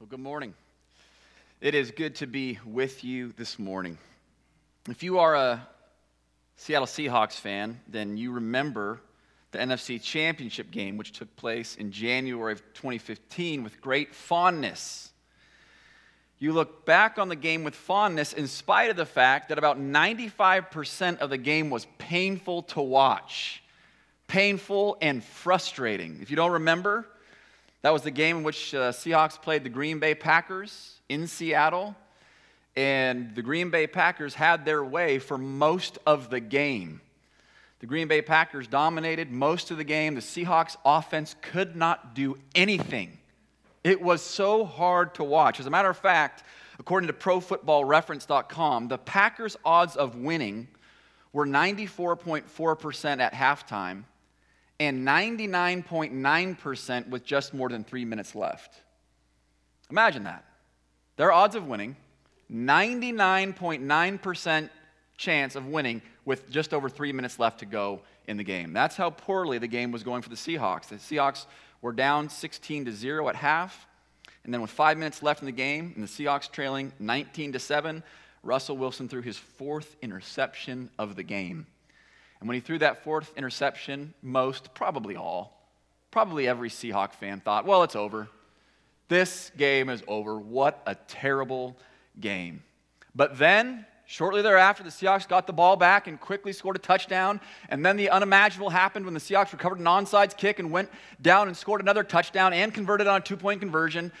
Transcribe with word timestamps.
Well, 0.00 0.08
good 0.08 0.18
morning. 0.18 0.54
It 1.60 1.72
is 1.72 1.92
good 1.92 2.16
to 2.16 2.26
be 2.26 2.58
with 2.66 3.04
you 3.04 3.32
this 3.36 3.60
morning. 3.60 3.96
If 4.90 5.04
you 5.04 5.20
are 5.20 5.36
a 5.36 5.68
Seattle 6.56 6.88
Seahawks 6.88 7.38
fan, 7.38 7.80
then 7.86 8.16
you 8.16 8.32
remember 8.32 9.00
the 9.52 9.58
NFC 9.58 10.02
Championship 10.02 10.72
game, 10.72 10.96
which 10.96 11.12
took 11.12 11.34
place 11.36 11.76
in 11.76 11.92
January 11.92 12.52
of 12.52 12.60
2015, 12.74 13.62
with 13.62 13.80
great 13.80 14.12
fondness. 14.12 15.12
You 16.40 16.52
look 16.52 16.84
back 16.84 17.16
on 17.16 17.28
the 17.28 17.36
game 17.36 17.62
with 17.62 17.76
fondness 17.76 18.32
in 18.32 18.48
spite 18.48 18.90
of 18.90 18.96
the 18.96 19.06
fact 19.06 19.50
that 19.50 19.58
about 19.58 19.78
95% 19.78 21.18
of 21.18 21.30
the 21.30 21.38
game 21.38 21.70
was 21.70 21.86
painful 21.98 22.62
to 22.62 22.82
watch, 22.82 23.62
painful 24.26 24.98
and 25.00 25.22
frustrating. 25.22 26.18
If 26.20 26.30
you 26.30 26.36
don't 26.36 26.52
remember, 26.52 27.06
that 27.84 27.92
was 27.92 28.00
the 28.00 28.10
game 28.10 28.38
in 28.38 28.42
which 28.44 28.74
uh, 28.74 28.92
Seahawks 28.92 29.40
played 29.40 29.62
the 29.62 29.68
Green 29.68 29.98
Bay 29.98 30.14
Packers 30.14 31.02
in 31.10 31.26
Seattle, 31.26 31.94
and 32.76 33.34
the 33.34 33.42
Green 33.42 33.68
Bay 33.68 33.86
Packers 33.86 34.32
had 34.32 34.64
their 34.64 34.82
way 34.82 35.18
for 35.18 35.36
most 35.36 35.98
of 36.06 36.30
the 36.30 36.40
game. 36.40 37.02
The 37.80 37.86
Green 37.86 38.08
Bay 38.08 38.22
Packers 38.22 38.66
dominated 38.68 39.30
most 39.30 39.70
of 39.70 39.76
the 39.76 39.84
game. 39.84 40.14
The 40.14 40.22
Seahawks 40.22 40.78
offense 40.82 41.36
could 41.42 41.76
not 41.76 42.14
do 42.14 42.38
anything. 42.54 43.18
It 43.84 44.00
was 44.00 44.22
so 44.22 44.64
hard 44.64 45.14
to 45.16 45.24
watch. 45.24 45.60
As 45.60 45.66
a 45.66 45.70
matter 45.70 45.90
of 45.90 45.98
fact, 45.98 46.42
according 46.78 47.08
to 47.08 47.12
ProFootballReference.com, 47.12 48.88
the 48.88 48.96
Packers' 48.96 49.58
odds 49.62 49.94
of 49.94 50.16
winning 50.16 50.68
were 51.34 51.44
94.4% 51.44 53.20
at 53.20 53.34
halftime 53.34 54.04
and 54.80 55.06
99.9% 55.06 57.08
with 57.08 57.24
just 57.24 57.54
more 57.54 57.68
than 57.68 57.84
three 57.84 58.04
minutes 58.04 58.34
left. 58.34 58.74
Imagine 59.90 60.24
that. 60.24 60.44
Their 61.16 61.30
odds 61.32 61.54
of 61.54 61.66
winning, 61.66 61.96
99.9% 62.52 64.68
chance 65.16 65.54
of 65.54 65.66
winning 65.66 66.02
with 66.24 66.50
just 66.50 66.74
over 66.74 66.88
three 66.88 67.12
minutes 67.12 67.38
left 67.38 67.60
to 67.60 67.66
go 67.66 68.00
in 68.26 68.36
the 68.36 68.44
game. 68.44 68.72
That's 68.72 68.96
how 68.96 69.10
poorly 69.10 69.58
the 69.58 69.68
game 69.68 69.92
was 69.92 70.02
going 70.02 70.22
for 70.22 70.30
the 70.30 70.34
Seahawks. 70.34 70.88
The 70.88 70.96
Seahawks 70.96 71.46
were 71.82 71.92
down 71.92 72.28
16 72.28 72.86
to 72.86 72.92
0 72.92 73.28
at 73.28 73.36
half. 73.36 73.86
And 74.44 74.52
then 74.52 74.60
with 74.60 74.70
five 74.70 74.98
minutes 74.98 75.22
left 75.22 75.40
in 75.40 75.46
the 75.46 75.52
game, 75.52 75.92
and 75.94 76.04
the 76.04 76.08
Seahawks 76.08 76.50
trailing 76.50 76.92
19 76.98 77.52
to 77.52 77.58
7, 77.58 78.02
Russell 78.42 78.76
Wilson 78.76 79.08
threw 79.08 79.22
his 79.22 79.38
fourth 79.38 79.96
interception 80.02 80.90
of 80.98 81.16
the 81.16 81.22
game. 81.22 81.66
And 82.44 82.48
when 82.50 82.56
he 82.56 82.60
threw 82.60 82.78
that 82.80 83.02
fourth 83.02 83.32
interception, 83.38 84.12
most, 84.20 84.74
probably 84.74 85.16
all, 85.16 85.66
probably 86.10 86.46
every 86.46 86.68
Seahawk 86.68 87.14
fan 87.14 87.40
thought, 87.40 87.64
well, 87.64 87.84
it's 87.84 87.96
over. 87.96 88.28
This 89.08 89.50
game 89.56 89.88
is 89.88 90.02
over. 90.06 90.38
What 90.38 90.82
a 90.86 90.94
terrible 90.94 91.74
game. 92.20 92.62
But 93.14 93.38
then 93.38 93.86
Shortly 94.04 94.42
thereafter, 94.42 94.82
the 94.82 94.90
Seahawks 94.90 95.26
got 95.26 95.46
the 95.46 95.54
ball 95.54 95.76
back 95.76 96.06
and 96.06 96.20
quickly 96.20 96.52
scored 96.52 96.76
a 96.76 96.78
touchdown. 96.78 97.40
And 97.70 97.82
then 97.82 97.96
the 97.96 98.10
unimaginable 98.10 98.68
happened 98.68 99.06
when 99.06 99.14
the 99.14 99.20
Seahawks 99.20 99.52
recovered 99.52 99.78
an 99.78 99.86
onside 99.86 100.36
kick 100.36 100.58
and 100.58 100.70
went 100.70 100.90
down 101.22 101.48
and 101.48 101.56
scored 101.56 101.80
another 101.80 102.04
touchdown 102.04 102.52
and 102.52 102.74
converted 102.74 103.06
on 103.06 103.22
a 103.22 103.24
two 103.24 103.38
point 103.38 103.60
conversion. 103.60 104.12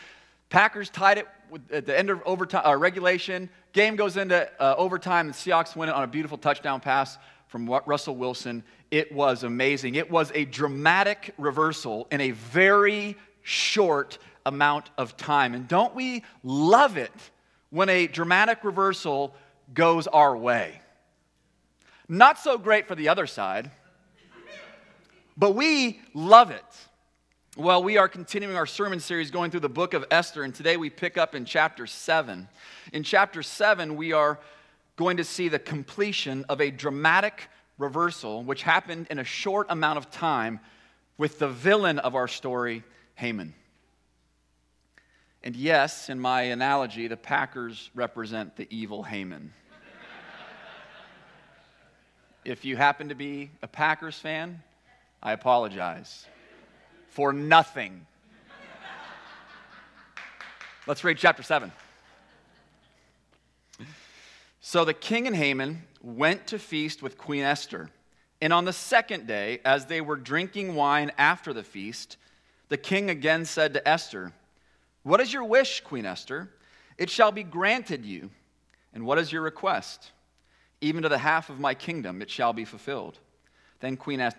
Packers 0.48 0.88
tied 0.88 1.18
it 1.18 1.28
at 1.70 1.84
the 1.84 1.96
end 1.96 2.08
of 2.08 2.22
overtime, 2.24 2.64
uh, 2.64 2.74
regulation. 2.74 3.50
Game 3.74 3.94
goes 3.94 4.16
into 4.16 4.50
uh, 4.58 4.74
overtime. 4.78 5.26
The 5.26 5.34
Seahawks 5.34 5.76
win 5.76 5.90
it 5.90 5.94
on 5.94 6.02
a 6.02 6.06
beautiful 6.06 6.38
touchdown 6.38 6.80
pass 6.80 7.18
from 7.54 7.66
what 7.66 7.86
Russell 7.86 8.16
Wilson. 8.16 8.64
It 8.90 9.12
was 9.12 9.44
amazing. 9.44 9.94
It 9.94 10.10
was 10.10 10.32
a 10.34 10.44
dramatic 10.44 11.32
reversal 11.38 12.08
in 12.10 12.20
a 12.20 12.32
very 12.32 13.16
short 13.42 14.18
amount 14.44 14.90
of 14.98 15.16
time. 15.16 15.54
And 15.54 15.68
don't 15.68 15.94
we 15.94 16.24
love 16.42 16.96
it 16.96 17.12
when 17.70 17.88
a 17.88 18.08
dramatic 18.08 18.64
reversal 18.64 19.36
goes 19.72 20.08
our 20.08 20.36
way. 20.36 20.80
Not 22.08 22.40
so 22.40 22.58
great 22.58 22.88
for 22.88 22.96
the 22.96 23.08
other 23.08 23.28
side, 23.28 23.70
but 25.36 25.52
we 25.52 26.00
love 26.12 26.50
it. 26.50 26.64
Well, 27.56 27.84
we 27.84 27.98
are 27.98 28.08
continuing 28.08 28.56
our 28.56 28.66
sermon 28.66 28.98
series 28.98 29.30
going 29.30 29.52
through 29.52 29.60
the 29.60 29.68
book 29.68 29.94
of 29.94 30.04
Esther, 30.10 30.42
and 30.42 30.52
today 30.52 30.76
we 30.76 30.90
pick 30.90 31.16
up 31.16 31.36
in 31.36 31.44
chapter 31.44 31.86
7. 31.86 32.48
In 32.92 33.04
chapter 33.04 33.44
7, 33.44 33.94
we 33.94 34.12
are 34.12 34.40
going 34.96 35.16
to 35.16 35.24
see 35.24 35.48
the 35.48 35.58
completion 35.58 36.44
of 36.48 36.60
a 36.60 36.70
dramatic 36.70 37.48
reversal 37.78 38.42
which 38.42 38.62
happened 38.62 39.06
in 39.10 39.18
a 39.18 39.24
short 39.24 39.66
amount 39.70 39.98
of 39.98 40.10
time 40.10 40.60
with 41.18 41.38
the 41.38 41.48
villain 41.48 41.98
of 41.98 42.14
our 42.14 42.28
story, 42.28 42.82
Haman. 43.14 43.54
And 45.42 45.54
yes, 45.54 46.08
in 46.08 46.18
my 46.18 46.42
analogy, 46.42 47.08
the 47.08 47.16
Packers 47.16 47.90
represent 47.94 48.56
the 48.56 48.66
evil 48.70 49.02
Haman. 49.02 49.52
if 52.44 52.64
you 52.64 52.76
happen 52.76 53.10
to 53.10 53.14
be 53.14 53.50
a 53.62 53.68
Packers 53.68 54.18
fan, 54.18 54.62
I 55.22 55.32
apologize 55.32 56.26
for 57.08 57.32
nothing. 57.32 58.06
Let's 60.86 61.04
read 61.04 61.18
chapter 61.18 61.42
7. 61.42 61.72
So 64.66 64.86
the 64.86 64.94
king 64.94 65.26
and 65.26 65.36
Haman 65.36 65.82
went 66.00 66.46
to 66.46 66.58
feast 66.58 67.02
with 67.02 67.18
Queen 67.18 67.42
Esther. 67.42 67.90
And 68.40 68.50
on 68.50 68.64
the 68.64 68.72
second 68.72 69.26
day, 69.26 69.60
as 69.62 69.84
they 69.84 70.00
were 70.00 70.16
drinking 70.16 70.74
wine 70.74 71.12
after 71.18 71.52
the 71.52 71.62
feast, 71.62 72.16
the 72.70 72.78
king 72.78 73.10
again 73.10 73.44
said 73.44 73.74
to 73.74 73.86
Esther, 73.86 74.32
what 75.02 75.20
is 75.20 75.30
your 75.30 75.44
wish, 75.44 75.82
Queen 75.82 76.06
Esther? 76.06 76.48
It 76.96 77.10
shall 77.10 77.30
be 77.30 77.42
granted 77.42 78.06
you. 78.06 78.30
And 78.94 79.04
what 79.04 79.18
is 79.18 79.30
your 79.30 79.42
request? 79.42 80.12
Even 80.80 81.02
to 81.02 81.10
the 81.10 81.18
half 81.18 81.50
of 81.50 81.60
my 81.60 81.74
kingdom 81.74 82.22
it 82.22 82.30
shall 82.30 82.54
be 82.54 82.64
fulfilled. 82.64 83.18
Then 83.80 83.98
Queen 83.98 84.18
uh, 84.22 84.30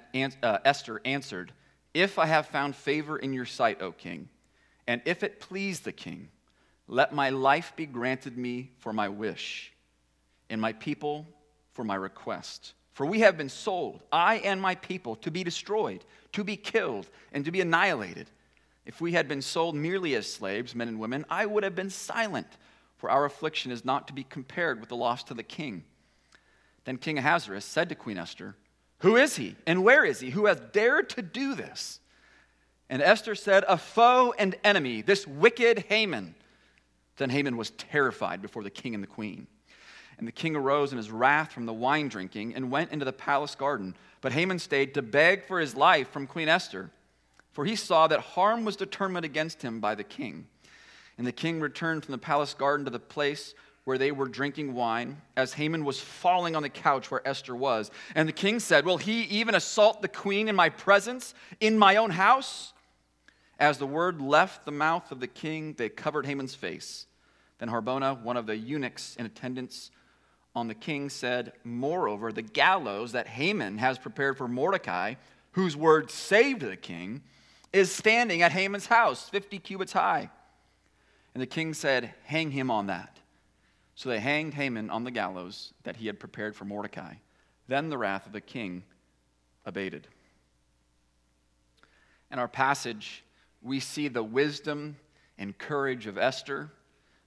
Esther 0.65 1.01
answered, 1.05 1.53
If 1.93 2.17
I 2.17 2.25
have 2.25 2.47
found 2.47 2.75
favor 2.75 3.15
in 3.15 3.31
your 3.31 3.45
sight, 3.45 3.79
O 3.79 3.91
king, 3.91 4.29
and 4.87 5.03
if 5.05 5.21
it 5.21 5.39
please 5.39 5.81
the 5.81 5.91
king, 5.91 6.29
let 6.87 7.13
my 7.13 7.29
life 7.29 7.73
be 7.75 7.85
granted 7.85 8.39
me 8.39 8.71
for 8.79 8.91
my 8.91 9.07
wish, 9.07 9.71
and 10.49 10.59
my 10.59 10.73
people 10.73 11.27
for 11.73 11.83
my 11.83 11.95
request. 11.95 12.73
For 12.93 13.05
we 13.05 13.19
have 13.19 13.37
been 13.37 13.49
sold, 13.49 14.03
I 14.11 14.37
and 14.37 14.61
my 14.61 14.75
people, 14.75 15.15
to 15.17 15.31
be 15.31 15.43
destroyed, 15.43 16.05
to 16.31 16.43
be 16.43 16.55
killed, 16.55 17.09
and 17.33 17.43
to 17.43 17.51
be 17.51 17.59
annihilated. 17.59 18.29
If 18.85 19.01
we 19.01 19.11
had 19.11 19.27
been 19.27 19.41
sold 19.41 19.75
merely 19.75 20.15
as 20.15 20.31
slaves, 20.31 20.75
men 20.75 20.87
and 20.87 20.99
women, 20.99 21.25
I 21.29 21.45
would 21.45 21.63
have 21.63 21.75
been 21.75 21.89
silent, 21.89 22.47
for 22.97 23.09
our 23.09 23.25
affliction 23.25 23.71
is 23.71 23.83
not 23.83 24.07
to 24.07 24.13
be 24.13 24.23
compared 24.23 24.79
with 24.79 24.89
the 24.89 24.95
loss 24.95 25.23
to 25.25 25.33
the 25.33 25.43
king. 25.43 25.83
Then 26.85 26.97
King 26.97 27.17
Ahasuerus 27.17 27.65
said 27.65 27.89
to 27.89 27.95
Queen 27.95 28.17
Esther, 28.17 28.55
Who 28.99 29.17
is 29.17 29.35
he, 29.35 29.55
and 29.67 29.83
where 29.83 30.05
is 30.05 30.21
he, 30.21 30.29
who 30.29 30.45
has 30.45 30.61
dared 30.71 31.09
to 31.11 31.21
do 31.21 31.55
this? 31.55 31.99
And 32.89 33.01
Esther 33.01 33.35
said, 33.35 33.65
A 33.67 33.77
foe 33.77 34.33
and 34.37 34.55
enemy, 34.63 35.01
this 35.01 35.27
wicked 35.27 35.85
Haman. 35.89 36.35
Then 37.17 37.29
Haman 37.29 37.57
was 37.57 37.71
terrified 37.71 38.41
before 38.41 38.63
the 38.63 38.69
king 38.69 38.93
and 38.93 39.03
the 39.03 39.07
queen. 39.07 39.47
And 40.17 40.27
the 40.27 40.31
king 40.31 40.55
arose 40.55 40.91
in 40.91 40.97
his 40.97 41.11
wrath 41.11 41.51
from 41.51 41.65
the 41.65 41.73
wine 41.73 42.07
drinking 42.07 42.55
and 42.55 42.71
went 42.71 42.91
into 42.91 43.05
the 43.05 43.13
palace 43.13 43.55
garden. 43.55 43.95
But 44.21 44.31
Haman 44.31 44.59
stayed 44.59 44.93
to 44.93 45.01
beg 45.01 45.45
for 45.45 45.59
his 45.59 45.75
life 45.75 46.09
from 46.09 46.27
Queen 46.27 46.49
Esther 46.49 46.89
for 47.55 47.63
he 47.63 47.77
saw 47.77 48.05
that 48.07 48.19
harm 48.19 48.65
was 48.65 48.75
determined 48.75 49.23
against 49.23 49.61
him 49.61 49.79
by 49.79 49.95
the 49.95 50.03
king. 50.03 50.45
And 51.17 51.25
the 51.25 51.31
king 51.31 51.61
returned 51.61 52.03
from 52.03 52.11
the 52.11 52.17
palace 52.17 52.53
garden 52.53 52.83
to 52.83 52.91
the 52.91 52.99
place 52.99 53.55
where 53.85 53.97
they 53.97 54.11
were 54.11 54.27
drinking 54.27 54.73
wine, 54.73 55.21
as 55.37 55.53
Haman 55.53 55.85
was 55.85 55.97
falling 55.97 56.57
on 56.57 56.63
the 56.63 56.69
couch 56.69 57.09
where 57.09 57.25
Esther 57.25 57.55
was. 57.55 57.91
And 58.13 58.27
the 58.27 58.33
king 58.33 58.59
said, 58.59 58.85
Will 58.85 58.97
he 58.97 59.21
even 59.21 59.55
assault 59.55 60.01
the 60.01 60.09
queen 60.09 60.49
in 60.49 60.55
my 60.57 60.67
presence, 60.67 61.33
in 61.61 61.79
my 61.79 61.95
own 61.95 62.09
house? 62.09 62.73
As 63.57 63.77
the 63.77 63.87
word 63.87 64.19
left 64.19 64.65
the 64.65 64.71
mouth 64.71 65.09
of 65.13 65.21
the 65.21 65.27
king, 65.27 65.75
they 65.77 65.87
covered 65.87 66.25
Haman's 66.25 66.55
face. 66.55 67.05
Then 67.59 67.69
Harbona, 67.69 68.21
one 68.21 68.35
of 68.35 68.47
the 68.47 68.57
eunuchs 68.57 69.15
in 69.15 69.25
attendance 69.25 69.91
on 70.55 70.67
the 70.67 70.73
king, 70.73 71.09
said, 71.09 71.53
Moreover, 71.63 72.31
the 72.31 72.41
gallows 72.41 73.11
that 73.11 73.27
Haman 73.27 73.77
has 73.77 73.99
prepared 73.99 74.37
for 74.37 74.47
Mordecai, 74.47 75.15
whose 75.51 75.75
word 75.75 76.09
saved 76.09 76.61
the 76.61 76.77
king, 76.77 77.21
is 77.73 77.91
standing 77.91 78.41
at 78.41 78.53
Haman's 78.53 78.85
house, 78.85 79.27
50 79.29 79.59
cubits 79.59 79.93
high. 79.93 80.29
And 81.33 81.41
the 81.41 81.47
king 81.47 81.73
said, 81.73 82.13
Hang 82.23 82.51
him 82.51 82.71
on 82.71 82.87
that. 82.87 83.19
So 83.95 84.09
they 84.09 84.19
hanged 84.19 84.53
Haman 84.53 84.89
on 84.89 85.03
the 85.03 85.11
gallows 85.11 85.73
that 85.83 85.97
he 85.97 86.07
had 86.07 86.19
prepared 86.19 86.55
for 86.55 86.65
Mordecai. 86.65 87.15
Then 87.67 87.89
the 87.89 87.97
wrath 87.97 88.25
of 88.25 88.33
the 88.33 88.41
king 88.41 88.83
abated. 89.65 90.07
In 92.31 92.39
our 92.39 92.47
passage, 92.47 93.23
we 93.61 93.79
see 93.79 94.07
the 94.07 94.23
wisdom 94.23 94.97
and 95.37 95.57
courage 95.57 96.07
of 96.07 96.17
Esther, 96.17 96.69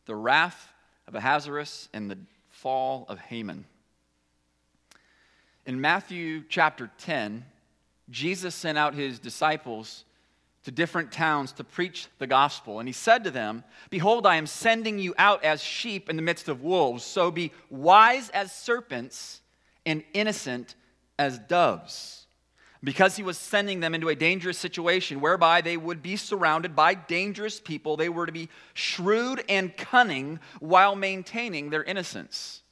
the 0.06 0.14
wrath 0.14 0.72
of 1.06 1.14
Ahasuerus, 1.14 1.88
and 1.92 2.10
the 2.10 2.18
fall 2.60 3.06
of 3.08 3.20
Haman. 3.20 3.64
In 5.64 5.80
Matthew 5.80 6.42
chapter 6.48 6.90
10, 6.98 7.44
Jesus 8.10 8.54
sent 8.54 8.76
out 8.76 8.94
his 8.94 9.20
disciples 9.20 10.04
to 10.64 10.72
different 10.72 11.12
towns 11.12 11.52
to 11.52 11.64
preach 11.64 12.08
the 12.18 12.26
gospel. 12.26 12.80
And 12.80 12.88
he 12.88 12.92
said 12.92 13.22
to 13.24 13.30
them, 13.30 13.62
Behold, 13.90 14.26
I 14.26 14.36
am 14.36 14.46
sending 14.46 14.98
you 14.98 15.14
out 15.18 15.44
as 15.44 15.62
sheep 15.62 16.10
in 16.10 16.16
the 16.16 16.22
midst 16.22 16.48
of 16.48 16.62
wolves. 16.62 17.04
So 17.04 17.30
be 17.30 17.52
wise 17.70 18.28
as 18.30 18.50
serpents 18.50 19.40
and 19.86 20.02
innocent 20.12 20.74
as 21.16 21.38
doves. 21.38 22.26
Because 22.82 23.16
he 23.16 23.24
was 23.24 23.36
sending 23.36 23.80
them 23.80 23.94
into 23.94 24.08
a 24.08 24.14
dangerous 24.14 24.56
situation 24.56 25.20
whereby 25.20 25.60
they 25.60 25.76
would 25.76 26.00
be 26.00 26.16
surrounded 26.16 26.76
by 26.76 26.94
dangerous 26.94 27.58
people, 27.58 27.96
they 27.96 28.08
were 28.08 28.26
to 28.26 28.32
be 28.32 28.48
shrewd 28.74 29.44
and 29.48 29.76
cunning 29.76 30.38
while 30.60 30.94
maintaining 30.94 31.70
their 31.70 31.82
innocence. 31.82 32.62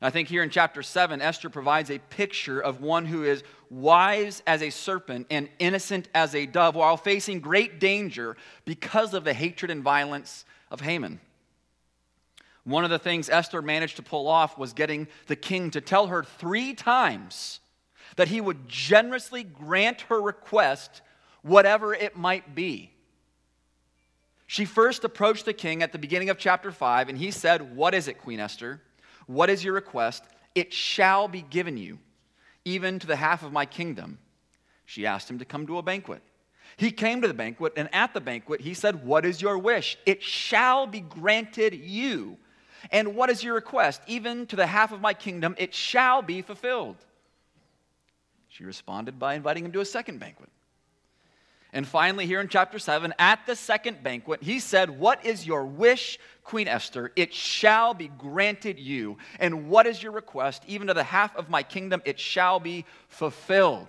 I 0.00 0.10
think 0.10 0.28
here 0.28 0.42
in 0.42 0.50
chapter 0.50 0.82
7, 0.82 1.20
Esther 1.20 1.50
provides 1.50 1.90
a 1.90 1.98
picture 1.98 2.60
of 2.60 2.80
one 2.80 3.06
who 3.06 3.24
is 3.24 3.42
wise 3.68 4.42
as 4.46 4.62
a 4.62 4.70
serpent 4.70 5.26
and 5.30 5.48
innocent 5.58 6.08
as 6.14 6.34
a 6.34 6.46
dove 6.46 6.76
while 6.76 6.96
facing 6.96 7.40
great 7.40 7.80
danger 7.80 8.36
because 8.64 9.12
of 9.12 9.24
the 9.24 9.34
hatred 9.34 9.70
and 9.70 9.82
violence 9.82 10.44
of 10.70 10.82
Haman. 10.82 11.18
One 12.62 12.84
of 12.84 12.90
the 12.90 12.98
things 12.98 13.28
Esther 13.28 13.62
managed 13.62 13.96
to 13.96 14.02
pull 14.02 14.28
off 14.28 14.58
was 14.58 14.72
getting 14.72 15.08
the 15.26 15.36
king 15.36 15.70
to 15.70 15.80
tell 15.80 16.08
her 16.08 16.22
three 16.22 16.74
times 16.74 17.60
that 18.16 18.28
he 18.28 18.40
would 18.40 18.68
generously 18.68 19.44
grant 19.44 20.02
her 20.02 20.20
request, 20.20 21.02
whatever 21.42 21.94
it 21.94 22.16
might 22.16 22.54
be. 22.54 22.92
She 24.46 24.64
first 24.64 25.04
approached 25.04 25.44
the 25.44 25.52
king 25.52 25.82
at 25.82 25.92
the 25.92 25.98
beginning 25.98 26.30
of 26.30 26.38
chapter 26.38 26.72
5, 26.72 27.10
and 27.10 27.18
he 27.18 27.30
said, 27.30 27.76
What 27.76 27.94
is 27.94 28.08
it, 28.08 28.18
Queen 28.18 28.40
Esther? 28.40 28.80
What 29.26 29.50
is 29.50 29.62
your 29.62 29.74
request? 29.74 30.24
It 30.54 30.72
shall 30.72 31.28
be 31.28 31.42
given 31.42 31.76
you, 31.76 31.98
even 32.64 32.98
to 32.98 33.06
the 33.06 33.16
half 33.16 33.42
of 33.42 33.52
my 33.52 33.66
kingdom. 33.66 34.18
She 34.86 35.06
asked 35.06 35.30
him 35.30 35.38
to 35.38 35.44
come 35.44 35.66
to 35.66 35.76
a 35.76 35.82
banquet. 35.82 36.22
He 36.78 36.90
came 36.90 37.20
to 37.20 37.28
the 37.28 37.34
banquet, 37.34 37.74
and 37.76 37.92
at 37.92 38.14
the 38.14 38.22
banquet, 38.22 38.62
he 38.62 38.72
said, 38.72 39.04
What 39.04 39.26
is 39.26 39.42
your 39.42 39.58
wish? 39.58 39.98
It 40.06 40.22
shall 40.22 40.86
be 40.86 41.00
granted 41.00 41.74
you. 41.74 42.38
And 42.90 43.14
what 43.16 43.28
is 43.28 43.44
your 43.44 43.54
request? 43.54 44.00
Even 44.06 44.46
to 44.46 44.56
the 44.56 44.66
half 44.66 44.92
of 44.92 45.00
my 45.00 45.12
kingdom, 45.12 45.56
it 45.58 45.74
shall 45.74 46.22
be 46.22 46.40
fulfilled. 46.40 46.96
She 48.58 48.64
responded 48.64 49.20
by 49.20 49.34
inviting 49.34 49.64
him 49.64 49.70
to 49.70 49.80
a 49.80 49.84
second 49.84 50.18
banquet. 50.18 50.48
And 51.72 51.86
finally, 51.86 52.26
here 52.26 52.40
in 52.40 52.48
chapter 52.48 52.80
7, 52.80 53.14
at 53.16 53.46
the 53.46 53.54
second 53.54 54.02
banquet, 54.02 54.42
he 54.42 54.58
said, 54.58 54.90
What 54.90 55.24
is 55.24 55.46
your 55.46 55.64
wish, 55.64 56.18
Queen 56.42 56.66
Esther? 56.66 57.12
It 57.14 57.32
shall 57.32 57.94
be 57.94 58.08
granted 58.08 58.80
you. 58.80 59.18
And 59.38 59.68
what 59.68 59.86
is 59.86 60.02
your 60.02 60.10
request? 60.10 60.64
Even 60.66 60.88
to 60.88 60.94
the 60.94 61.04
half 61.04 61.36
of 61.36 61.48
my 61.48 61.62
kingdom, 61.62 62.02
it 62.04 62.18
shall 62.18 62.58
be 62.58 62.84
fulfilled. 63.06 63.86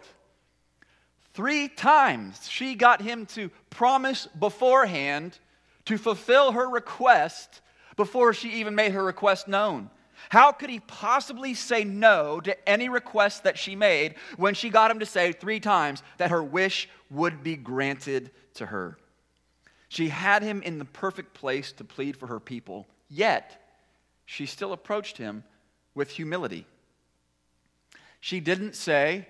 Three 1.33 1.68
times 1.68 2.48
she 2.48 2.75
got 2.75 3.01
him 3.01 3.25
to 3.27 3.50
promise 3.72 4.27
beforehand 4.27 5.39
to 5.86 5.98
fulfill 5.98 6.51
her 6.51 6.69
request 6.69 7.62
before 7.95 8.36
she 8.36 8.60
even 8.60 8.75
made 8.75 8.92
her 8.92 9.04
request 9.04 9.48
known. 9.48 9.89
How 10.27 10.51
could 10.51 10.69
he 10.69 10.81
possibly 10.81 11.54
say 11.54 11.86
no 11.86 12.42
to 12.42 12.69
any 12.69 12.89
request 12.89 13.44
that 13.44 13.57
she 13.57 13.75
made 13.75 14.16
when 14.36 14.54
she 14.54 14.69
got 14.69 14.92
him 14.92 15.00
to 15.00 15.06
say 15.06 15.31
three 15.31 15.60
times 15.60 16.04
that 16.18 16.31
her 16.31 16.44
wish 16.44 16.89
would 17.10 17.42
be 17.42 17.56
granted 17.56 18.31
to 18.56 18.66
her? 18.66 18.98
She 19.88 20.10
had 20.10 20.44
him 20.44 20.62
in 20.62 20.77
the 20.77 20.86
perfect 20.86 21.33
place 21.33 21.71
to 21.74 21.83
plead 21.83 22.18
for 22.18 22.27
her 22.27 22.39
people, 22.39 22.88
yet 23.10 23.63
she 24.25 24.45
still 24.45 24.74
approached 24.74 25.18
him 25.18 25.44
with 25.95 26.12
humility. 26.12 26.68
She 28.19 28.39
didn't 28.39 28.75
say, 28.75 29.27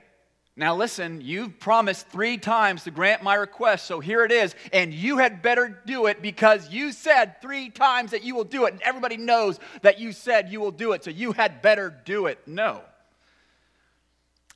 now, 0.60 0.76
listen, 0.76 1.22
you've 1.22 1.58
promised 1.58 2.10
three 2.10 2.38
times 2.38 2.84
to 2.84 2.92
grant 2.92 3.24
my 3.24 3.36
request, 3.36 3.86
so 3.86 4.02
here 4.02 4.26
it 4.26 4.32
is, 4.34 4.54
and 4.74 4.94
you 4.94 5.18
had 5.18 5.42
better 5.42 5.82
do 5.86 6.08
it 6.08 6.22
because 6.22 6.70
you 6.70 6.92
said 6.92 7.42
three 7.42 7.70
times 7.70 8.12
that 8.12 8.26
you 8.26 8.36
will 8.36 8.44
do 8.44 8.66
it, 8.66 8.74
and 8.74 8.82
everybody 8.82 9.16
knows 9.16 9.58
that 9.84 10.00
you 10.00 10.12
said 10.12 10.50
you 10.50 10.60
will 10.60 10.72
do 10.72 10.92
it, 10.92 11.06
so 11.06 11.12
you 11.12 11.32
had 11.32 11.62
better 11.62 11.96
do 12.04 12.26
it. 12.26 12.46
No. 12.46 12.82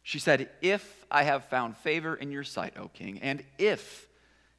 She 0.03 0.19
said, 0.19 0.49
If 0.61 1.05
I 1.09 1.23
have 1.23 1.45
found 1.45 1.77
favor 1.77 2.15
in 2.15 2.33
your 2.33 2.43
sight, 2.43 2.73
O 2.77 2.89
king, 2.89 3.19
and 3.21 3.41
if 3.57 4.09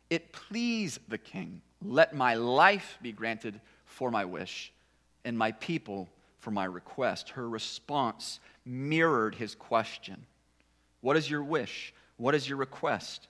it 0.09 0.33
please 0.33 0.99
the 1.09 1.19
king, 1.19 1.61
let 1.83 2.15
my 2.15 2.37
life 2.37 2.99
be 3.03 3.13
granted 3.13 3.61
for 3.85 4.11
my 4.11 4.25
wish, 4.25 4.73
and 5.27 5.37
my 5.37 5.53
people 5.53 6.09
for 6.39 6.51
my 6.51 6.65
request. 6.65 7.29
Her 7.29 7.47
response 7.47 8.41
mirrored 8.65 9.35
his 9.35 9.55
question. 9.55 10.25
What 11.05 11.19
is 11.19 11.29
your 11.29 11.43
wish? 11.43 11.93
What 12.17 12.35
is 12.35 12.49
your 12.49 12.57
request? 12.57 13.29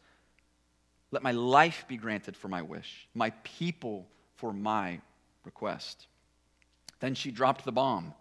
Let 1.10 1.24
my 1.24 1.32
life 1.32 1.86
be 1.88 1.96
granted 1.96 2.36
for 2.36 2.46
my 2.46 2.62
wish, 2.62 3.08
my 3.16 3.30
people 3.42 4.06
for 4.36 4.52
my 4.52 5.00
request. 5.44 6.06
Then 7.00 7.16
she 7.16 7.32
dropped 7.32 7.64
the 7.64 7.72
bomb. 7.72 8.14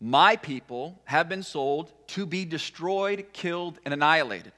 My 0.00 0.36
people 0.36 1.02
have 1.06 1.28
been 1.28 1.42
sold 1.42 1.92
to 2.08 2.24
be 2.24 2.44
destroyed, 2.44 3.26
killed, 3.32 3.80
and 3.84 3.92
annihilated. 3.92 4.52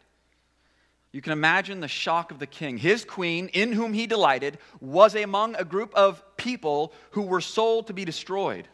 You 1.12 1.23
can 1.23 1.33
imagine 1.33 1.81
the 1.81 1.88
shock 1.88 2.31
of 2.31 2.38
the 2.38 2.47
king. 2.47 2.77
His 2.77 3.06
queen, 3.06 3.49
in 3.55 3.73
whom 3.73 3.94
he 3.94 4.06
delighted, 4.06 4.59
was 4.83 5.15
among 5.15 5.55
a 5.55 5.65
group 5.65 5.94
of 5.94 6.23
people 6.37 6.93
who 7.12 7.23
were 7.23 7.41
sold 7.41 7.87
to 7.87 7.94
be 7.94 8.05
destroyed. 8.05 8.69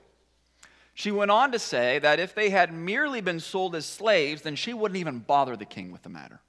She 0.94 1.10
went 1.10 1.30
on 1.30 1.52
to 1.52 1.58
say 1.58 1.98
that 2.00 2.20
if 2.20 2.34
they 2.34 2.50
had 2.50 2.72
merely 2.72 3.20
been 3.20 3.40
sold 3.40 3.74
as 3.74 3.86
slaves, 3.86 4.42
then 4.42 4.56
she 4.56 4.74
wouldn't 4.74 4.98
even 4.98 5.20
bother 5.20 5.56
the 5.56 5.64
king 5.64 5.90
with 5.90 6.02
the 6.02 6.08
matter. 6.08 6.40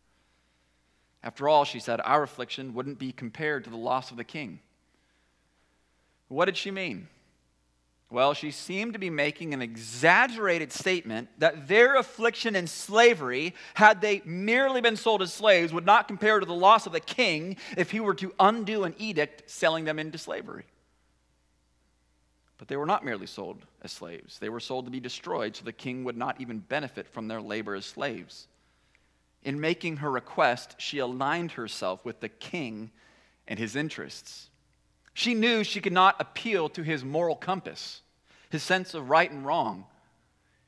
After 1.23 1.47
all, 1.47 1.63
she 1.63 1.79
said, 1.79 2.01
our 2.03 2.23
affliction 2.23 2.73
wouldn't 2.73 2.99
be 2.99 3.13
compared 3.13 3.63
to 3.63 3.69
the 3.69 3.77
loss 3.77 4.11
of 4.11 4.17
the 4.17 4.25
king. 4.25 4.59
What 6.27 6.45
did 6.45 6.57
she 6.57 6.71
mean? 6.71 7.07
Well, 8.09 8.33
she 8.35 8.51
seemed 8.51 8.93
to 8.93 8.99
be 8.99 9.09
making 9.09 9.53
an 9.53 9.61
exaggerated 9.61 10.71
statement 10.71 11.29
that 11.39 11.67
their 11.67 11.95
affliction 11.95 12.55
in 12.55 12.67
slavery, 12.67 13.55
had 13.73 14.01
they 14.01 14.21
merely 14.23 14.81
been 14.81 14.97
sold 14.97 15.23
as 15.23 15.33
slaves, 15.33 15.73
would 15.73 15.85
not 15.85 16.07
compare 16.07 16.39
to 16.39 16.45
the 16.45 16.53
loss 16.53 16.85
of 16.85 16.91
the 16.91 16.99
king 16.99 17.57
if 17.75 17.89
he 17.89 17.99
were 17.99 18.13
to 18.15 18.31
undo 18.39 18.83
an 18.83 18.93
edict 18.99 19.49
selling 19.49 19.85
them 19.85 19.97
into 19.97 20.19
slavery. 20.19 20.65
But 22.63 22.69
they 22.69 22.77
were 22.77 22.85
not 22.85 23.03
merely 23.03 23.27
sold 23.27 23.65
as 23.81 23.91
slaves, 23.91 24.39
they 24.39 24.47
were 24.47 24.61
sold 24.61 24.85
to 24.85 24.91
be 24.91 25.01
destroyed 25.01 25.53
so 25.53 25.65
the 25.65 25.73
king 25.73 26.05
would 26.05 26.15
not 26.15 26.39
even 26.39 26.59
benefit 26.59 27.09
from 27.09 27.27
their 27.27 27.41
labor 27.41 27.75
as 27.75 27.85
slaves. 27.85 28.47
In 29.43 29.59
making 29.59 29.97
her 29.97 30.09
request, 30.09 30.75
she 30.77 30.99
aligned 30.99 31.51
herself 31.51 32.05
with 32.05 32.21
the 32.21 32.29
king 32.29 32.91
and 33.49 33.59
his 33.59 33.75
interests. 33.75 34.47
She 35.13 35.33
knew 35.33 35.65
she 35.65 35.81
could 35.81 35.91
not 35.91 36.15
appeal 36.21 36.69
to 36.69 36.83
his 36.83 37.03
moral 37.03 37.35
compass, 37.35 37.99
his 38.49 38.63
sense 38.63 38.93
of 38.93 39.09
right 39.09 39.29
and 39.29 39.45
wrong. 39.45 39.83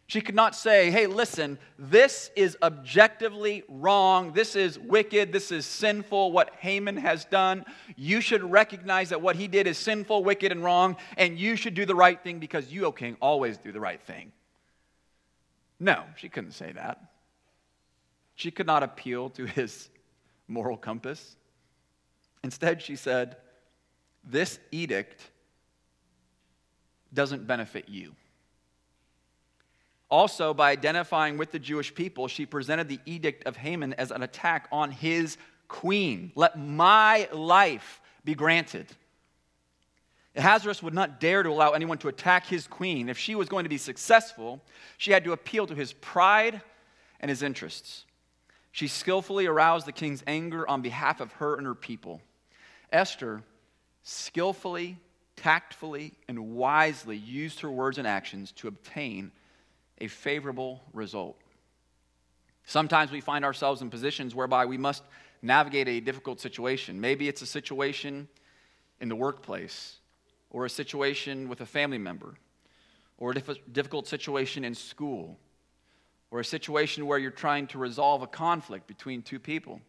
She 0.07 0.21
could 0.21 0.35
not 0.35 0.55
say, 0.55 0.91
hey, 0.91 1.07
listen, 1.07 1.57
this 1.79 2.29
is 2.35 2.55
objectively 2.61 3.63
wrong. 3.67 4.33
This 4.33 4.55
is 4.55 4.77
wicked. 4.77 5.31
This 5.31 5.51
is 5.51 5.65
sinful, 5.65 6.31
what 6.31 6.53
Haman 6.59 6.97
has 6.97 7.25
done. 7.25 7.65
You 7.95 8.21
should 8.21 8.43
recognize 8.43 9.09
that 9.09 9.21
what 9.21 9.35
he 9.35 9.47
did 9.47 9.65
is 9.65 9.79
sinful, 9.79 10.23
wicked, 10.23 10.51
and 10.51 10.63
wrong, 10.63 10.97
and 11.17 11.39
you 11.39 11.55
should 11.55 11.73
do 11.73 11.85
the 11.85 11.95
right 11.95 12.21
thing 12.21 12.37
because 12.37 12.71
you, 12.71 12.85
O 12.85 12.91
king, 12.91 13.17
always 13.19 13.57
do 13.57 13.71
the 13.71 13.79
right 13.79 14.01
thing. 14.01 14.31
No, 15.79 16.03
she 16.17 16.29
couldn't 16.29 16.51
say 16.51 16.71
that. 16.73 17.01
She 18.35 18.51
could 18.51 18.67
not 18.67 18.83
appeal 18.83 19.31
to 19.31 19.45
his 19.47 19.89
moral 20.47 20.77
compass. 20.77 21.35
Instead, 22.43 22.79
she 22.79 22.95
said, 22.95 23.37
This 24.23 24.59
edict 24.71 25.31
doesn't 27.11 27.47
benefit 27.47 27.89
you. 27.89 28.13
Also, 30.09 30.53
by 30.53 30.71
identifying 30.71 31.37
with 31.37 31.51
the 31.51 31.59
Jewish 31.59 31.93
people, 31.93 32.27
she 32.27 32.45
presented 32.45 32.87
the 32.87 32.99
edict 33.05 33.45
of 33.47 33.57
Haman 33.57 33.93
as 33.93 34.11
an 34.11 34.21
attack 34.21 34.67
on 34.71 34.91
his 34.91 35.37
queen. 35.67 36.31
Let 36.35 36.59
my 36.59 37.27
life 37.33 38.01
be 38.23 38.35
granted. 38.35 38.87
Ahasuerus 40.35 40.83
would 40.83 40.93
not 40.93 41.19
dare 41.19 41.43
to 41.43 41.49
allow 41.49 41.71
anyone 41.71 41.97
to 41.99 42.07
attack 42.07 42.45
his 42.45 42.67
queen. 42.67 43.09
If 43.09 43.17
she 43.17 43.35
was 43.35 43.49
going 43.49 43.63
to 43.63 43.69
be 43.69 43.77
successful, 43.77 44.61
she 44.97 45.11
had 45.11 45.23
to 45.23 45.31
appeal 45.31 45.65
to 45.67 45.75
his 45.75 45.93
pride 45.93 46.61
and 47.19 47.29
his 47.29 47.41
interests. 47.41 48.05
She 48.71 48.87
skillfully 48.87 49.47
aroused 49.47 49.87
the 49.87 49.93
king's 49.93 50.23
anger 50.27 50.67
on 50.69 50.81
behalf 50.81 51.21
of 51.21 51.31
her 51.33 51.55
and 51.55 51.65
her 51.65 51.75
people. 51.75 52.21
Esther 52.91 53.41
skillfully, 54.03 54.97
tactfully, 55.37 56.13
and 56.27 56.55
wisely 56.55 57.15
used 57.15 57.61
her 57.61 57.71
words 57.71 57.97
and 57.97 58.05
actions 58.05 58.51
to 58.53 58.67
obtain 58.67 59.31
a 59.99 60.07
favorable 60.07 60.81
result. 60.93 61.37
Sometimes 62.65 63.11
we 63.11 63.21
find 63.21 63.45
ourselves 63.45 63.81
in 63.81 63.89
positions 63.89 64.33
whereby 64.33 64.65
we 64.65 64.77
must 64.77 65.03
navigate 65.41 65.87
a 65.87 65.99
difficult 65.99 66.41
situation. 66.41 66.99
Maybe 66.99 67.27
it's 67.27 67.41
a 67.41 67.45
situation 67.45 68.27
in 68.99 69.09
the 69.09 69.15
workplace, 69.15 69.97
or 70.49 70.65
a 70.65 70.69
situation 70.69 71.49
with 71.49 71.61
a 71.61 71.65
family 71.65 71.97
member, 71.97 72.35
or 73.17 73.31
a 73.31 73.35
difficult 73.71 74.07
situation 74.07 74.63
in 74.63 74.73
school, 74.73 75.37
or 76.31 76.39
a 76.39 76.45
situation 76.45 77.05
where 77.05 77.19
you're 77.19 77.31
trying 77.31 77.67
to 77.67 77.77
resolve 77.77 78.21
a 78.23 78.27
conflict 78.27 78.87
between 78.87 79.21
two 79.21 79.39
people. 79.39 79.79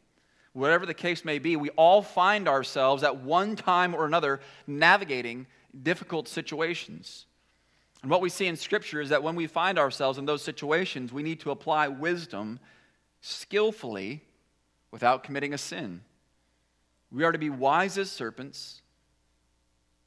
whatever 0.57 0.87
the 0.87 0.95
case 0.95 1.25
may 1.25 1.39
be, 1.39 1.55
we 1.55 1.69
all 1.71 2.01
find 2.01 2.49
ourselves 2.49 3.03
at 3.03 3.19
one 3.19 3.57
time 3.57 3.95
or 3.95 4.07
another 4.07 4.41
navigating 4.67 5.47
difficult 5.83 6.27
situations. 6.27 7.27
And 8.03 8.11
what 8.11 8.21
we 8.21 8.29
see 8.29 8.47
in 8.47 8.57
Scripture 8.57 9.01
is 9.01 9.09
that 9.09 9.23
when 9.23 9.35
we 9.35 9.47
find 9.47 9.79
ourselves 9.79 10.19
in 10.19 10.27
those 10.27 10.43
situations, 10.43 11.13
we 11.13 11.23
need 11.23 11.41
to 11.41 11.51
apply 11.51 11.89
wisdom 11.89 12.61
skillfully 13.21 14.23
without 14.91 15.25
committing 15.25 15.55
a 15.55 15.59
sin. 15.59 16.03
We 17.11 17.25
are 17.25 17.33
to 17.33 17.39
be 17.39 17.51
wise 17.51 17.99
as 17.99 18.11
serpents 18.11 18.83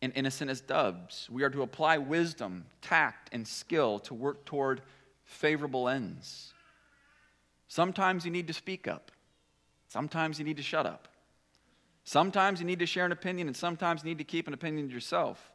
and 0.02 0.14
innocent 0.16 0.50
as 0.50 0.62
doves. 0.62 1.28
We 1.30 1.44
are 1.44 1.50
to 1.50 1.62
apply 1.62 1.98
wisdom, 1.98 2.66
tact, 2.82 3.30
and 3.34 3.48
skill 3.48 4.00
to 4.00 4.14
work 4.14 4.46
toward 4.46 4.82
favorable 5.26 5.90
ends. 5.90 6.54
Sometimes 7.68 8.26
you 8.26 8.32
need 8.32 8.48
to 8.48 8.54
speak 8.54 8.88
up. 8.88 9.12
Sometimes 9.88 10.40
you 10.40 10.46
need 10.46 10.58
to 10.58 10.64
shut 10.64 10.86
up. 10.86 11.08
Sometimes 12.04 12.60
you 12.60 12.66
need 12.66 12.80
to 12.80 12.86
share 12.86 13.06
an 13.06 13.12
opinion, 13.12 13.48
and 13.48 13.56
sometimes 13.56 14.04
you 14.04 14.10
need 14.10 14.18
to 14.18 14.24
keep 14.24 14.48
an 14.48 14.54
opinion 14.54 14.88
to 14.88 14.94
yourself. 14.94 15.52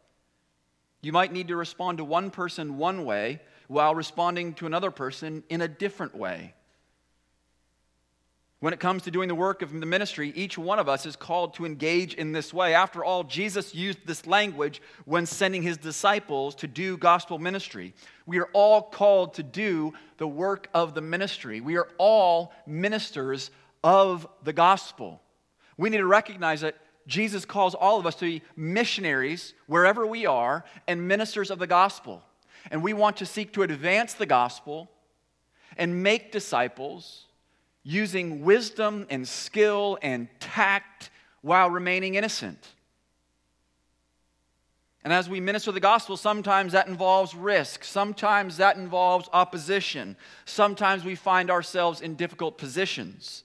You 1.04 1.12
might 1.12 1.32
need 1.32 1.48
to 1.48 1.56
respond 1.56 1.98
to 1.98 2.04
one 2.04 2.30
person 2.30 2.78
one 2.78 3.04
way 3.04 3.40
while 3.68 3.94
responding 3.94 4.54
to 4.54 4.66
another 4.66 4.90
person 4.90 5.42
in 5.48 5.60
a 5.60 5.68
different 5.68 6.14
way. 6.16 6.54
When 8.60 8.72
it 8.72 8.80
comes 8.80 9.02
to 9.02 9.10
doing 9.10 9.28
the 9.28 9.34
work 9.34 9.60
of 9.60 9.78
the 9.78 9.84
ministry, 9.84 10.32
each 10.34 10.56
one 10.56 10.78
of 10.78 10.88
us 10.88 11.04
is 11.04 11.16
called 11.16 11.52
to 11.54 11.66
engage 11.66 12.14
in 12.14 12.32
this 12.32 12.54
way. 12.54 12.72
After 12.72 13.04
all, 13.04 13.22
Jesus 13.22 13.74
used 13.74 14.06
this 14.06 14.26
language 14.26 14.80
when 15.04 15.26
sending 15.26 15.62
his 15.62 15.76
disciples 15.76 16.54
to 16.56 16.66
do 16.66 16.96
gospel 16.96 17.38
ministry. 17.38 17.92
We 18.24 18.38
are 18.38 18.48
all 18.54 18.80
called 18.80 19.34
to 19.34 19.42
do 19.42 19.92
the 20.16 20.26
work 20.26 20.68
of 20.72 20.94
the 20.94 21.02
ministry. 21.02 21.60
We 21.60 21.76
are 21.76 21.88
all 21.98 22.54
ministers 22.66 23.50
of 23.82 24.26
the 24.44 24.54
gospel. 24.54 25.20
We 25.76 25.90
need 25.90 25.98
to 25.98 26.06
recognize 26.06 26.62
that 26.62 26.76
Jesus 27.06 27.44
calls 27.44 27.74
all 27.74 27.98
of 27.98 28.06
us 28.06 28.14
to 28.16 28.24
be 28.24 28.42
missionaries 28.56 29.54
wherever 29.66 30.06
we 30.06 30.26
are 30.26 30.64
and 30.86 31.06
ministers 31.06 31.50
of 31.50 31.58
the 31.58 31.66
gospel. 31.66 32.22
And 32.70 32.82
we 32.82 32.92
want 32.92 33.18
to 33.18 33.26
seek 33.26 33.52
to 33.54 33.62
advance 33.62 34.14
the 34.14 34.26
gospel 34.26 34.90
and 35.76 36.02
make 36.02 36.32
disciples 36.32 37.26
using 37.82 38.42
wisdom 38.42 39.06
and 39.10 39.28
skill 39.28 39.98
and 40.02 40.28
tact 40.40 41.10
while 41.42 41.68
remaining 41.68 42.14
innocent. 42.14 42.68
And 45.04 45.12
as 45.12 45.28
we 45.28 45.38
minister 45.38 45.70
the 45.70 45.80
gospel, 45.80 46.16
sometimes 46.16 46.72
that 46.72 46.88
involves 46.88 47.34
risk. 47.34 47.84
Sometimes 47.84 48.56
that 48.56 48.78
involves 48.78 49.28
opposition. 49.34 50.16
Sometimes 50.46 51.04
we 51.04 51.14
find 51.14 51.50
ourselves 51.50 52.00
in 52.00 52.14
difficult 52.14 52.56
positions. 52.56 53.44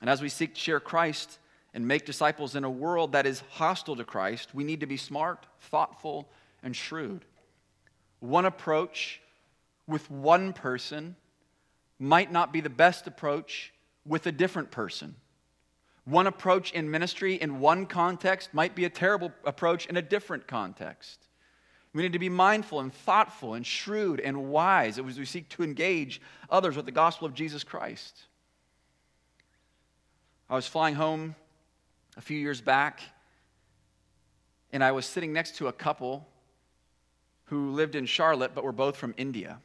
And 0.00 0.08
as 0.08 0.22
we 0.22 0.28
seek 0.28 0.54
to 0.54 0.60
share 0.60 0.78
Christ 0.78 1.40
and 1.72 1.86
make 1.86 2.04
disciples 2.04 2.56
in 2.56 2.64
a 2.64 2.70
world 2.70 3.12
that 3.12 3.26
is 3.26 3.42
hostile 3.50 3.96
to 3.96 4.04
Christ, 4.04 4.54
we 4.54 4.64
need 4.64 4.80
to 4.80 4.86
be 4.86 4.96
smart, 4.96 5.46
thoughtful, 5.60 6.28
and 6.62 6.74
shrewd. 6.74 7.24
One 8.18 8.44
approach 8.44 9.20
with 9.86 10.10
one 10.10 10.52
person 10.52 11.16
might 11.98 12.32
not 12.32 12.52
be 12.52 12.60
the 12.60 12.70
best 12.70 13.06
approach 13.06 13.72
with 14.06 14.26
a 14.26 14.32
different 14.32 14.70
person. 14.70 15.14
One 16.04 16.26
approach 16.26 16.72
in 16.72 16.90
ministry 16.90 17.34
in 17.34 17.60
one 17.60 17.86
context 17.86 18.52
might 18.52 18.74
be 18.74 18.84
a 18.84 18.90
terrible 18.90 19.32
approach 19.44 19.86
in 19.86 19.96
a 19.96 20.02
different 20.02 20.46
context. 20.46 21.26
We 21.92 22.02
need 22.02 22.12
to 22.12 22.18
be 22.18 22.28
mindful 22.28 22.80
and 22.80 22.92
thoughtful 22.92 23.54
and 23.54 23.66
shrewd 23.66 24.20
and 24.20 24.50
wise 24.50 24.98
as 24.98 25.18
we 25.18 25.24
seek 25.24 25.48
to 25.50 25.62
engage 25.62 26.20
others 26.48 26.76
with 26.76 26.86
the 26.86 26.92
gospel 26.92 27.26
of 27.26 27.34
Jesus 27.34 27.64
Christ. 27.64 28.22
I 30.48 30.54
was 30.54 30.66
flying 30.66 30.94
home 30.94 31.34
a 32.20 32.22
few 32.22 32.38
years 32.38 32.60
back, 32.60 33.00
and 34.74 34.84
I 34.84 34.92
was 34.92 35.06
sitting 35.06 35.32
next 35.32 35.56
to 35.56 35.68
a 35.68 35.72
couple 35.72 36.28
who 37.44 37.70
lived 37.70 37.94
in 37.94 38.04
Charlotte 38.04 38.54
but 38.54 38.62
were 38.62 38.72
both 38.72 38.94
from 38.94 39.14
India. 39.16 39.58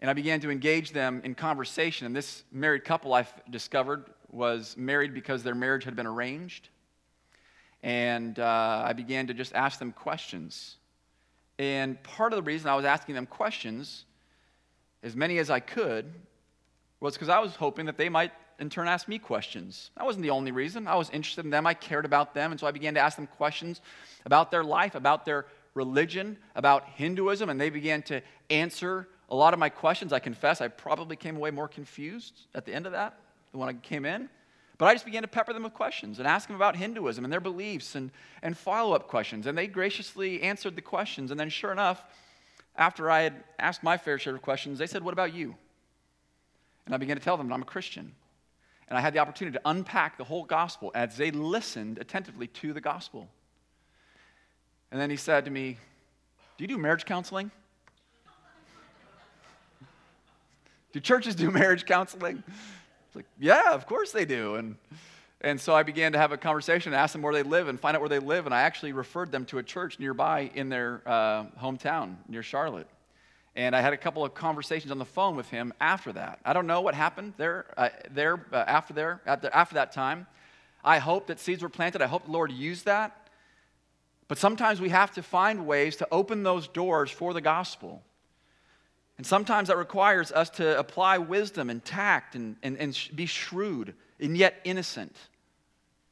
And 0.00 0.08
I 0.08 0.12
began 0.12 0.38
to 0.42 0.52
engage 0.52 0.92
them 0.92 1.20
in 1.24 1.34
conversation. 1.34 2.06
And 2.06 2.14
this 2.14 2.44
married 2.52 2.84
couple 2.84 3.12
I 3.12 3.26
discovered 3.50 4.04
was 4.30 4.76
married 4.78 5.14
because 5.14 5.42
their 5.42 5.56
marriage 5.56 5.82
had 5.82 5.96
been 5.96 6.06
arranged. 6.06 6.68
And 7.82 8.38
uh, 8.38 8.84
I 8.86 8.92
began 8.92 9.26
to 9.26 9.34
just 9.34 9.52
ask 9.52 9.80
them 9.80 9.90
questions. 9.90 10.76
And 11.58 12.00
part 12.04 12.34
of 12.34 12.36
the 12.36 12.44
reason 12.44 12.70
I 12.70 12.76
was 12.76 12.84
asking 12.84 13.16
them 13.16 13.26
questions, 13.26 14.04
as 15.02 15.16
many 15.16 15.38
as 15.38 15.50
I 15.50 15.58
could, 15.58 16.04
was 17.00 17.14
because 17.14 17.30
I 17.30 17.40
was 17.40 17.56
hoping 17.56 17.86
that 17.86 17.96
they 17.96 18.08
might 18.08 18.30
in 18.58 18.70
turn 18.70 18.88
asked 18.88 19.08
me 19.08 19.18
questions. 19.18 19.90
That 19.96 20.06
wasn't 20.06 20.22
the 20.22 20.30
only 20.30 20.50
reason. 20.50 20.86
I 20.88 20.96
was 20.96 21.10
interested 21.10 21.44
in 21.44 21.50
them, 21.50 21.66
I 21.66 21.74
cared 21.74 22.04
about 22.04 22.34
them, 22.34 22.50
and 22.50 22.60
so 22.60 22.66
I 22.66 22.70
began 22.70 22.94
to 22.94 23.00
ask 23.00 23.16
them 23.16 23.26
questions 23.26 23.80
about 24.24 24.50
their 24.50 24.64
life, 24.64 24.94
about 24.94 25.24
their 25.24 25.46
religion, 25.74 26.38
about 26.54 26.84
Hinduism, 26.94 27.48
and 27.50 27.60
they 27.60 27.70
began 27.70 28.02
to 28.02 28.22
answer 28.50 29.08
a 29.28 29.36
lot 29.36 29.52
of 29.52 29.58
my 29.58 29.68
questions. 29.68 30.12
I 30.12 30.18
confess 30.18 30.60
I 30.60 30.68
probably 30.68 31.16
came 31.16 31.36
away 31.36 31.50
more 31.50 31.68
confused 31.68 32.46
at 32.54 32.64
the 32.64 32.74
end 32.74 32.86
of 32.86 32.92
that 32.92 33.18
than 33.50 33.60
when 33.60 33.68
I 33.68 33.74
came 33.74 34.04
in. 34.04 34.28
But 34.78 34.86
I 34.86 34.94
just 34.94 35.06
began 35.06 35.22
to 35.22 35.28
pepper 35.28 35.52
them 35.52 35.62
with 35.62 35.72
questions 35.72 36.18
and 36.18 36.28
ask 36.28 36.48
them 36.48 36.56
about 36.56 36.76
Hinduism 36.76 37.24
and 37.24 37.32
their 37.32 37.40
beliefs 37.40 37.94
and, 37.94 38.10
and 38.42 38.56
follow 38.56 38.94
up 38.94 39.08
questions. 39.08 39.46
And 39.46 39.56
they 39.56 39.66
graciously 39.66 40.42
answered 40.42 40.76
the 40.76 40.82
questions. 40.82 41.30
And 41.30 41.40
then, 41.40 41.48
sure 41.48 41.72
enough, 41.72 42.04
after 42.76 43.10
I 43.10 43.22
had 43.22 43.44
asked 43.58 43.82
my 43.82 43.96
fair 43.96 44.18
share 44.18 44.34
of 44.34 44.42
questions, 44.42 44.78
they 44.78 44.86
said, 44.86 45.02
What 45.02 45.14
about 45.14 45.32
you? 45.32 45.54
And 46.84 46.94
I 46.94 46.98
began 46.98 47.16
to 47.16 47.22
tell 47.22 47.38
them 47.38 47.48
that 47.48 47.54
I'm 47.54 47.62
a 47.62 47.66
Christian. 47.66 48.12
And 48.88 48.96
I 48.96 49.00
had 49.00 49.12
the 49.12 49.18
opportunity 49.18 49.58
to 49.58 49.68
unpack 49.68 50.16
the 50.16 50.24
whole 50.24 50.44
gospel 50.44 50.92
as 50.94 51.16
they 51.16 51.30
listened 51.30 51.98
attentively 51.98 52.46
to 52.48 52.72
the 52.72 52.80
gospel. 52.80 53.28
And 54.92 55.00
then 55.00 55.10
he 55.10 55.16
said 55.16 55.44
to 55.46 55.50
me, 55.50 55.76
Do 56.56 56.64
you 56.64 56.68
do 56.68 56.78
marriage 56.78 57.04
counseling? 57.04 57.50
do 60.92 61.00
churches 61.00 61.34
do 61.34 61.50
marriage 61.50 61.84
counseling? 61.84 62.44
It's 63.08 63.16
like, 63.16 63.26
yeah, 63.40 63.74
of 63.74 63.86
course 63.86 64.12
they 64.12 64.24
do. 64.24 64.54
And, 64.54 64.76
and 65.40 65.60
so 65.60 65.74
I 65.74 65.82
began 65.82 66.12
to 66.12 66.18
have 66.18 66.30
a 66.30 66.36
conversation 66.36 66.92
and 66.92 67.00
ask 67.00 67.12
them 67.12 67.22
where 67.22 67.34
they 67.34 67.42
live 67.42 67.66
and 67.66 67.80
find 67.80 67.96
out 67.96 68.00
where 68.00 68.08
they 68.08 68.20
live. 68.20 68.46
And 68.46 68.54
I 68.54 68.62
actually 68.62 68.92
referred 68.92 69.32
them 69.32 69.44
to 69.46 69.58
a 69.58 69.64
church 69.64 69.98
nearby 69.98 70.52
in 70.54 70.68
their 70.68 71.02
uh, 71.04 71.46
hometown 71.60 72.14
near 72.28 72.44
Charlotte. 72.44 72.86
And 73.56 73.74
I 73.74 73.80
had 73.80 73.94
a 73.94 73.96
couple 73.96 74.22
of 74.22 74.34
conversations 74.34 74.92
on 74.92 74.98
the 74.98 75.06
phone 75.06 75.34
with 75.34 75.48
him 75.48 75.72
after 75.80 76.12
that. 76.12 76.40
I 76.44 76.52
don't 76.52 76.66
know 76.66 76.82
what 76.82 76.94
happened 76.94 77.32
there, 77.38 77.64
uh, 77.78 77.88
there 78.10 78.46
uh, 78.52 78.56
after, 78.56 78.92
there, 78.92 79.22
after 79.26 79.74
that 79.74 79.92
time. 79.92 80.26
I 80.84 80.98
hope 80.98 81.28
that 81.28 81.40
seeds 81.40 81.62
were 81.62 81.70
planted. 81.70 82.02
I 82.02 82.06
hope 82.06 82.26
the 82.26 82.32
Lord 82.32 82.52
used 82.52 82.84
that. 82.84 83.30
But 84.28 84.36
sometimes 84.36 84.78
we 84.78 84.90
have 84.90 85.10
to 85.12 85.22
find 85.22 85.66
ways 85.66 85.96
to 85.96 86.08
open 86.12 86.42
those 86.42 86.68
doors 86.68 87.10
for 87.10 87.32
the 87.32 87.40
gospel. 87.40 88.02
And 89.16 89.26
sometimes 89.26 89.68
that 89.68 89.78
requires 89.78 90.30
us 90.32 90.50
to 90.50 90.78
apply 90.78 91.16
wisdom 91.18 91.70
and 91.70 91.82
tact 91.82 92.34
and, 92.34 92.56
and, 92.62 92.76
and 92.76 93.08
be 93.14 93.24
shrewd 93.24 93.94
and 94.20 94.36
yet 94.36 94.60
innocent 94.64 95.16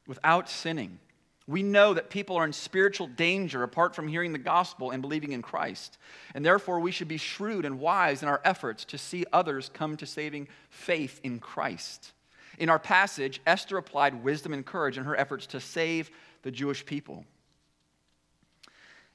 without 0.06 0.48
sinning. 0.48 0.98
We 1.46 1.62
know 1.62 1.92
that 1.92 2.08
people 2.08 2.36
are 2.36 2.44
in 2.44 2.54
spiritual 2.54 3.06
danger 3.06 3.62
apart 3.62 3.94
from 3.94 4.08
hearing 4.08 4.32
the 4.32 4.38
gospel 4.38 4.90
and 4.90 5.02
believing 5.02 5.32
in 5.32 5.42
Christ. 5.42 5.98
And 6.34 6.44
therefore, 6.44 6.80
we 6.80 6.90
should 6.90 7.08
be 7.08 7.18
shrewd 7.18 7.66
and 7.66 7.78
wise 7.78 8.22
in 8.22 8.28
our 8.28 8.40
efforts 8.44 8.84
to 8.86 8.98
see 8.98 9.26
others 9.32 9.70
come 9.72 9.96
to 9.98 10.06
saving 10.06 10.48
faith 10.70 11.20
in 11.22 11.40
Christ. 11.40 12.12
In 12.58 12.70
our 12.70 12.78
passage, 12.78 13.42
Esther 13.46 13.76
applied 13.76 14.24
wisdom 14.24 14.54
and 14.54 14.64
courage 14.64 14.96
in 14.96 15.04
her 15.04 15.16
efforts 15.16 15.46
to 15.48 15.60
save 15.60 16.10
the 16.42 16.50
Jewish 16.50 16.86
people. 16.86 17.24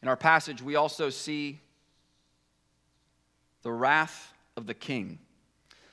In 0.01 0.07
our 0.07 0.17
passage, 0.17 0.61
we 0.61 0.75
also 0.75 1.09
see 1.09 1.59
the 3.63 3.71
wrath 3.71 4.33
of 4.55 4.67
the 4.67 4.73
king. 4.73 5.19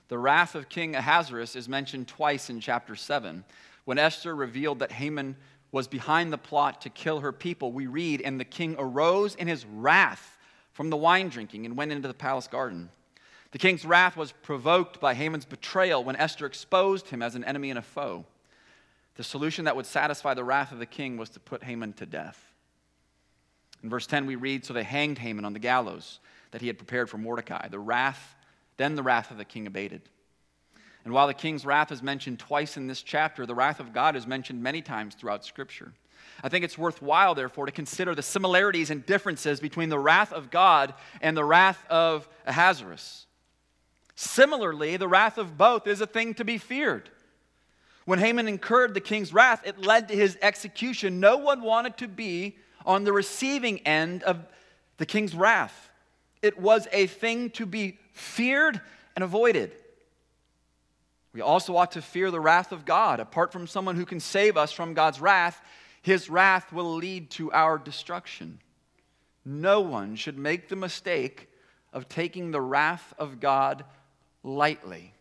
The 0.08 0.18
wrath 0.18 0.54
of 0.54 0.68
King 0.68 0.94
Ahasuerus 0.94 1.56
is 1.56 1.68
mentioned 1.68 2.08
twice 2.08 2.50
in 2.50 2.60
chapter 2.60 2.94
7. 2.94 3.44
When 3.84 3.98
Esther 3.98 4.34
revealed 4.34 4.80
that 4.80 4.92
Haman 4.92 5.36
was 5.76 5.86
behind 5.88 6.32
the 6.32 6.38
plot 6.38 6.80
to 6.80 6.88
kill 6.88 7.20
her 7.20 7.32
people, 7.32 7.70
we 7.70 7.86
read, 7.86 8.22
And 8.22 8.40
the 8.40 8.46
king 8.46 8.76
arose 8.78 9.34
in 9.34 9.46
his 9.46 9.66
wrath 9.66 10.38
from 10.72 10.88
the 10.88 10.96
wine 10.96 11.28
drinking 11.28 11.66
and 11.66 11.76
went 11.76 11.92
into 11.92 12.08
the 12.08 12.14
palace 12.14 12.48
garden. 12.48 12.88
The 13.50 13.58
king's 13.58 13.84
wrath 13.84 14.16
was 14.16 14.32
provoked 14.32 15.00
by 15.00 15.12
Haman's 15.12 15.44
betrayal 15.44 16.02
when 16.02 16.16
Esther 16.16 16.46
exposed 16.46 17.10
him 17.10 17.20
as 17.20 17.34
an 17.34 17.44
enemy 17.44 17.68
and 17.68 17.78
a 17.78 17.82
foe. 17.82 18.24
The 19.16 19.22
solution 19.22 19.66
that 19.66 19.76
would 19.76 19.84
satisfy 19.84 20.32
the 20.32 20.44
wrath 20.44 20.72
of 20.72 20.78
the 20.78 20.86
king 20.86 21.18
was 21.18 21.28
to 21.30 21.40
put 21.40 21.62
Haman 21.62 21.92
to 21.94 22.06
death. 22.06 22.42
In 23.82 23.90
verse 23.90 24.06
10, 24.06 24.24
we 24.24 24.34
read 24.34 24.64
So 24.64 24.72
they 24.72 24.82
hanged 24.82 25.18
Haman 25.18 25.44
on 25.44 25.52
the 25.52 25.58
gallows 25.58 26.20
that 26.52 26.62
he 26.62 26.68
had 26.68 26.78
prepared 26.78 27.10
for 27.10 27.18
Mordecai. 27.18 27.68
The 27.68 27.78
wrath, 27.78 28.34
then 28.78 28.94
the 28.94 29.02
wrath 29.02 29.30
of 29.30 29.36
the 29.36 29.44
king 29.44 29.66
abated. 29.66 30.08
And 31.06 31.14
while 31.14 31.28
the 31.28 31.34
king's 31.34 31.64
wrath 31.64 31.92
is 31.92 32.02
mentioned 32.02 32.40
twice 32.40 32.76
in 32.76 32.88
this 32.88 33.00
chapter, 33.00 33.46
the 33.46 33.54
wrath 33.54 33.78
of 33.78 33.92
God 33.92 34.16
is 34.16 34.26
mentioned 34.26 34.60
many 34.60 34.82
times 34.82 35.14
throughout 35.14 35.44
Scripture. 35.44 35.92
I 36.42 36.48
think 36.48 36.64
it's 36.64 36.76
worthwhile, 36.76 37.36
therefore, 37.36 37.66
to 37.66 37.70
consider 37.70 38.12
the 38.12 38.22
similarities 38.22 38.90
and 38.90 39.06
differences 39.06 39.60
between 39.60 39.88
the 39.88 40.00
wrath 40.00 40.32
of 40.32 40.50
God 40.50 40.94
and 41.20 41.36
the 41.36 41.44
wrath 41.44 41.80
of 41.88 42.28
Ahasuerus. 42.44 43.26
Similarly, 44.16 44.96
the 44.96 45.06
wrath 45.06 45.38
of 45.38 45.56
both 45.56 45.86
is 45.86 46.00
a 46.00 46.08
thing 46.08 46.34
to 46.34 46.44
be 46.44 46.58
feared. 46.58 47.08
When 48.04 48.18
Haman 48.18 48.48
incurred 48.48 48.92
the 48.92 49.00
king's 49.00 49.32
wrath, 49.32 49.62
it 49.64 49.78
led 49.86 50.08
to 50.08 50.16
his 50.16 50.36
execution. 50.42 51.20
No 51.20 51.36
one 51.36 51.62
wanted 51.62 51.98
to 51.98 52.08
be 52.08 52.56
on 52.84 53.04
the 53.04 53.12
receiving 53.12 53.78
end 53.86 54.24
of 54.24 54.44
the 54.96 55.06
king's 55.06 55.36
wrath. 55.36 55.88
It 56.42 56.58
was 56.58 56.88
a 56.90 57.06
thing 57.06 57.50
to 57.50 57.64
be 57.64 58.00
feared 58.12 58.80
and 59.14 59.22
avoided. 59.22 59.70
We 61.36 61.42
also 61.42 61.76
ought 61.76 61.92
to 61.92 62.00
fear 62.00 62.30
the 62.30 62.40
wrath 62.40 62.72
of 62.72 62.86
God. 62.86 63.20
Apart 63.20 63.52
from 63.52 63.66
someone 63.66 63.94
who 63.94 64.06
can 64.06 64.20
save 64.20 64.56
us 64.56 64.72
from 64.72 64.94
God's 64.94 65.20
wrath, 65.20 65.60
his 66.00 66.30
wrath 66.30 66.72
will 66.72 66.94
lead 66.94 67.28
to 67.32 67.52
our 67.52 67.76
destruction. 67.76 68.58
No 69.44 69.82
one 69.82 70.16
should 70.16 70.38
make 70.38 70.70
the 70.70 70.76
mistake 70.76 71.50
of 71.92 72.08
taking 72.08 72.52
the 72.52 72.60
wrath 72.62 73.12
of 73.18 73.38
God 73.38 73.84
lightly. 74.42 75.12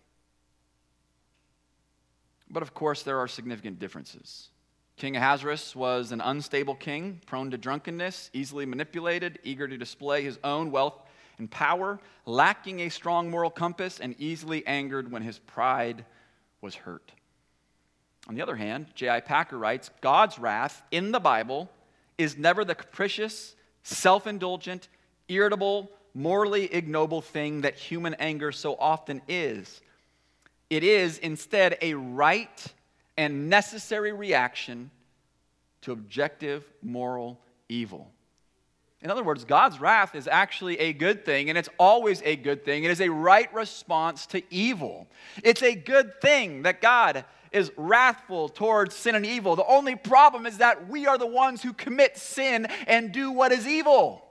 But 2.50 2.64
of 2.64 2.74
course, 2.74 3.04
there 3.04 3.20
are 3.20 3.28
significant 3.28 3.80
differences. 3.80 4.48
King 4.96 5.18
Ahasuerus 5.18 5.76
was 5.76 6.14
an 6.14 6.22
unstable 6.22 6.76
king, 6.76 7.20
prone 7.26 7.52
to 7.52 7.58
drunkenness, 7.58 8.30
easily 8.32 8.66
manipulated, 8.66 9.38
eager 9.44 9.68
to 9.68 9.76
display 9.78 10.24
his 10.24 10.40
own 10.46 10.72
wealth 10.72 10.98
and 11.38 11.50
power, 11.50 12.00
lacking 12.26 12.82
a 12.82 12.90
strong 12.90 13.30
moral 13.30 13.50
compass, 13.50 14.00
and 14.00 14.16
easily 14.20 14.66
angered 14.66 15.12
when 15.12 15.22
his 15.22 15.40
pride 15.40 16.06
was 16.62 16.76
hurt. 16.76 17.12
On 18.28 18.36
the 18.36 18.42
other 18.42 18.56
hand, 18.56 18.88
J.I. 18.96 19.20
Packer 19.20 19.58
writes 19.58 19.92
God's 20.02 20.40
wrath 20.40 20.84
in 20.92 21.12
the 21.12 21.20
Bible 21.20 21.70
is 22.18 22.38
never 22.38 22.66
the 22.66 22.76
capricious, 22.76 23.56
self 23.84 24.26
indulgent, 24.26 24.88
irritable, 25.28 25.92
morally 26.14 26.74
ignoble 26.74 27.22
thing 27.22 27.62
that 27.62 27.76
human 27.76 28.14
anger 28.16 28.52
so 28.52 28.76
often 28.76 29.22
is. 29.28 29.82
It 30.70 30.84
is 30.84 31.18
instead 31.20 31.78
a 31.82 31.94
right 31.94 32.66
and 33.18 33.50
necessary 33.50 34.12
reaction 34.12 34.90
to 35.82 35.92
objective 35.92 36.66
moral 36.82 37.40
evil. 37.70 38.12
In 39.02 39.12
other 39.12 39.24
words, 39.24 39.46
God's 39.46 39.80
wrath 39.80 40.16
is 40.16 40.28
actually 40.28 40.80
a 40.80 40.94
good 40.94 41.26
thing, 41.26 41.50
and 41.50 41.58
it's 41.58 41.70
always 41.78 42.22
a 42.24 42.36
good 42.36 42.66
thing. 42.66 42.84
It 42.84 42.92
is 42.92 43.02
a 43.02 43.10
right 43.10 43.54
response 43.54 44.26
to 44.28 44.42
evil. 44.52 45.08
It's 45.44 45.62
a 45.62 45.76
good 45.76 46.22
thing 46.22 46.64
that 46.64 46.82
God 46.82 47.26
is 47.52 47.72
wrathful 47.78 48.50
towards 48.50 48.96
sin 48.96 49.16
and 49.16 49.26
evil. 49.26 49.56
The 49.56 49.66
only 49.66 49.96
problem 49.96 50.46
is 50.46 50.58
that 50.58 50.90
we 50.90 51.08
are 51.08 51.18
the 51.18 51.28
ones 51.28 51.62
who 51.62 51.72
commit 51.72 52.18
sin 52.18 52.66
and 52.88 53.12
do 53.12 53.32
what 53.32 53.52
is 53.52 53.68
evil. 53.68 54.26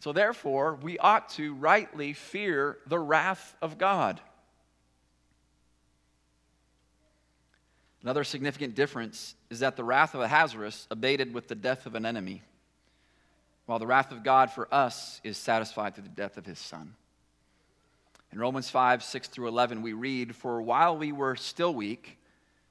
So, 0.00 0.12
therefore, 0.12 0.78
we 0.80 0.98
ought 0.98 1.28
to 1.30 1.54
rightly 1.54 2.12
fear 2.12 2.78
the 2.86 2.98
wrath 2.98 3.56
of 3.60 3.78
God. 3.78 4.20
Another 8.08 8.24
significant 8.24 8.74
difference 8.74 9.34
is 9.50 9.60
that 9.60 9.76
the 9.76 9.84
wrath 9.84 10.14
of 10.14 10.22
Ahasuerus 10.22 10.86
abated 10.90 11.34
with 11.34 11.46
the 11.46 11.54
death 11.54 11.84
of 11.84 11.94
an 11.94 12.06
enemy, 12.06 12.40
while 13.66 13.78
the 13.78 13.86
wrath 13.86 14.12
of 14.12 14.24
God 14.24 14.50
for 14.50 14.66
us 14.72 15.20
is 15.24 15.36
satisfied 15.36 15.94
through 15.94 16.04
the 16.04 16.08
death 16.08 16.38
of 16.38 16.46
his 16.46 16.58
son. 16.58 16.94
In 18.32 18.38
Romans 18.38 18.70
5 18.70 19.02
6 19.02 19.28
through 19.28 19.48
11, 19.48 19.82
we 19.82 19.92
read, 19.92 20.34
For 20.34 20.62
while 20.62 20.96
we 20.96 21.12
were 21.12 21.36
still 21.36 21.74
weak, 21.74 22.16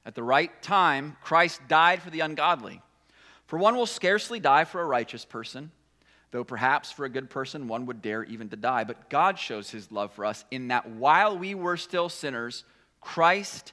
at 0.04 0.16
the 0.16 0.24
right 0.24 0.60
time, 0.60 1.16
Christ 1.22 1.60
died 1.68 2.02
for 2.02 2.10
the 2.10 2.18
ungodly. 2.18 2.82
For 3.46 3.60
one 3.60 3.76
will 3.76 3.86
scarcely 3.86 4.40
die 4.40 4.64
for 4.64 4.80
a 4.80 4.86
righteous 4.86 5.24
person 5.24 5.70
Though 6.32 6.42
perhaps 6.42 6.90
for 6.90 7.04
a 7.04 7.08
good 7.08 7.30
person 7.30 7.68
one 7.68 7.86
would 7.86 8.02
dare 8.02 8.24
even 8.24 8.48
to 8.48 8.56
die. 8.56 8.82
But 8.82 9.08
God 9.08 9.38
shows 9.38 9.70
his 9.70 9.92
love 9.92 10.12
for 10.12 10.24
us 10.24 10.44
in 10.50 10.66
that 10.68 10.90
while 10.90 11.38
we 11.38 11.54
were 11.54 11.76
still 11.76 12.08
sinners, 12.08 12.64
Christ 13.00 13.72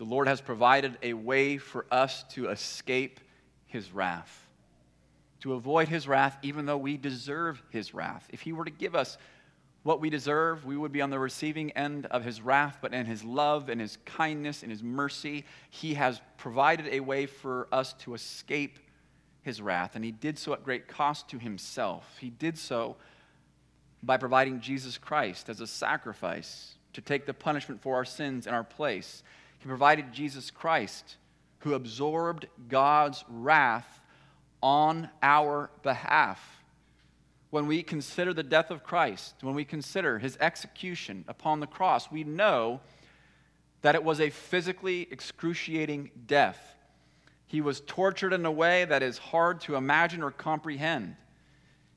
The 0.00 0.06
Lord 0.06 0.28
has 0.28 0.40
provided 0.40 0.96
a 1.02 1.12
way 1.12 1.58
for 1.58 1.84
us 1.90 2.24
to 2.30 2.48
escape 2.48 3.20
his 3.66 3.92
wrath, 3.92 4.48
to 5.40 5.52
avoid 5.52 5.88
his 5.88 6.08
wrath, 6.08 6.38
even 6.40 6.64
though 6.64 6.78
we 6.78 6.96
deserve 6.96 7.62
his 7.68 7.92
wrath. 7.92 8.26
If 8.30 8.40
he 8.40 8.54
were 8.54 8.64
to 8.64 8.70
give 8.70 8.94
us 8.94 9.18
what 9.82 10.00
we 10.00 10.08
deserve, 10.08 10.64
we 10.64 10.78
would 10.78 10.90
be 10.90 11.02
on 11.02 11.10
the 11.10 11.18
receiving 11.18 11.72
end 11.72 12.06
of 12.06 12.24
his 12.24 12.40
wrath, 12.40 12.78
but 12.80 12.94
in 12.94 13.04
his 13.04 13.24
love 13.24 13.68
and 13.68 13.78
his 13.78 13.98
kindness 14.06 14.62
and 14.62 14.72
his 14.72 14.82
mercy, 14.82 15.44
he 15.68 15.92
has 15.92 16.22
provided 16.38 16.86
a 16.86 17.00
way 17.00 17.26
for 17.26 17.68
us 17.70 17.92
to 17.98 18.14
escape 18.14 18.78
his 19.42 19.60
wrath, 19.60 19.96
and 19.96 20.02
he 20.02 20.12
did 20.12 20.38
so 20.38 20.54
at 20.54 20.64
great 20.64 20.88
cost 20.88 21.28
to 21.28 21.38
himself. 21.38 22.16
He 22.18 22.30
did 22.30 22.56
so 22.56 22.96
by 24.02 24.16
providing 24.16 24.62
Jesus 24.62 24.96
Christ 24.96 25.50
as 25.50 25.60
a 25.60 25.66
sacrifice 25.66 26.76
to 26.94 27.02
take 27.02 27.26
the 27.26 27.34
punishment 27.34 27.82
for 27.82 27.96
our 27.96 28.06
sins 28.06 28.46
in 28.46 28.54
our 28.54 28.64
place. 28.64 29.22
He 29.60 29.68
provided 29.68 30.12
Jesus 30.12 30.50
Christ 30.50 31.16
who 31.60 31.74
absorbed 31.74 32.46
God's 32.68 33.24
wrath 33.28 34.00
on 34.62 35.08
our 35.22 35.70
behalf. 35.82 36.62
When 37.50 37.66
we 37.66 37.82
consider 37.82 38.32
the 38.32 38.42
death 38.42 38.70
of 38.70 38.82
Christ, 38.82 39.34
when 39.42 39.54
we 39.54 39.64
consider 39.64 40.18
his 40.18 40.38
execution 40.40 41.24
upon 41.28 41.60
the 41.60 41.66
cross, 41.66 42.10
we 42.10 42.24
know 42.24 42.80
that 43.82 43.94
it 43.94 44.02
was 44.02 44.20
a 44.20 44.30
physically 44.30 45.06
excruciating 45.10 46.10
death. 46.26 46.74
He 47.46 47.60
was 47.60 47.80
tortured 47.80 48.32
in 48.32 48.46
a 48.46 48.50
way 48.50 48.84
that 48.86 49.02
is 49.02 49.18
hard 49.18 49.60
to 49.62 49.74
imagine 49.74 50.22
or 50.22 50.30
comprehend. 50.30 51.16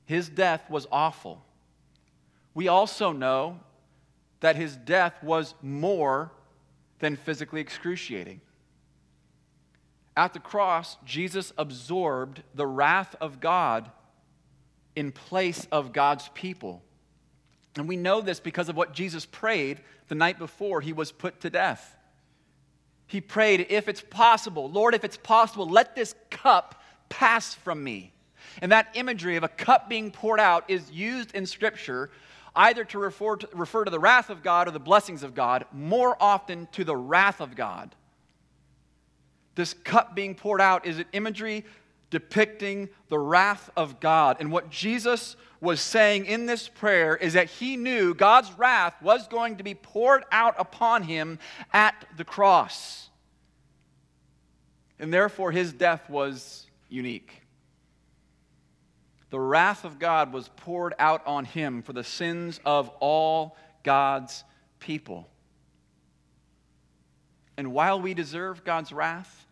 His 0.05 0.27
death 0.27 0.69
was 0.69 0.87
awful. 0.91 1.45
We 2.53 2.67
also 2.67 3.13
know 3.13 3.59
that 4.41 4.55
his 4.57 4.75
death 4.75 5.23
was 5.23 5.53
more 5.61 6.31
than 7.03 7.15
physically 7.15 7.61
excruciating. 7.61 8.41
At 10.15 10.33
the 10.33 10.39
cross, 10.39 10.97
Jesus 11.05 11.53
absorbed 11.57 12.43
the 12.55 12.67
wrath 12.67 13.15
of 13.19 13.39
God 13.39 13.91
in 14.95 15.11
place 15.11 15.67
of 15.71 15.93
God's 15.93 16.29
people. 16.33 16.81
And 17.75 17.87
we 17.87 17.97
know 17.97 18.21
this 18.21 18.39
because 18.39 18.69
of 18.69 18.75
what 18.75 18.93
Jesus 18.93 19.25
prayed 19.25 19.81
the 20.07 20.15
night 20.15 20.37
before 20.37 20.81
he 20.81 20.93
was 20.93 21.11
put 21.11 21.41
to 21.41 21.49
death 21.49 21.97
he 23.13 23.21
prayed, 23.21 23.67
If 23.69 23.87
it's 23.87 24.01
possible, 24.01 24.71
Lord, 24.71 24.95
if 24.95 25.03
it's 25.03 25.17
possible, 25.17 25.69
let 25.69 25.95
this 25.95 26.15
cup 26.31 26.81
pass 27.09 27.53
from 27.53 27.83
me. 27.83 28.11
And 28.59 28.71
that 28.71 28.87
imagery 28.95 29.35
of 29.35 29.43
a 29.43 29.49
cup 29.49 29.87
being 29.87 30.09
poured 30.09 30.39
out 30.39 30.67
is 30.67 30.89
used 30.91 31.35
in 31.35 31.45
Scripture 31.45 32.09
either 32.55 32.83
to 32.85 32.99
refer, 32.99 33.35
to 33.37 33.47
refer 33.53 33.83
to 33.83 33.91
the 33.91 33.99
wrath 33.99 34.29
of 34.29 34.43
God 34.43 34.67
or 34.67 34.71
the 34.71 34.79
blessings 34.79 35.23
of 35.23 35.33
God, 35.33 35.65
more 35.71 36.15
often 36.19 36.67
to 36.73 36.83
the 36.83 36.95
wrath 36.95 37.41
of 37.41 37.55
God. 37.55 37.95
This 39.55 39.73
cup 39.73 40.15
being 40.15 40.35
poured 40.35 40.61
out 40.61 40.85
is 40.85 40.99
an 40.99 41.05
imagery 41.13 41.65
depicting 42.09 42.89
the 43.09 43.17
wrath 43.17 43.69
of 43.75 43.99
God. 43.99 44.37
And 44.39 44.51
what 44.51 44.69
Jesus 44.69 45.35
was 45.61 45.79
saying 45.79 46.25
in 46.25 46.45
this 46.45 46.67
prayer 46.67 47.15
is 47.15 47.33
that 47.33 47.47
he 47.47 47.77
knew 47.77 48.13
God's 48.13 48.51
wrath 48.57 48.93
was 49.01 49.27
going 49.27 49.57
to 49.57 49.63
be 49.63 49.73
poured 49.73 50.23
out 50.31 50.55
upon 50.59 51.03
him 51.03 51.39
at 51.71 52.05
the 52.17 52.23
cross. 52.23 53.09
And 54.99 55.13
therefore, 55.13 55.51
his 55.51 55.73
death 55.73 56.09
was 56.09 56.67
unique. 56.89 57.42
The 59.33 59.39
wrath 59.39 59.83
of 59.83 59.97
God 59.97 60.31
was 60.31 60.47
poured 60.57 60.93
out 60.99 61.25
on 61.25 61.45
him 61.45 61.81
for 61.81 61.91
the 61.91 62.03
sins 62.03 62.59
of 62.63 62.89
all 62.99 63.57
God's 63.81 64.43
people. 64.79 65.27
And 67.57 67.73
while 67.73 67.99
we 67.99 68.13
deserve 68.13 68.63
God's 68.63 68.93
wrath, 68.93 69.47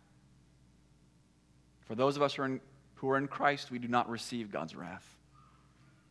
for 1.80 1.96
those 1.96 2.14
of 2.14 2.22
us 2.22 2.34
who 2.34 2.42
are, 2.42 2.46
in, 2.46 2.60
who 2.94 3.10
are 3.10 3.18
in 3.18 3.26
Christ, 3.26 3.72
we 3.72 3.80
do 3.80 3.88
not 3.88 4.08
receive 4.08 4.52
God's 4.52 4.76
wrath 4.76 5.16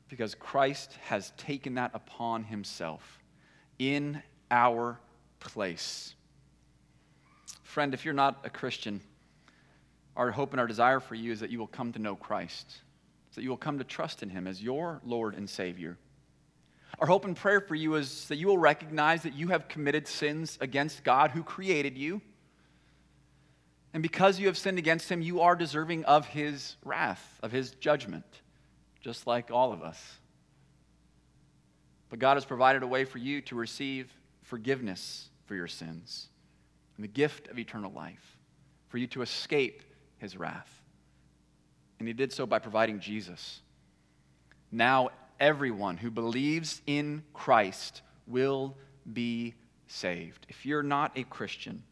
because 0.09 0.35
Christ 0.35 0.97
has 1.05 1.31
taken 1.37 1.75
that 1.75 1.91
upon 1.93 2.43
himself 2.43 3.21
in 3.79 4.21
our 4.51 4.99
place. 5.39 6.13
Friend, 7.63 7.93
if 7.93 8.03
you're 8.03 8.13
not 8.13 8.41
a 8.43 8.49
Christian, 8.49 8.99
our 10.17 10.29
hope 10.29 10.51
and 10.51 10.59
our 10.59 10.67
desire 10.67 10.99
for 10.99 11.15
you 11.15 11.31
is 11.31 11.39
that 11.39 11.51
you 11.51 11.59
will 11.59 11.67
come 11.67 11.93
to 11.93 11.99
know 11.99 12.17
Christ, 12.17 12.81
that 13.35 13.43
you 13.43 13.49
will 13.49 13.57
come 13.57 13.77
to 13.77 13.83
trust 13.83 14.23
in 14.23 14.29
him 14.29 14.47
as 14.47 14.61
your 14.61 15.01
Lord 15.03 15.35
and 15.35 15.49
Savior. 15.49 15.97
Our 16.99 17.07
hope 17.07 17.25
and 17.25 17.35
prayer 17.35 17.61
for 17.61 17.75
you 17.75 17.95
is 17.95 18.27
that 18.27 18.35
you 18.35 18.47
will 18.47 18.57
recognize 18.57 19.23
that 19.23 19.33
you 19.33 19.47
have 19.47 19.67
committed 19.67 20.07
sins 20.07 20.57
against 20.61 21.03
God 21.03 21.31
who 21.31 21.43
created 21.43 21.97
you. 21.97 22.21
And 23.93 24.03
because 24.03 24.39
you 24.39 24.47
have 24.47 24.57
sinned 24.57 24.77
against 24.77 25.09
him, 25.09 25.21
you 25.21 25.41
are 25.41 25.55
deserving 25.55 26.05
of 26.05 26.27
his 26.27 26.75
wrath, 26.83 27.39
of 27.41 27.51
his 27.51 27.71
judgment, 27.71 28.25
just 29.01 29.27
like 29.27 29.51
all 29.51 29.73
of 29.73 29.81
us. 29.81 29.99
But 32.09 32.19
God 32.19 32.35
has 32.35 32.45
provided 32.45 32.83
a 32.83 32.87
way 32.87 33.05
for 33.05 33.17
you 33.17 33.41
to 33.41 33.55
receive 33.55 34.13
forgiveness 34.43 35.29
for 35.45 35.55
your 35.55 35.67
sins 35.67 36.27
and 36.95 37.03
the 37.03 37.07
gift 37.09 37.47
of 37.47 37.57
eternal 37.57 37.91
life, 37.91 38.37
for 38.89 38.97
you 38.97 39.07
to 39.07 39.21
escape 39.21 39.81
his 40.17 40.37
wrath. 40.37 40.80
And 42.01 42.07
he 42.07 42.15
did 42.15 42.33
so 42.33 42.47
by 42.47 42.57
providing 42.57 42.99
Jesus. 42.99 43.61
Now, 44.71 45.11
everyone 45.39 45.97
who 45.97 46.09
believes 46.09 46.81
in 46.87 47.21
Christ 47.31 48.01
will 48.25 48.75
be 49.13 49.53
saved. 49.85 50.47
If 50.49 50.65
you're 50.65 50.81
not 50.81 51.11
a 51.15 51.21
Christian, 51.25 51.83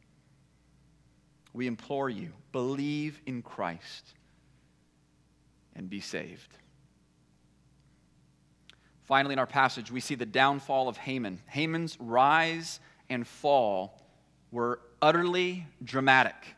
we 1.54 1.68
implore 1.68 2.10
you, 2.10 2.32
believe 2.52 3.22
in 3.28 3.44
Christ 3.44 4.16
and 5.76 5.92
be 5.92 6.00
saved. 6.00 6.58
Finally, 9.04 9.34
in 9.34 9.40
our 9.40 9.46
passage, 9.46 9.92
we 9.92 10.00
see 10.00 10.16
the 10.16 10.26
downfall 10.26 10.90
of 10.90 10.98
Haman. 10.98 11.40
Haman's 11.46 11.96
rise 12.00 12.80
and 13.12 13.28
fall 13.28 14.02
were 14.50 14.80
utterly 15.04 15.68
dramatic. 15.84 16.56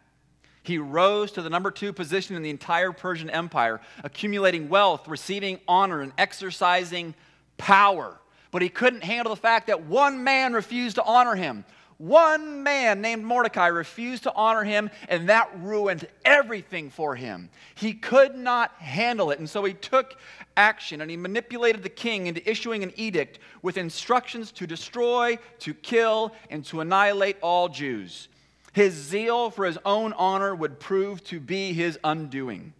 He 0.63 0.77
rose 0.77 1.31
to 1.33 1.41
the 1.41 1.49
number 1.49 1.71
two 1.71 1.91
position 1.91 2.35
in 2.35 2.43
the 2.43 2.49
entire 2.49 2.91
Persian 2.91 3.29
Empire, 3.29 3.81
accumulating 4.03 4.69
wealth, 4.69 5.07
receiving 5.07 5.59
honor, 5.67 6.01
and 6.01 6.13
exercising 6.17 7.15
power. 7.57 8.19
But 8.51 8.61
he 8.61 8.69
couldn't 8.69 9.03
handle 9.03 9.33
the 9.33 9.41
fact 9.41 9.67
that 9.67 9.83
one 9.85 10.23
man 10.23 10.53
refused 10.53 10.95
to 10.95 11.03
honor 11.03 11.35
him. 11.35 11.65
One 11.97 12.63
man 12.63 12.99
named 12.99 13.23
Mordecai 13.23 13.67
refused 13.67 14.23
to 14.23 14.33
honor 14.33 14.63
him, 14.63 14.89
and 15.07 15.29
that 15.29 15.51
ruined 15.59 16.07
everything 16.25 16.89
for 16.89 17.15
him. 17.15 17.49
He 17.75 17.93
could 17.93 18.35
not 18.35 18.71
handle 18.79 19.29
it, 19.29 19.37
and 19.37 19.47
so 19.47 19.63
he 19.63 19.73
took 19.73 20.17
action 20.57 21.01
and 21.01 21.09
he 21.09 21.17
manipulated 21.17 21.83
the 21.83 21.89
king 21.89 22.27
into 22.27 22.49
issuing 22.49 22.83
an 22.83 22.91
edict 22.95 23.39
with 23.61 23.77
instructions 23.77 24.51
to 24.51 24.67
destroy, 24.67 25.37
to 25.59 25.73
kill, 25.73 26.33
and 26.49 26.65
to 26.65 26.81
annihilate 26.81 27.37
all 27.41 27.69
Jews. 27.69 28.27
His 28.73 28.93
zeal 28.93 29.49
for 29.49 29.65
his 29.65 29.77
own 29.85 30.13
honor 30.13 30.55
would 30.55 30.79
prove 30.79 31.23
to 31.25 31.39
be 31.39 31.73
his 31.73 31.99
undoing. 32.03 32.73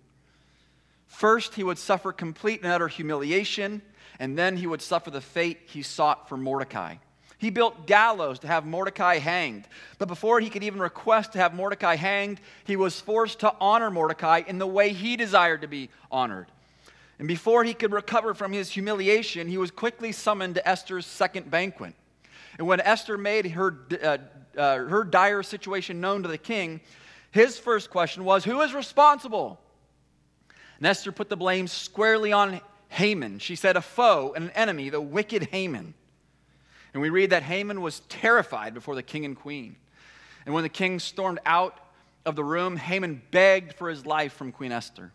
First, 1.07 1.55
he 1.55 1.63
would 1.63 1.77
suffer 1.77 2.13
complete 2.13 2.63
and 2.63 2.71
utter 2.71 2.87
humiliation, 2.87 3.81
and 4.19 4.37
then 4.37 4.57
he 4.57 4.67
would 4.67 4.81
suffer 4.81 5.11
the 5.11 5.21
fate 5.21 5.59
he 5.65 5.81
sought 5.81 6.29
for 6.29 6.37
Mordecai. 6.37 6.95
He 7.37 7.49
built 7.49 7.87
gallows 7.87 8.39
to 8.39 8.47
have 8.47 8.65
Mordecai 8.65 9.17
hanged. 9.17 9.67
But 9.97 10.07
before 10.07 10.39
he 10.39 10.49
could 10.49 10.63
even 10.63 10.79
request 10.79 11.33
to 11.33 11.39
have 11.39 11.55
Mordecai 11.55 11.95
hanged, 11.95 12.39
he 12.65 12.75
was 12.75 13.01
forced 13.01 13.39
to 13.39 13.53
honor 13.59 13.89
Mordecai 13.89 14.43
in 14.45 14.59
the 14.59 14.67
way 14.67 14.93
he 14.93 15.17
desired 15.17 15.61
to 15.61 15.67
be 15.67 15.89
honored. 16.11 16.47
And 17.17 17.27
before 17.27 17.63
he 17.63 17.73
could 17.73 17.91
recover 17.91 18.33
from 18.33 18.53
his 18.53 18.69
humiliation, 18.69 19.47
he 19.47 19.57
was 19.57 19.71
quickly 19.71 20.11
summoned 20.11 20.55
to 20.55 20.67
Esther's 20.67 21.05
second 21.05 21.49
banquet. 21.49 21.93
And 22.57 22.67
when 22.67 22.79
Esther 22.79 23.17
made 23.17 23.47
her, 23.51 23.75
uh, 24.03 24.17
uh, 24.57 24.77
her 24.77 25.03
dire 25.03 25.43
situation 25.43 26.01
known 26.01 26.23
to 26.23 26.29
the 26.29 26.37
king, 26.37 26.81
his 27.31 27.57
first 27.57 27.89
question 27.89 28.23
was, 28.23 28.43
Who 28.43 28.61
is 28.61 28.73
responsible? 28.73 29.59
And 30.77 30.87
Esther 30.87 31.11
put 31.11 31.29
the 31.29 31.37
blame 31.37 31.67
squarely 31.67 32.33
on 32.33 32.59
Haman. 32.89 33.39
She 33.39 33.55
said, 33.55 33.77
A 33.77 33.81
foe, 33.81 34.33
and 34.35 34.45
an 34.45 34.51
enemy, 34.51 34.89
the 34.89 35.01
wicked 35.01 35.43
Haman. 35.51 35.93
And 36.93 37.01
we 37.01 37.09
read 37.09 37.29
that 37.29 37.43
Haman 37.43 37.81
was 37.81 38.01
terrified 38.01 38.73
before 38.73 38.95
the 38.95 39.03
king 39.03 39.23
and 39.23 39.35
queen. 39.35 39.77
And 40.45 40.53
when 40.53 40.63
the 40.63 40.69
king 40.69 40.99
stormed 40.99 41.39
out 41.45 41.79
of 42.25 42.35
the 42.35 42.43
room, 42.43 42.75
Haman 42.75 43.21
begged 43.31 43.73
for 43.73 43.89
his 43.89 44.05
life 44.05 44.33
from 44.33 44.51
Queen 44.51 44.71
Esther. 44.71 45.11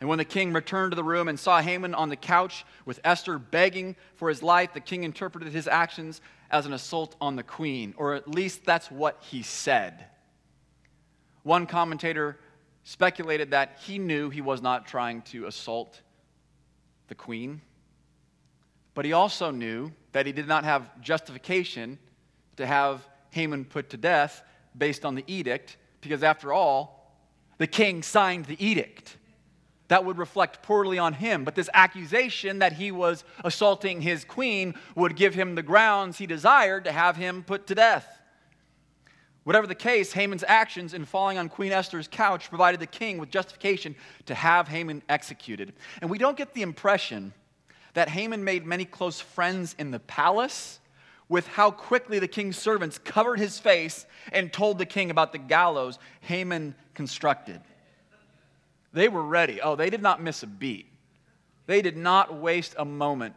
And 0.00 0.08
when 0.08 0.18
the 0.18 0.24
king 0.24 0.52
returned 0.52 0.92
to 0.92 0.96
the 0.96 1.04
room 1.04 1.28
and 1.28 1.38
saw 1.38 1.60
Haman 1.60 1.94
on 1.94 2.08
the 2.08 2.16
couch 2.16 2.64
with 2.84 3.00
Esther 3.04 3.38
begging 3.38 3.96
for 4.16 4.28
his 4.28 4.42
life, 4.42 4.72
the 4.72 4.80
king 4.80 5.04
interpreted 5.04 5.52
his 5.52 5.68
actions 5.68 6.20
as 6.54 6.66
an 6.66 6.72
assault 6.72 7.16
on 7.20 7.34
the 7.34 7.42
queen, 7.42 7.92
or 7.96 8.14
at 8.14 8.28
least 8.28 8.64
that's 8.64 8.88
what 8.88 9.20
he 9.28 9.42
said. 9.42 10.04
One 11.42 11.66
commentator 11.66 12.38
speculated 12.84 13.50
that 13.50 13.80
he 13.84 13.98
knew 13.98 14.30
he 14.30 14.40
was 14.40 14.62
not 14.62 14.86
trying 14.86 15.22
to 15.22 15.46
assault 15.46 16.00
the 17.08 17.16
queen, 17.16 17.60
but 18.94 19.04
he 19.04 19.12
also 19.12 19.50
knew 19.50 19.90
that 20.12 20.26
he 20.26 20.32
did 20.32 20.46
not 20.46 20.62
have 20.62 21.00
justification 21.00 21.98
to 22.56 22.64
have 22.64 23.04
Haman 23.30 23.64
put 23.64 23.90
to 23.90 23.96
death 23.96 24.44
based 24.78 25.04
on 25.04 25.16
the 25.16 25.24
edict, 25.26 25.76
because 26.02 26.22
after 26.22 26.52
all, 26.52 27.18
the 27.58 27.66
king 27.66 28.00
signed 28.04 28.44
the 28.44 28.64
edict. 28.64 29.16
That 29.94 30.04
would 30.04 30.18
reflect 30.18 30.60
poorly 30.60 30.98
on 30.98 31.12
him. 31.12 31.44
But 31.44 31.54
this 31.54 31.70
accusation 31.72 32.58
that 32.58 32.72
he 32.72 32.90
was 32.90 33.22
assaulting 33.44 34.00
his 34.00 34.24
queen 34.24 34.74
would 34.96 35.14
give 35.14 35.36
him 35.36 35.54
the 35.54 35.62
grounds 35.62 36.18
he 36.18 36.26
desired 36.26 36.82
to 36.86 36.90
have 36.90 37.14
him 37.14 37.44
put 37.44 37.68
to 37.68 37.76
death. 37.76 38.20
Whatever 39.44 39.68
the 39.68 39.76
case, 39.76 40.12
Haman's 40.12 40.42
actions 40.48 40.94
in 40.94 41.04
falling 41.04 41.38
on 41.38 41.48
Queen 41.48 41.70
Esther's 41.70 42.08
couch 42.08 42.48
provided 42.48 42.80
the 42.80 42.88
king 42.88 43.18
with 43.18 43.30
justification 43.30 43.94
to 44.26 44.34
have 44.34 44.66
Haman 44.66 45.00
executed. 45.08 45.72
And 46.00 46.10
we 46.10 46.18
don't 46.18 46.36
get 46.36 46.54
the 46.54 46.62
impression 46.62 47.32
that 47.92 48.08
Haman 48.08 48.42
made 48.42 48.66
many 48.66 48.84
close 48.84 49.20
friends 49.20 49.76
in 49.78 49.92
the 49.92 50.00
palace 50.00 50.80
with 51.28 51.46
how 51.46 51.70
quickly 51.70 52.18
the 52.18 52.26
king's 52.26 52.58
servants 52.58 52.98
covered 52.98 53.38
his 53.38 53.60
face 53.60 54.06
and 54.32 54.52
told 54.52 54.78
the 54.78 54.86
king 54.86 55.12
about 55.12 55.30
the 55.30 55.38
gallows 55.38 56.00
Haman 56.22 56.74
constructed. 56.94 57.60
They 58.94 59.08
were 59.08 59.22
ready. 59.22 59.60
Oh, 59.60 59.76
they 59.76 59.90
did 59.90 60.00
not 60.00 60.22
miss 60.22 60.42
a 60.42 60.46
beat. 60.46 60.86
They 61.66 61.82
did 61.82 61.98
not 61.98 62.34
waste 62.34 62.74
a 62.78 62.84
moment 62.86 63.34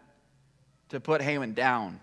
to 0.89 1.01
put 1.01 1.21
Haman 1.21 1.53
down. 1.53 1.99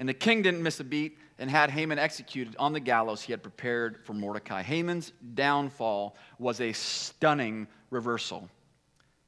And 0.00 0.08
the 0.08 0.14
king 0.14 0.42
didn't 0.42 0.64
miss 0.64 0.80
a 0.80 0.84
beat 0.84 1.16
and 1.38 1.48
had 1.48 1.70
Haman 1.70 2.00
executed 2.00 2.56
on 2.58 2.72
the 2.72 2.80
gallows 2.80 3.22
he 3.22 3.32
had 3.32 3.42
prepared 3.42 4.04
for 4.04 4.14
Mordecai. 4.14 4.62
Haman's 4.62 5.12
downfall 5.34 6.16
was 6.38 6.60
a 6.60 6.72
stunning 6.72 7.68
reversal 7.90 8.48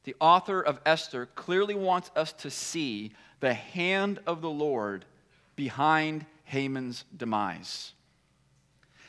the 0.04 0.16
author 0.20 0.60
of 0.60 0.80
Esther 0.84 1.26
clearly 1.26 1.74
wants 1.74 2.10
us 2.16 2.32
to 2.32 2.50
see 2.50 3.12
the 3.40 3.54
hand 3.54 4.18
of 4.26 4.40
the 4.40 4.50
Lord 4.50 5.04
behind 5.56 6.26
Haman's 6.44 7.04
demise. 7.16 7.92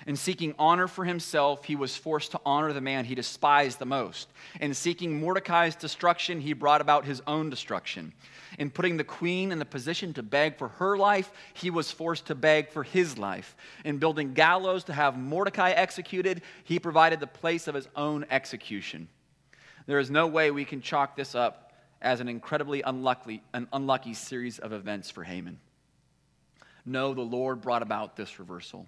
In 0.05 0.15
seeking 0.15 0.53
honor 0.59 0.87
for 0.87 1.05
himself, 1.05 1.65
he 1.65 1.75
was 1.75 1.95
forced 1.95 2.31
to 2.31 2.41
honor 2.45 2.73
the 2.73 2.81
man 2.81 3.05
he 3.05 3.15
despised 3.15 3.79
the 3.79 3.85
most. 3.85 4.29
In 4.59 4.73
seeking 4.73 5.19
Mordecai's 5.19 5.75
destruction, 5.75 6.41
he 6.41 6.53
brought 6.53 6.81
about 6.81 7.05
his 7.05 7.21
own 7.25 7.49
destruction. 7.49 8.13
In 8.59 8.69
putting 8.69 8.97
the 8.97 9.03
queen 9.03 9.51
in 9.51 9.59
the 9.59 9.65
position 9.65 10.13
to 10.13 10.23
beg 10.23 10.57
for 10.57 10.67
her 10.67 10.97
life, 10.97 11.31
he 11.53 11.69
was 11.69 11.91
forced 11.91 12.25
to 12.27 12.35
beg 12.35 12.69
for 12.69 12.83
his 12.83 13.17
life. 13.17 13.55
In 13.85 13.97
building 13.97 14.33
gallows 14.33 14.83
to 14.85 14.93
have 14.93 15.17
Mordecai 15.17 15.71
executed, 15.71 16.41
he 16.63 16.79
provided 16.79 17.19
the 17.19 17.27
place 17.27 17.67
of 17.67 17.75
his 17.75 17.87
own 17.95 18.25
execution. 18.29 19.07
There 19.85 19.99
is 19.99 20.11
no 20.11 20.27
way 20.27 20.51
we 20.51 20.65
can 20.65 20.81
chalk 20.81 21.15
this 21.15 21.33
up 21.35 21.73
as 22.01 22.19
an 22.19 22.27
incredibly 22.27 22.81
unlucky, 22.81 23.41
an 23.53 23.67
unlucky 23.71 24.13
series 24.13 24.59
of 24.59 24.73
events 24.73 25.09
for 25.09 25.23
Haman. 25.23 25.59
No, 26.85 27.13
the 27.13 27.21
Lord 27.21 27.61
brought 27.61 27.81
about 27.81 28.17
this 28.17 28.39
reversal. 28.39 28.87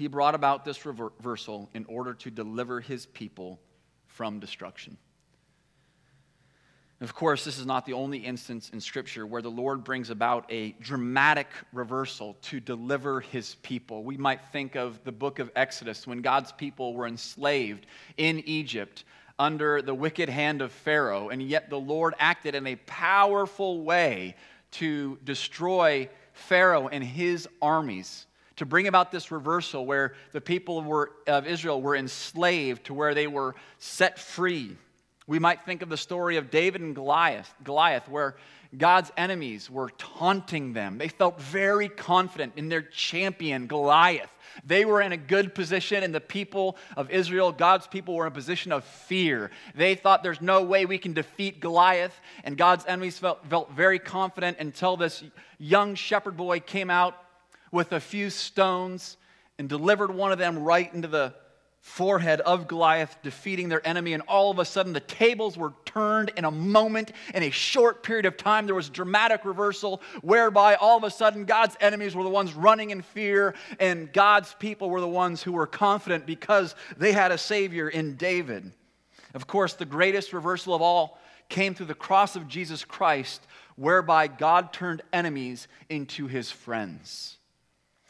He 0.00 0.06
brought 0.06 0.34
about 0.34 0.64
this 0.64 0.86
reversal 0.86 1.68
in 1.74 1.84
order 1.84 2.14
to 2.14 2.30
deliver 2.30 2.80
his 2.80 3.04
people 3.04 3.60
from 4.06 4.40
destruction. 4.40 4.96
Of 7.02 7.14
course, 7.14 7.44
this 7.44 7.58
is 7.58 7.66
not 7.66 7.84
the 7.84 7.92
only 7.92 8.16
instance 8.16 8.70
in 8.70 8.80
Scripture 8.80 9.26
where 9.26 9.42
the 9.42 9.50
Lord 9.50 9.84
brings 9.84 10.08
about 10.08 10.50
a 10.50 10.70
dramatic 10.80 11.48
reversal 11.74 12.38
to 12.44 12.60
deliver 12.60 13.20
his 13.20 13.56
people. 13.56 14.02
We 14.02 14.16
might 14.16 14.40
think 14.52 14.74
of 14.74 15.04
the 15.04 15.12
book 15.12 15.38
of 15.38 15.50
Exodus 15.54 16.06
when 16.06 16.22
God's 16.22 16.52
people 16.52 16.94
were 16.94 17.06
enslaved 17.06 17.84
in 18.16 18.38
Egypt 18.46 19.04
under 19.38 19.82
the 19.82 19.94
wicked 19.94 20.30
hand 20.30 20.62
of 20.62 20.72
Pharaoh, 20.72 21.28
and 21.28 21.42
yet 21.42 21.68
the 21.68 21.78
Lord 21.78 22.14
acted 22.18 22.54
in 22.54 22.66
a 22.66 22.76
powerful 22.86 23.82
way 23.82 24.34
to 24.70 25.18
destroy 25.24 26.08
Pharaoh 26.32 26.88
and 26.88 27.04
his 27.04 27.46
armies, 27.60 28.24
to 28.60 28.66
bring 28.66 28.86
about 28.86 29.10
this 29.10 29.30
reversal 29.30 29.86
where 29.86 30.12
the 30.32 30.40
people 30.40 30.82
were, 30.82 31.12
of 31.26 31.46
Israel 31.46 31.80
were 31.80 31.96
enslaved 31.96 32.84
to 32.84 32.92
where 32.92 33.14
they 33.14 33.26
were 33.26 33.54
set 33.78 34.18
free. 34.18 34.76
We 35.26 35.38
might 35.38 35.64
think 35.64 35.80
of 35.80 35.88
the 35.88 35.96
story 35.96 36.36
of 36.36 36.50
David 36.50 36.82
and 36.82 36.94
Goliath, 36.94 37.50
Goliath, 37.64 38.06
where 38.06 38.36
God's 38.76 39.10
enemies 39.16 39.70
were 39.70 39.88
taunting 39.96 40.74
them. 40.74 40.98
They 40.98 41.08
felt 41.08 41.40
very 41.40 41.88
confident 41.88 42.52
in 42.56 42.68
their 42.68 42.82
champion, 42.82 43.66
Goliath, 43.66 44.30
They 44.66 44.84
were 44.84 45.00
in 45.00 45.12
a 45.12 45.16
good 45.16 45.54
position, 45.54 46.02
and 46.02 46.14
the 46.14 46.20
people 46.20 46.76
of 46.98 47.10
Israel, 47.10 47.52
God's 47.52 47.86
people, 47.86 48.14
were 48.14 48.26
in 48.26 48.32
a 48.32 48.34
position 48.34 48.72
of 48.72 48.84
fear. 48.84 49.50
They 49.74 49.94
thought 49.94 50.22
there's 50.22 50.42
no 50.42 50.62
way 50.62 50.84
we 50.84 50.98
can 50.98 51.14
defeat 51.14 51.60
Goliath, 51.60 52.20
and 52.44 52.58
God's 52.58 52.84
enemies 52.84 53.18
felt, 53.18 53.46
felt 53.46 53.72
very 53.72 53.98
confident 53.98 54.58
until 54.58 54.98
this 54.98 55.24
young 55.58 55.94
shepherd 55.94 56.36
boy 56.36 56.60
came 56.60 56.90
out 56.90 57.16
with 57.70 57.92
a 57.92 58.00
few 58.00 58.30
stones 58.30 59.16
and 59.58 59.68
delivered 59.68 60.10
one 60.10 60.32
of 60.32 60.38
them 60.38 60.58
right 60.58 60.92
into 60.92 61.08
the 61.08 61.34
forehead 61.80 62.42
of 62.42 62.68
Goliath, 62.68 63.16
defeating 63.22 63.68
their 63.68 63.86
enemy. 63.86 64.12
And 64.12 64.22
all 64.28 64.50
of 64.50 64.58
a 64.58 64.64
sudden, 64.64 64.92
the 64.92 65.00
tables 65.00 65.56
were 65.56 65.72
turned 65.84 66.30
in 66.36 66.44
a 66.44 66.50
moment, 66.50 67.12
in 67.34 67.42
a 67.42 67.50
short 67.50 68.02
period 68.02 68.26
of 68.26 68.36
time. 68.36 68.66
There 68.66 68.74
was 68.74 68.90
dramatic 68.90 69.44
reversal, 69.44 70.02
whereby 70.20 70.74
all 70.74 70.98
of 70.98 71.04
a 71.04 71.10
sudden, 71.10 71.46
God's 71.46 71.76
enemies 71.80 72.14
were 72.14 72.22
the 72.22 72.28
ones 72.28 72.52
running 72.52 72.90
in 72.90 73.02
fear, 73.02 73.54
and 73.78 74.12
God's 74.12 74.54
people 74.58 74.90
were 74.90 75.00
the 75.00 75.08
ones 75.08 75.42
who 75.42 75.52
were 75.52 75.66
confident 75.66 76.26
because 76.26 76.74
they 76.98 77.12
had 77.12 77.32
a 77.32 77.38
Savior 77.38 77.88
in 77.88 78.16
David. 78.16 78.72
Of 79.32 79.46
course, 79.46 79.74
the 79.74 79.86
greatest 79.86 80.32
reversal 80.32 80.74
of 80.74 80.82
all 80.82 81.18
came 81.48 81.74
through 81.74 81.86
the 81.86 81.94
cross 81.94 82.36
of 82.36 82.46
Jesus 82.46 82.84
Christ, 82.84 83.46
whereby 83.76 84.26
God 84.26 84.72
turned 84.72 85.02
enemies 85.12 85.66
into 85.88 86.26
his 86.26 86.50
friends. 86.50 87.38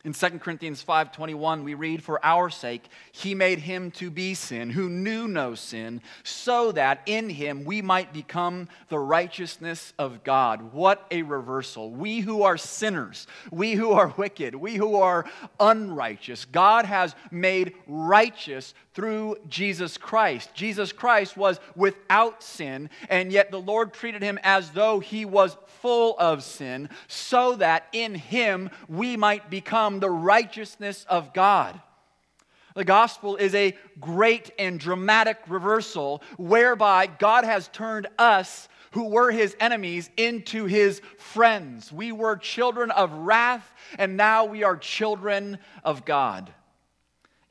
In 0.02 0.14
2 0.14 0.40
Corinthians 0.40 0.82
5:21 0.82 1.62
we 1.62 1.74
read 1.74 2.02
for 2.02 2.24
our 2.24 2.48
sake 2.48 2.88
he 3.12 3.34
made 3.34 3.58
him 3.58 3.90
to 3.90 4.10
be 4.10 4.32
sin 4.32 4.70
who 4.70 4.88
knew 4.88 5.28
no 5.28 5.54
sin 5.54 6.00
so 6.22 6.72
that 6.72 7.02
in 7.04 7.28
him 7.28 7.64
we 7.64 7.82
might 7.82 8.10
become 8.10 8.66
the 8.88 8.98
righteousness 8.98 9.92
of 9.98 10.24
God. 10.24 10.72
What 10.72 11.06
a 11.10 11.20
reversal. 11.20 11.90
We 11.90 12.20
who 12.20 12.44
are 12.44 12.56
sinners, 12.56 13.26
we 13.50 13.74
who 13.74 13.92
are 13.92 14.14
wicked, 14.16 14.54
we 14.54 14.76
who 14.76 14.96
are 14.96 15.26
unrighteous, 15.58 16.46
God 16.46 16.86
has 16.86 17.14
made 17.30 17.74
righteous 17.86 18.72
through 18.94 19.36
Jesus 19.48 19.96
Christ. 19.96 20.54
Jesus 20.54 20.92
Christ 20.92 21.36
was 21.36 21.60
without 21.76 22.42
sin, 22.42 22.90
and 23.08 23.30
yet 23.30 23.50
the 23.50 23.60
Lord 23.60 23.92
treated 23.92 24.22
him 24.22 24.38
as 24.42 24.70
though 24.70 24.98
he 24.98 25.24
was 25.24 25.56
full 25.80 26.18
of 26.18 26.42
sin, 26.42 26.88
so 27.06 27.54
that 27.56 27.86
in 27.92 28.14
him 28.14 28.68
we 28.88 29.16
might 29.16 29.48
become 29.48 29.89
the 29.98 30.10
righteousness 30.10 31.04
of 31.08 31.34
God. 31.34 31.80
The 32.76 32.84
gospel 32.84 33.36
is 33.36 33.54
a 33.54 33.76
great 33.98 34.52
and 34.58 34.78
dramatic 34.78 35.38
reversal 35.48 36.22
whereby 36.38 37.06
God 37.06 37.44
has 37.44 37.66
turned 37.68 38.06
us, 38.18 38.68
who 38.92 39.08
were 39.08 39.32
his 39.32 39.56
enemies, 39.58 40.08
into 40.16 40.66
his 40.66 41.00
friends. 41.18 41.92
We 41.92 42.12
were 42.12 42.36
children 42.36 42.92
of 42.92 43.12
wrath, 43.12 43.74
and 43.98 44.16
now 44.16 44.44
we 44.44 44.62
are 44.62 44.76
children 44.76 45.58
of 45.82 46.04
God 46.04 46.52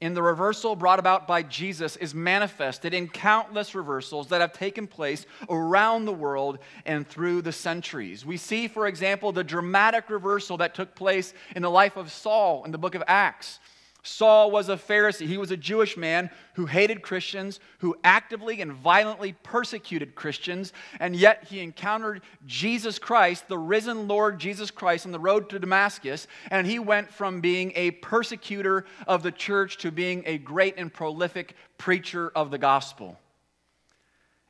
in 0.01 0.13
the 0.13 0.23
reversal 0.23 0.75
brought 0.75 0.99
about 0.99 1.27
by 1.27 1.43
Jesus 1.43 1.97
is 1.97 2.15
manifested 2.15 2.93
in 2.93 3.09
countless 3.09 3.75
reversals 3.75 4.27
that 4.27 4.39
have 4.39 4.53
taken 4.53 4.88
place 4.88 5.25
around 5.49 6.05
the 6.05 6.13
world 6.13 6.59
and 6.85 7.07
through 7.07 7.41
the 7.41 7.51
centuries. 7.51 8.25
We 8.25 8.38
see, 8.38 8.67
for 8.67 8.88
example, 8.88 9.31
the 9.31 9.43
dramatic 9.43 10.09
reversal 10.09 10.57
that 10.57 10.73
took 10.73 10.95
place 10.95 11.33
in 11.55 11.62
the 11.62 11.69
life 11.69 11.97
of 11.97 12.12
Saul 12.12 12.63
in 12.63 12.71
the 12.71 12.77
book 12.77 12.95
of 12.95 13.03
Acts. 13.07 13.59
Saul 14.01 14.49
was 14.49 14.69
a 14.69 14.77
Pharisee. 14.77 15.27
He 15.27 15.38
was 15.38 15.51
a 15.51 15.57
Jewish 15.57 15.97
man 15.97 16.29
who 16.53 16.65
hated 16.65 17.01
Christians, 17.01 17.59
who 17.79 17.97
actively 18.03 18.62
and 18.62 18.71
violently 18.71 19.33
persecuted 19.43 20.15
Christians, 20.15 20.71
and 20.99 21.15
yet 21.15 21.45
he 21.49 21.59
encountered 21.59 22.21
Jesus 22.45 22.97
Christ, 22.97 23.49
the 23.49 23.57
risen 23.57 24.07
Lord 24.07 24.39
Jesus 24.39 24.71
Christ, 24.71 25.05
on 25.05 25.12
the 25.12 25.19
road 25.19 25.49
to 25.49 25.59
Damascus, 25.59 26.27
and 26.49 26.65
he 26.65 26.79
went 26.79 27.12
from 27.12 27.41
being 27.41 27.73
a 27.75 27.91
persecutor 27.91 28.85
of 29.05 29.21
the 29.21 29.31
church 29.31 29.77
to 29.79 29.91
being 29.91 30.23
a 30.25 30.38
great 30.38 30.75
and 30.77 30.93
prolific 30.93 31.55
preacher 31.77 32.31
of 32.35 32.51
the 32.51 32.57
gospel. 32.57 33.19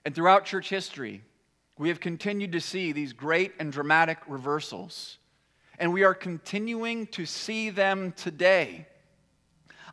And 0.05 0.13
throughout 0.13 0.45
church 0.45 0.69
history, 0.69 1.23
we 1.77 1.89
have 1.89 1.99
continued 1.99 2.51
to 2.51 2.61
see 2.61 2.91
these 2.91 3.13
great 3.13 3.53
and 3.57 3.71
dramatic 3.71 4.19
reversals, 4.27 5.17
and 5.79 5.91
we 5.91 6.03
are 6.03 6.13
continuing 6.13 7.07
to 7.07 7.25
see 7.25 7.71
them 7.71 8.11
today. 8.11 8.85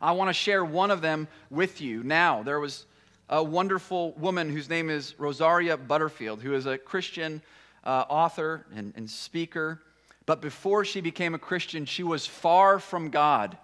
I 0.01 0.11
want 0.11 0.29
to 0.29 0.33
share 0.33 0.63
one 0.63 0.91
of 0.91 1.01
them 1.01 1.27
with 1.49 1.81
you 1.81 2.03
now. 2.03 2.43
There 2.43 2.59
was 2.59 2.85
a 3.29 3.43
wonderful 3.43 4.13
woman 4.13 4.49
whose 4.49 4.69
name 4.69 4.89
is 4.89 5.15
Rosaria 5.17 5.77
Butterfield, 5.77 6.41
who 6.41 6.53
is 6.53 6.65
a 6.65 6.77
Christian 6.77 7.41
uh, 7.83 8.05
author 8.09 8.65
and, 8.75 8.93
and 8.95 9.09
speaker. 9.09 9.81
But 10.25 10.41
before 10.41 10.85
she 10.85 11.01
became 11.01 11.33
a 11.33 11.39
Christian, 11.39 11.85
she 11.85 12.03
was 12.03 12.25
far 12.25 12.79
from 12.79 13.09
God. 13.09 13.57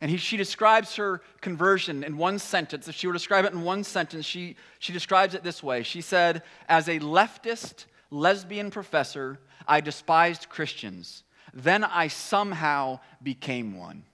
And 0.00 0.10
he, 0.10 0.18
she 0.18 0.36
describes 0.36 0.96
her 0.96 1.22
conversion 1.40 2.04
in 2.04 2.18
one 2.18 2.38
sentence. 2.38 2.86
If 2.86 2.94
she 2.94 3.06
were 3.06 3.14
to 3.14 3.18
describe 3.18 3.44
it 3.46 3.52
in 3.52 3.62
one 3.62 3.82
sentence, 3.82 4.26
she, 4.26 4.56
she 4.78 4.92
describes 4.92 5.34
it 5.34 5.42
this 5.42 5.62
way 5.62 5.82
She 5.82 6.00
said, 6.00 6.42
As 6.68 6.88
a 6.88 6.98
leftist 7.00 7.86
lesbian 8.10 8.70
professor, 8.70 9.38
I 9.66 9.80
despised 9.80 10.48
Christians. 10.48 11.24
Then 11.54 11.82
I 11.82 12.08
somehow 12.08 13.00
became 13.22 13.78
one. 13.78 14.04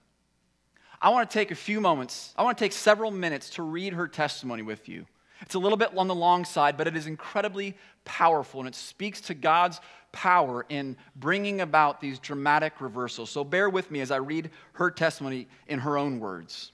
I 1.03 1.09
want 1.09 1.29
to 1.29 1.33
take 1.33 1.51
a 1.51 1.55
few 1.55 1.81
moments, 1.81 2.33
I 2.37 2.43
want 2.43 2.57
to 2.57 2.63
take 2.63 2.71
several 2.71 3.11
minutes 3.11 3.49
to 3.51 3.61
read 3.61 3.91
her 3.91 4.07
testimony 4.07 4.63
with 4.63 4.87
you. 4.87 5.05
It's 5.41 5.53
a 5.53 5.59
little 5.59 5.77
bit 5.77 5.89
on 5.97 6.07
the 6.07 6.15
long 6.15 6.45
side, 6.45 6.77
but 6.77 6.87
it 6.87 6.95
is 6.95 7.07
incredibly 7.07 7.75
powerful 8.05 8.61
and 8.61 8.69
it 8.69 8.75
speaks 8.75 9.19
to 9.21 9.33
God's 9.33 9.81
power 10.13 10.65
in 10.69 10.95
bringing 11.17 11.59
about 11.59 11.99
these 11.99 12.19
dramatic 12.19 12.79
reversals. 12.79 13.29
So 13.29 13.43
bear 13.43 13.69
with 13.69 13.91
me 13.91 13.99
as 13.99 14.11
I 14.11 14.15
read 14.17 14.49
her 14.73 14.89
testimony 14.89 15.49
in 15.67 15.79
her 15.79 15.97
own 15.97 16.21
words. 16.21 16.71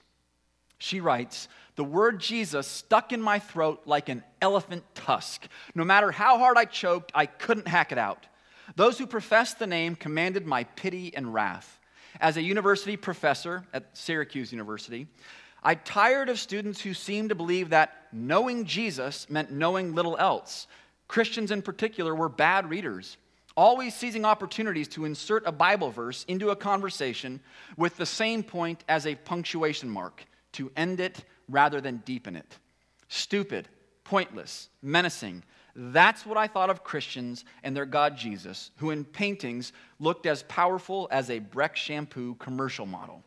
She 0.78 1.00
writes, 1.00 1.48
The 1.74 1.82
word 1.82 2.20
Jesus 2.20 2.68
stuck 2.68 3.12
in 3.12 3.20
my 3.20 3.40
throat 3.40 3.82
like 3.84 4.08
an 4.08 4.22
elephant 4.40 4.84
tusk. 4.94 5.48
No 5.74 5.82
matter 5.82 6.12
how 6.12 6.38
hard 6.38 6.56
I 6.56 6.66
choked, 6.66 7.10
I 7.16 7.26
couldn't 7.26 7.66
hack 7.66 7.90
it 7.90 7.98
out. 7.98 8.28
Those 8.76 8.96
who 8.96 9.08
professed 9.08 9.58
the 9.58 9.66
name 9.66 9.96
commanded 9.96 10.46
my 10.46 10.62
pity 10.62 11.12
and 11.16 11.34
wrath 11.34 11.79
as 12.20 12.36
a 12.36 12.42
university 12.42 12.96
professor 12.96 13.64
at 13.72 13.96
Syracuse 13.96 14.52
University, 14.52 15.06
I 15.62 15.74
tired 15.74 16.28
of 16.28 16.38
students 16.38 16.80
who 16.80 16.94
seemed 16.94 17.28
to 17.28 17.34
believe 17.34 17.70
that 17.70 18.08
knowing 18.12 18.64
Jesus 18.64 19.28
meant 19.28 19.50
knowing 19.50 19.94
little 19.94 20.16
else. 20.16 20.66
Christians 21.08 21.50
in 21.50 21.60
particular 21.60 22.14
were 22.14 22.28
bad 22.28 22.70
readers, 22.70 23.16
always 23.56 23.94
seizing 23.94 24.24
opportunities 24.24 24.88
to 24.88 25.04
insert 25.04 25.46
a 25.46 25.52
Bible 25.52 25.90
verse 25.90 26.24
into 26.28 26.50
a 26.50 26.56
conversation 26.56 27.40
with 27.76 27.96
the 27.96 28.06
same 28.06 28.42
point 28.42 28.84
as 28.88 29.06
a 29.06 29.16
punctuation 29.16 29.90
mark, 29.90 30.24
to 30.52 30.70
end 30.76 31.00
it 31.00 31.24
rather 31.48 31.80
than 31.80 32.02
deepen 32.04 32.36
it. 32.36 32.58
Stupid, 33.08 33.68
pointless, 34.04 34.68
menacing, 34.82 35.42
that's 35.82 36.26
what 36.26 36.36
I 36.36 36.46
thought 36.46 36.68
of 36.68 36.84
Christians 36.84 37.46
and 37.62 37.74
their 37.74 37.86
God 37.86 38.14
Jesus, 38.14 38.70
who 38.76 38.90
in 38.90 39.02
paintings 39.02 39.72
looked 39.98 40.26
as 40.26 40.42
powerful 40.42 41.08
as 41.10 41.30
a 41.30 41.38
Breck 41.38 41.74
shampoo 41.74 42.34
commercial 42.34 42.84
model. 42.84 43.22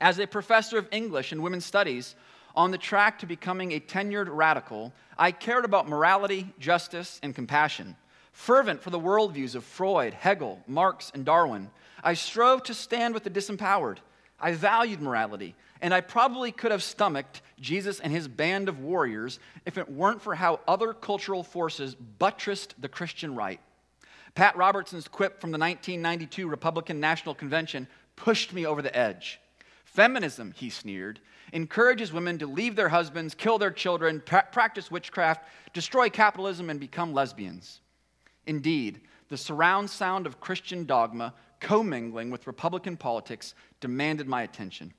As 0.00 0.18
a 0.18 0.26
professor 0.26 0.78
of 0.78 0.88
English 0.90 1.30
and 1.30 1.40
women's 1.40 1.64
studies, 1.64 2.16
on 2.56 2.72
the 2.72 2.78
track 2.78 3.20
to 3.20 3.26
becoming 3.26 3.70
a 3.70 3.80
tenured 3.80 4.26
radical, 4.28 4.92
I 5.16 5.30
cared 5.30 5.64
about 5.64 5.88
morality, 5.88 6.52
justice, 6.58 7.20
and 7.22 7.36
compassion. 7.36 7.94
Fervent 8.32 8.82
for 8.82 8.90
the 8.90 8.98
worldviews 8.98 9.54
of 9.54 9.62
Freud, 9.62 10.14
Hegel, 10.14 10.60
Marx, 10.66 11.12
and 11.14 11.24
Darwin, 11.24 11.70
I 12.02 12.14
strove 12.14 12.64
to 12.64 12.74
stand 12.74 13.14
with 13.14 13.22
the 13.22 13.30
disempowered. 13.30 13.98
I 14.40 14.52
valued 14.52 15.00
morality, 15.00 15.54
and 15.80 15.92
I 15.92 16.00
probably 16.00 16.52
could 16.52 16.70
have 16.70 16.82
stomached 16.82 17.42
Jesus 17.60 17.98
and 17.98 18.12
his 18.12 18.28
band 18.28 18.68
of 18.68 18.80
warriors 18.80 19.38
if 19.66 19.78
it 19.78 19.90
weren't 19.90 20.22
for 20.22 20.34
how 20.34 20.60
other 20.68 20.92
cultural 20.92 21.42
forces 21.42 21.94
buttressed 21.94 22.80
the 22.80 22.88
Christian 22.88 23.34
right. 23.34 23.60
Pat 24.34 24.56
Robertson's 24.56 25.08
quip 25.08 25.40
from 25.40 25.50
the 25.50 25.58
1992 25.58 26.46
Republican 26.48 27.00
National 27.00 27.34
Convention 27.34 27.88
pushed 28.14 28.52
me 28.52 28.66
over 28.66 28.82
the 28.82 28.96
edge. 28.96 29.40
Feminism, 29.84 30.52
he 30.56 30.70
sneered, 30.70 31.18
encourages 31.52 32.12
women 32.12 32.38
to 32.38 32.46
leave 32.46 32.76
their 32.76 32.90
husbands, 32.90 33.34
kill 33.34 33.58
their 33.58 33.70
children, 33.70 34.22
pra- 34.24 34.46
practice 34.52 34.90
witchcraft, 34.90 35.48
destroy 35.72 36.08
capitalism, 36.08 36.70
and 36.70 36.78
become 36.78 37.12
lesbians. 37.12 37.80
Indeed, 38.46 39.00
the 39.28 39.36
surround 39.36 39.90
sound 39.90 40.26
of 40.26 40.40
Christian 40.40 40.84
dogma 40.84 41.34
commingling 41.60 42.30
with 42.30 42.46
Republican 42.46 42.96
politics 42.96 43.54
demanded 43.80 44.26
my 44.26 44.42
attention. 44.42 44.92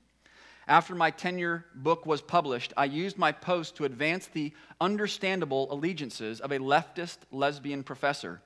After 0.68 0.94
my 0.94 1.10
tenure 1.10 1.64
book 1.74 2.06
was 2.06 2.22
published, 2.22 2.72
I 2.76 2.84
used 2.84 3.18
my 3.18 3.32
post 3.32 3.76
to 3.76 3.84
advance 3.84 4.26
the 4.26 4.52
understandable 4.80 5.72
allegiances 5.72 6.40
of 6.40 6.52
a 6.52 6.58
leftist 6.58 7.18
lesbian 7.32 7.82
professor. 7.82 8.40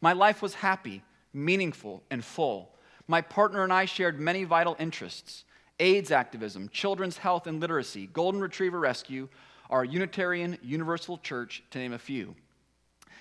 My 0.00 0.12
life 0.12 0.40
was 0.40 0.54
happy, 0.54 1.02
meaningful, 1.34 2.02
and 2.10 2.24
full. 2.24 2.70
My 3.08 3.20
partner 3.20 3.62
and 3.62 3.72
I 3.72 3.84
shared 3.84 4.18
many 4.18 4.44
vital 4.44 4.76
interests 4.78 5.44
AIDS 5.78 6.10
activism, 6.10 6.70
children's 6.70 7.18
health 7.18 7.46
and 7.46 7.60
literacy, 7.60 8.08
golden 8.12 8.40
retriever 8.40 8.80
rescue, 8.80 9.28
our 9.68 9.84
Unitarian 9.84 10.56
Universal 10.62 11.18
Church, 11.18 11.62
to 11.70 11.78
name 11.78 11.92
a 11.92 11.98
few. 11.98 12.34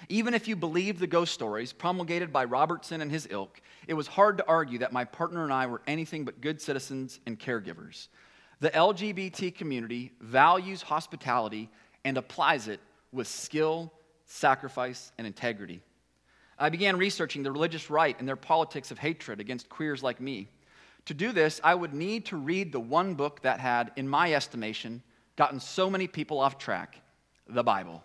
Even 0.09 0.33
if 0.33 0.47
you 0.47 0.55
believed 0.55 0.99
the 0.99 1.07
ghost 1.07 1.33
stories 1.33 1.73
promulgated 1.73 2.31
by 2.31 2.45
Robertson 2.45 3.01
and 3.01 3.11
his 3.11 3.27
ilk, 3.31 3.61
it 3.87 3.93
was 3.93 4.07
hard 4.07 4.37
to 4.37 4.47
argue 4.47 4.79
that 4.79 4.93
my 4.93 5.03
partner 5.05 5.43
and 5.43 5.53
I 5.53 5.67
were 5.67 5.81
anything 5.87 6.25
but 6.25 6.41
good 6.41 6.61
citizens 6.61 7.19
and 7.25 7.39
caregivers. 7.39 8.07
The 8.59 8.69
LGBT 8.69 9.53
community 9.55 10.11
values 10.21 10.81
hospitality 10.81 11.69
and 12.03 12.17
applies 12.17 12.67
it 12.67 12.79
with 13.11 13.27
skill, 13.27 13.91
sacrifice, 14.25 15.11
and 15.17 15.25
integrity. 15.25 15.81
I 16.57 16.69
began 16.69 16.97
researching 16.97 17.43
the 17.43 17.51
religious 17.51 17.89
right 17.89 18.17
and 18.17 18.27
their 18.27 18.35
politics 18.35 18.91
of 18.91 18.97
hatred 18.97 19.39
against 19.39 19.69
queers 19.69 20.01
like 20.01 20.21
me. 20.21 20.47
To 21.05 21.13
do 21.13 21.31
this, 21.31 21.59
I 21.63 21.75
would 21.75 21.93
need 21.93 22.25
to 22.27 22.37
read 22.37 22.71
the 22.71 22.79
one 22.79 23.13
book 23.13 23.41
that 23.41 23.59
had, 23.59 23.91
in 23.95 24.07
my 24.07 24.33
estimation, 24.33 25.03
gotten 25.35 25.59
so 25.59 25.89
many 25.89 26.07
people 26.07 26.39
off 26.39 26.57
track 26.57 27.01
the 27.47 27.63
Bible. 27.63 28.03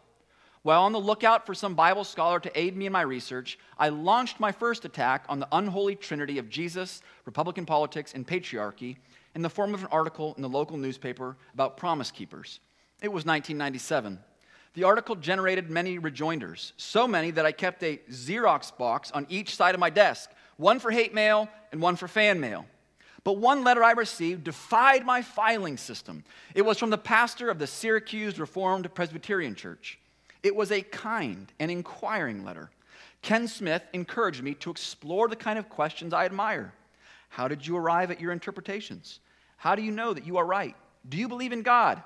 While 0.63 0.83
on 0.83 0.93
the 0.93 1.01
lookout 1.01 1.47
for 1.47 1.55
some 1.55 1.75
Bible 1.75 2.05
scholar 2.05 2.39
to 2.39 2.59
aid 2.59 2.77
me 2.77 2.85
in 2.85 2.93
my 2.93 3.01
research, 3.01 3.59
I 3.79 3.89
launched 3.89 4.39
my 4.39 4.53
first 4.53 4.85
attack 4.85 5.25
on 5.27 5.41
the 5.41 5.49
unholy 5.53 5.97
trinity 5.97 6.37
of 6.37 6.51
Jesus, 6.51 7.01
Republican 7.25 7.65
politics, 7.65 8.13
and 8.13 8.27
patriarchy 8.27 8.97
in 9.35 9.41
the 9.41 9.49
form 9.49 9.73
of 9.73 9.81
an 9.81 9.89
article 9.91 10.35
in 10.37 10.43
the 10.43 10.49
local 10.51 10.77
newspaper 10.77 11.39
about 11.55 11.79
promise 11.79 12.11
keepers. 12.11 12.61
It 13.01 13.09
was 13.09 13.25
1997. 13.25 14.19
The 14.75 14.85
article 14.85 15.17
generated 15.17 15.71
many 15.71 15.99
rejoinders, 15.99 16.75
so 16.77 17.09
many 17.09 17.31
that 17.31 17.47
I 17.47 17.53
kept 17.53 17.83
a 17.83 17.99
Xerox 18.11 18.77
box 18.77 19.11
on 19.13 19.27
each 19.31 19.57
side 19.57 19.75
of 19.75 19.81
my 19.81 19.91
desk, 19.91 20.31
one 20.59 20.79
for 20.79 20.91
hate 20.91 21.15
mail 21.15 21.49
and 21.73 21.81
one 21.81 21.97
for 21.97 22.07
fan 22.07 22.39
mail. 22.39 22.67
But 23.25 23.39
one 23.39 23.65
letter 23.65 23.83
I 23.83 23.93
received 23.93 24.45
defied 24.45 25.07
my 25.07 25.23
filing 25.23 25.79
system. 25.79 26.23
It 26.55 26.63
was 26.63 26.79
from 26.79 26.91
the 26.91 26.99
pastor 26.99 27.49
of 27.49 27.59
the 27.59 27.67
Syracuse 27.67 28.39
Reformed 28.39 28.93
Presbyterian 28.95 29.55
Church. 29.55 29.99
It 30.43 30.57
was 30.57 30.73
a 30.73 30.83
kind 30.83 31.53
and 31.59 31.71
inquiring 31.71 32.45
letter. 32.45 32.71
Ken 33.23 33.47
Smith 33.49 33.83
encouraged 33.93 34.43
me 34.43 34.55
to 34.55 34.71
explore 34.71 35.29
the 35.29 35.37
kind 35.37 35.59
of 35.59 35.69
questions 35.69 36.15
I 36.15 36.25
admire. 36.25 36.73
How 37.29 37.49
did 37.49 37.67
you 37.67 37.77
arrive 37.77 38.11
at 38.11 38.21
your 38.21 38.33
interpretations? 38.33 39.21
How 39.57 39.75
do 39.75 39.83
you 39.83 39.91
know 39.91 40.15
that 40.15 40.27
you 40.27 40.39
are 40.39 40.47
right? 40.47 40.75
Do 41.09 41.19
you 41.19 41.29
believe 41.29 41.53
in 41.53 41.63
God? 41.63 42.03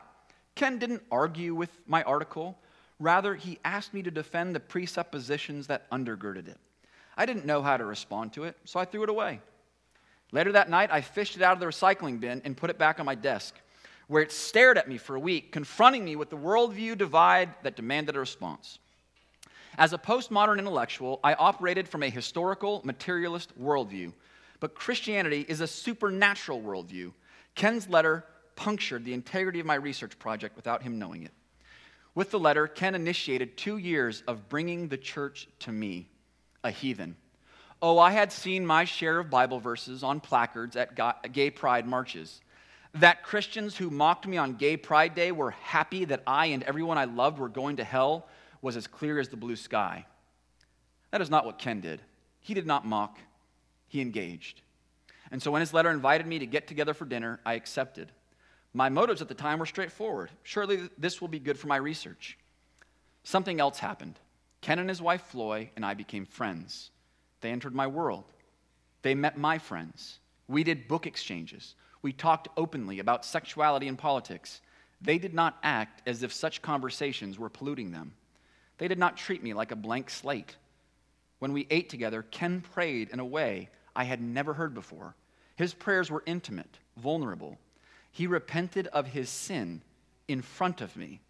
Ken 0.54 0.78
didn't 0.78 1.02
argue 1.10 1.54
with 1.54 1.70
my 1.86 2.02
article. 2.02 2.58
Rather, 2.98 3.34
he 3.34 3.58
asked 3.64 3.94
me 3.94 4.02
to 4.02 4.10
defend 4.10 4.54
the 4.54 4.60
presuppositions 4.60 5.68
that 5.68 5.88
undergirded 5.90 6.48
it. 6.48 6.58
I 7.16 7.26
didn't 7.26 7.46
know 7.46 7.62
how 7.62 7.76
to 7.76 7.84
respond 7.84 8.32
to 8.34 8.44
it, 8.44 8.56
so 8.64 8.80
I 8.80 8.84
threw 8.84 9.04
it 9.04 9.08
away. 9.08 9.40
Later 10.32 10.52
that 10.52 10.68
night, 10.68 10.90
I 10.92 11.00
fished 11.00 11.36
it 11.36 11.42
out 11.42 11.52
of 11.52 11.60
the 11.60 11.66
recycling 11.66 12.18
bin 12.18 12.42
and 12.44 12.56
put 12.56 12.70
it 12.70 12.78
back 12.78 12.98
on 12.98 13.06
my 13.06 13.14
desk 13.14 13.54
where 14.08 14.22
it 14.22 14.32
stared 14.32 14.78
at 14.78 14.88
me 14.88 14.98
for 14.98 15.16
a 15.16 15.20
week, 15.20 15.52
confronting 15.52 16.04
me 16.04 16.16
with 16.16 16.30
the 16.30 16.36
worldview 16.36 16.96
divide 16.96 17.50
that 17.62 17.76
demanded 17.76 18.16
a 18.16 18.20
response. 18.20 18.78
As 19.76 19.92
a 19.92 19.98
postmodern 19.98 20.58
intellectual, 20.58 21.20
I 21.24 21.34
operated 21.34 21.88
from 21.88 22.02
a 22.02 22.10
historical, 22.10 22.80
materialist 22.84 23.58
worldview, 23.60 24.12
but 24.60 24.74
Christianity 24.74 25.44
is 25.48 25.60
a 25.60 25.66
supernatural 25.66 26.60
worldview. 26.60 27.12
Ken's 27.54 27.88
letter 27.88 28.24
punctured 28.56 29.04
the 29.04 29.14
integrity 29.14 29.58
of 29.58 29.66
my 29.66 29.74
research 29.74 30.18
project 30.18 30.54
without 30.54 30.82
him 30.82 30.98
knowing 30.98 31.24
it. 31.24 31.32
With 32.14 32.30
the 32.30 32.38
letter, 32.38 32.68
Ken 32.68 32.94
initiated 32.94 33.56
two 33.56 33.78
years 33.78 34.22
of 34.28 34.48
bringing 34.48 34.86
the 34.86 34.96
church 34.96 35.48
to 35.60 35.72
me, 35.72 36.08
a 36.62 36.70
heathen. 36.70 37.16
Oh, 37.82 37.98
I 37.98 38.12
had 38.12 38.30
seen 38.30 38.64
my 38.64 38.84
share 38.84 39.18
of 39.18 39.28
Bible 39.28 39.58
verses 39.58 40.04
on 40.04 40.20
placards 40.20 40.76
at 40.76 40.94
gay 41.32 41.50
pride 41.50 41.86
marches. 41.86 42.40
That 42.94 43.24
Christians 43.24 43.76
who 43.76 43.90
mocked 43.90 44.26
me 44.26 44.36
on 44.36 44.54
Gay 44.54 44.76
Pride 44.76 45.14
Day 45.14 45.32
were 45.32 45.50
happy 45.50 46.04
that 46.04 46.22
I 46.26 46.46
and 46.46 46.62
everyone 46.62 46.96
I 46.96 47.04
loved 47.04 47.38
were 47.38 47.48
going 47.48 47.76
to 47.76 47.84
hell 47.84 48.28
was 48.62 48.76
as 48.76 48.86
clear 48.86 49.18
as 49.18 49.28
the 49.28 49.36
blue 49.36 49.56
sky. 49.56 50.06
That 51.10 51.20
is 51.20 51.30
not 51.30 51.44
what 51.44 51.58
Ken 51.58 51.80
did. 51.80 52.00
He 52.40 52.54
did 52.54 52.66
not 52.66 52.86
mock, 52.86 53.18
he 53.88 54.00
engaged. 54.00 54.62
And 55.30 55.42
so 55.42 55.50
when 55.50 55.60
his 55.60 55.74
letter 55.74 55.90
invited 55.90 56.26
me 56.26 56.38
to 56.38 56.46
get 56.46 56.68
together 56.68 56.94
for 56.94 57.04
dinner, 57.04 57.40
I 57.44 57.54
accepted. 57.54 58.12
My 58.72 58.88
motives 58.88 59.22
at 59.22 59.28
the 59.28 59.34
time 59.34 59.58
were 59.58 59.66
straightforward. 59.66 60.30
Surely 60.42 60.88
this 60.96 61.20
will 61.20 61.28
be 61.28 61.38
good 61.38 61.58
for 61.58 61.66
my 61.66 61.76
research. 61.76 62.38
Something 63.24 63.58
else 63.60 63.78
happened. 63.78 64.18
Ken 64.60 64.78
and 64.78 64.88
his 64.88 65.02
wife 65.02 65.22
Floy 65.22 65.70
and 65.74 65.84
I 65.84 65.94
became 65.94 66.26
friends. 66.26 66.90
They 67.40 67.50
entered 67.50 67.74
my 67.74 67.86
world. 67.86 68.24
They 69.02 69.14
met 69.14 69.36
my 69.36 69.58
friends. 69.58 70.18
We 70.48 70.62
did 70.64 70.88
book 70.88 71.06
exchanges. 71.06 71.74
We 72.04 72.12
talked 72.12 72.48
openly 72.58 72.98
about 72.98 73.24
sexuality 73.24 73.88
and 73.88 73.96
politics. 73.96 74.60
They 75.00 75.16
did 75.16 75.32
not 75.32 75.56
act 75.62 76.06
as 76.06 76.22
if 76.22 76.34
such 76.34 76.60
conversations 76.60 77.38
were 77.38 77.48
polluting 77.48 77.92
them. 77.92 78.12
They 78.76 78.88
did 78.88 78.98
not 78.98 79.16
treat 79.16 79.42
me 79.42 79.54
like 79.54 79.72
a 79.72 79.76
blank 79.76 80.10
slate. 80.10 80.54
When 81.38 81.54
we 81.54 81.66
ate 81.70 81.88
together, 81.88 82.22
Ken 82.30 82.60
prayed 82.60 83.08
in 83.08 83.20
a 83.20 83.24
way 83.24 83.70
I 83.96 84.04
had 84.04 84.20
never 84.20 84.52
heard 84.52 84.74
before. 84.74 85.14
His 85.56 85.72
prayers 85.72 86.10
were 86.10 86.22
intimate, 86.26 86.78
vulnerable. 86.98 87.56
He 88.12 88.26
repented 88.26 88.86
of 88.88 89.06
his 89.06 89.30
sin 89.30 89.80
in 90.28 90.42
front 90.42 90.82
of 90.82 90.98
me. 90.98 91.20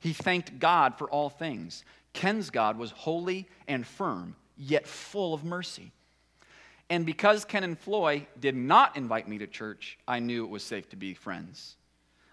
He 0.00 0.12
thanked 0.12 0.58
God 0.58 0.98
for 0.98 1.08
all 1.08 1.30
things. 1.30 1.84
Ken's 2.14 2.50
God 2.50 2.76
was 2.76 2.90
holy 2.90 3.46
and 3.68 3.86
firm, 3.86 4.34
yet 4.58 4.88
full 4.88 5.34
of 5.34 5.44
mercy. 5.44 5.92
And 6.90 7.06
because 7.06 7.44
Ken 7.44 7.62
and 7.62 7.78
Floy 7.78 8.26
did 8.40 8.56
not 8.56 8.96
invite 8.96 9.28
me 9.28 9.38
to 9.38 9.46
church, 9.46 9.96
I 10.08 10.18
knew 10.18 10.44
it 10.44 10.50
was 10.50 10.64
safe 10.64 10.88
to 10.90 10.96
be 10.96 11.14
friends. 11.14 11.76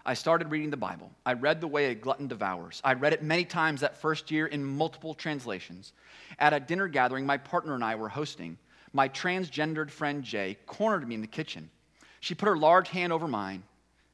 I 0.04 0.14
started 0.14 0.50
reading 0.50 0.70
the 0.70 0.76
Bible. 0.76 1.12
I 1.24 1.34
read 1.34 1.60
The 1.60 1.68
Way 1.68 1.92
a 1.92 1.94
Glutton 1.94 2.26
Devours. 2.26 2.80
I 2.82 2.94
read 2.94 3.12
it 3.12 3.22
many 3.22 3.44
times 3.44 3.82
that 3.82 4.00
first 4.00 4.32
year 4.32 4.46
in 4.46 4.64
multiple 4.64 5.14
translations. 5.14 5.92
At 6.40 6.54
a 6.54 6.60
dinner 6.60 6.88
gathering 6.88 7.24
my 7.24 7.36
partner 7.36 7.74
and 7.74 7.84
I 7.84 7.94
were 7.94 8.08
hosting, 8.08 8.58
my 8.92 9.08
transgendered 9.08 9.90
friend 9.90 10.24
Jay 10.24 10.58
cornered 10.66 11.06
me 11.06 11.14
in 11.14 11.20
the 11.20 11.28
kitchen. 11.28 11.70
She 12.18 12.34
put 12.34 12.48
her 12.48 12.56
large 12.56 12.88
hand 12.88 13.12
over 13.12 13.28
mine. 13.28 13.62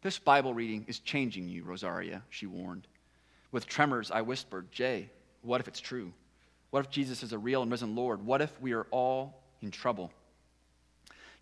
This 0.02 0.18
Bible 0.18 0.52
reading 0.52 0.84
is 0.88 0.98
changing 0.98 1.48
you, 1.48 1.64
Rosaria, 1.64 2.22
she 2.28 2.44
warned. 2.44 2.86
With 3.50 3.66
tremors, 3.66 4.10
I 4.10 4.20
whispered, 4.20 4.70
Jay, 4.70 5.08
what 5.40 5.62
if 5.62 5.68
it's 5.68 5.80
true? 5.80 6.12
What 6.68 6.84
if 6.84 6.90
Jesus 6.90 7.22
is 7.22 7.32
a 7.32 7.38
real 7.38 7.62
and 7.62 7.70
risen 7.70 7.94
Lord? 7.94 8.26
What 8.26 8.42
if 8.42 8.60
we 8.60 8.72
are 8.72 8.86
all 8.90 9.40
in 9.62 9.70
trouble? 9.70 10.12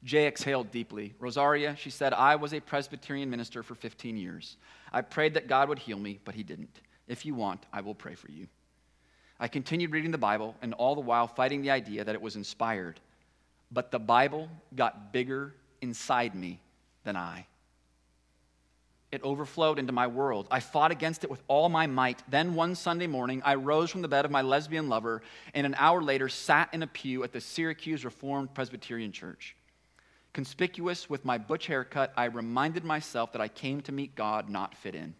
Jay 0.04 0.26
exhaled 0.26 0.70
deeply. 0.70 1.14
Rosaria, 1.20 1.76
she 1.76 1.90
said, 1.90 2.12
I 2.12 2.36
was 2.36 2.52
a 2.52 2.60
Presbyterian 2.60 3.30
minister 3.30 3.62
for 3.62 3.74
15 3.74 4.16
years. 4.16 4.56
I 4.92 5.00
prayed 5.00 5.34
that 5.34 5.46
God 5.46 5.68
would 5.68 5.78
heal 5.78 5.98
me, 5.98 6.18
but 6.24 6.34
he 6.34 6.42
didn't. 6.42 6.80
If 7.06 7.24
you 7.24 7.34
want, 7.34 7.64
I 7.72 7.82
will 7.82 7.94
pray 7.94 8.14
for 8.14 8.30
you. 8.30 8.48
I 9.38 9.48
continued 9.48 9.92
reading 9.92 10.10
the 10.10 10.18
Bible 10.18 10.56
and 10.62 10.74
all 10.74 10.94
the 10.94 11.00
while 11.00 11.26
fighting 11.26 11.62
the 11.62 11.70
idea 11.70 12.04
that 12.04 12.14
it 12.14 12.22
was 12.22 12.36
inspired. 12.36 13.00
But 13.70 13.90
the 13.90 13.98
Bible 13.98 14.48
got 14.74 15.12
bigger 15.12 15.54
inside 15.80 16.34
me 16.34 16.60
than 17.04 17.16
I. 17.16 17.46
It 19.10 19.22
overflowed 19.22 19.78
into 19.78 19.92
my 19.92 20.06
world. 20.06 20.48
I 20.50 20.60
fought 20.60 20.90
against 20.90 21.22
it 21.22 21.30
with 21.30 21.42
all 21.46 21.68
my 21.68 21.86
might. 21.86 22.22
Then 22.28 22.54
one 22.54 22.74
Sunday 22.74 23.06
morning, 23.06 23.42
I 23.44 23.56
rose 23.56 23.90
from 23.90 24.00
the 24.00 24.08
bed 24.08 24.24
of 24.24 24.30
my 24.30 24.42
lesbian 24.42 24.88
lover 24.88 25.22
and 25.54 25.66
an 25.66 25.74
hour 25.76 26.02
later 26.02 26.28
sat 26.28 26.70
in 26.72 26.82
a 26.82 26.86
pew 26.86 27.22
at 27.22 27.32
the 27.32 27.40
Syracuse 27.40 28.04
Reformed 28.04 28.54
Presbyterian 28.54 29.12
Church. 29.12 29.54
Conspicuous 30.32 31.10
with 31.10 31.24
my 31.24 31.36
butch 31.36 31.66
haircut, 31.66 32.12
I 32.16 32.24
reminded 32.24 32.84
myself 32.84 33.32
that 33.32 33.42
I 33.42 33.48
came 33.48 33.80
to 33.82 33.92
meet 33.92 34.14
God, 34.14 34.48
not 34.48 34.74
fit 34.74 34.94
in. 34.94 35.14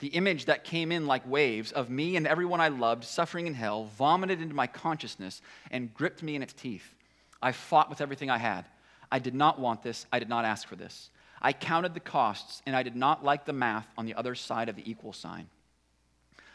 The 0.00 0.08
image 0.08 0.46
that 0.46 0.64
came 0.64 0.92
in 0.92 1.06
like 1.06 1.26
waves 1.28 1.72
of 1.72 1.88
me 1.88 2.16
and 2.16 2.26
everyone 2.26 2.60
I 2.60 2.68
loved 2.68 3.04
suffering 3.04 3.46
in 3.46 3.54
hell 3.54 3.84
vomited 3.96 4.42
into 4.42 4.54
my 4.54 4.66
consciousness 4.66 5.40
and 5.70 5.94
gripped 5.94 6.22
me 6.22 6.34
in 6.34 6.42
its 6.42 6.52
teeth. 6.52 6.94
I 7.40 7.52
fought 7.52 7.88
with 7.88 8.00
everything 8.00 8.28
I 8.28 8.38
had. 8.38 8.66
I 9.10 9.18
did 9.18 9.34
not 9.34 9.58
want 9.58 9.82
this. 9.82 10.06
I 10.12 10.18
did 10.18 10.28
not 10.28 10.44
ask 10.44 10.66
for 10.66 10.76
this. 10.76 11.10
I 11.40 11.52
counted 11.52 11.94
the 11.94 12.00
costs, 12.00 12.62
and 12.66 12.76
I 12.76 12.82
did 12.82 12.94
not 12.94 13.24
like 13.24 13.44
the 13.44 13.52
math 13.52 13.88
on 13.98 14.06
the 14.06 14.14
other 14.14 14.34
side 14.34 14.68
of 14.68 14.76
the 14.76 14.88
equal 14.88 15.12
sign. 15.12 15.48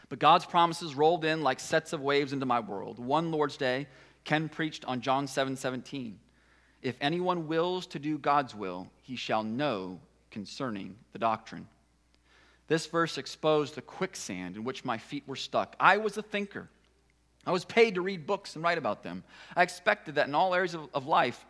But 0.08 0.18
God's 0.18 0.46
promises 0.46 0.94
rolled 0.94 1.24
in 1.24 1.42
like 1.42 1.60
sets 1.60 1.92
of 1.92 2.00
waves 2.00 2.32
into 2.32 2.46
my 2.46 2.60
world. 2.60 2.98
One 2.98 3.30
Lord's 3.30 3.58
Day, 3.58 3.86
Ken 4.24 4.48
preached 4.48 4.84
on 4.86 5.02
John 5.02 5.26
7 5.26 5.56
17. 5.56 6.18
If 6.82 6.96
anyone 7.00 7.48
wills 7.48 7.86
to 7.88 7.98
do 7.98 8.18
God's 8.18 8.54
will, 8.54 8.88
he 9.02 9.16
shall 9.16 9.42
know 9.42 10.00
concerning 10.30 10.96
the 11.12 11.18
doctrine. 11.18 11.66
This 12.68 12.86
verse 12.86 13.18
exposed 13.18 13.74
the 13.74 13.82
quicksand 13.82 14.56
in 14.56 14.64
which 14.64 14.84
my 14.84 14.98
feet 14.98 15.24
were 15.26 15.36
stuck. 15.36 15.74
I 15.80 15.96
was 15.96 16.16
a 16.18 16.22
thinker. 16.22 16.68
I 17.46 17.50
was 17.50 17.64
paid 17.64 17.94
to 17.94 18.02
read 18.02 18.26
books 18.26 18.54
and 18.54 18.62
write 18.62 18.78
about 18.78 19.02
them. 19.02 19.24
I 19.56 19.62
expected 19.62 20.16
that 20.16 20.28
in 20.28 20.34
all 20.34 20.54
areas 20.54 20.74
of, 20.74 20.88
of 20.92 21.06
life, 21.06 21.46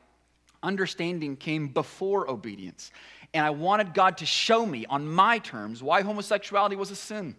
understanding 0.62 1.36
came 1.36 1.68
before 1.68 2.30
obedience. 2.30 2.92
And 3.34 3.44
I 3.44 3.50
wanted 3.50 3.94
God 3.94 4.18
to 4.18 4.26
show 4.26 4.64
me 4.64 4.86
on 4.86 5.06
my 5.06 5.38
terms 5.38 5.82
why 5.82 6.02
homosexuality 6.02 6.76
was 6.76 6.90
a 6.90 6.96
sin. 6.96 7.34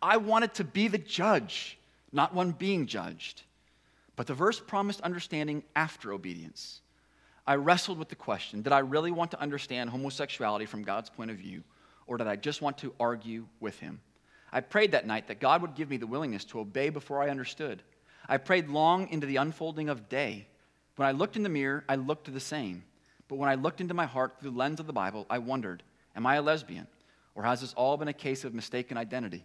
I 0.00 0.16
wanted 0.16 0.54
to 0.54 0.64
be 0.64 0.88
the 0.88 0.98
judge, 0.98 1.78
not 2.10 2.34
one 2.34 2.52
being 2.52 2.86
judged. 2.86 3.42
But 4.16 4.26
the 4.26 4.34
verse 4.34 4.60
promised 4.60 5.00
understanding 5.00 5.62
after 5.74 6.12
obedience. 6.12 6.80
I 7.46 7.56
wrestled 7.56 7.98
with 7.98 8.08
the 8.08 8.14
question 8.14 8.62
did 8.62 8.72
I 8.72 8.80
really 8.80 9.10
want 9.10 9.30
to 9.32 9.40
understand 9.40 9.90
homosexuality 9.90 10.66
from 10.66 10.82
God's 10.82 11.10
point 11.10 11.30
of 11.30 11.38
view, 11.38 11.62
or 12.06 12.18
did 12.18 12.26
I 12.26 12.36
just 12.36 12.62
want 12.62 12.78
to 12.78 12.94
argue 13.00 13.46
with 13.60 13.78
him? 13.78 14.00
I 14.52 14.60
prayed 14.60 14.92
that 14.92 15.06
night 15.06 15.28
that 15.28 15.40
God 15.40 15.62
would 15.62 15.74
give 15.74 15.88
me 15.88 15.96
the 15.96 16.06
willingness 16.06 16.44
to 16.46 16.60
obey 16.60 16.90
before 16.90 17.22
I 17.22 17.30
understood. 17.30 17.82
I 18.28 18.36
prayed 18.36 18.68
long 18.68 19.08
into 19.08 19.26
the 19.26 19.36
unfolding 19.36 19.88
of 19.88 20.08
day. 20.08 20.46
When 20.96 21.08
I 21.08 21.12
looked 21.12 21.36
in 21.36 21.42
the 21.42 21.48
mirror, 21.48 21.84
I 21.88 21.96
looked 21.96 22.32
the 22.32 22.38
same. 22.38 22.84
But 23.28 23.36
when 23.36 23.48
I 23.48 23.54
looked 23.54 23.80
into 23.80 23.94
my 23.94 24.04
heart 24.04 24.38
through 24.38 24.50
the 24.50 24.58
lens 24.58 24.78
of 24.78 24.86
the 24.86 24.92
Bible, 24.92 25.26
I 25.30 25.38
wondered, 25.38 25.82
am 26.14 26.26
I 26.26 26.36
a 26.36 26.42
lesbian? 26.42 26.86
Or 27.34 27.44
has 27.44 27.62
this 27.62 27.72
all 27.72 27.96
been 27.96 28.08
a 28.08 28.12
case 28.12 28.44
of 28.44 28.52
mistaken 28.52 28.98
identity? 28.98 29.42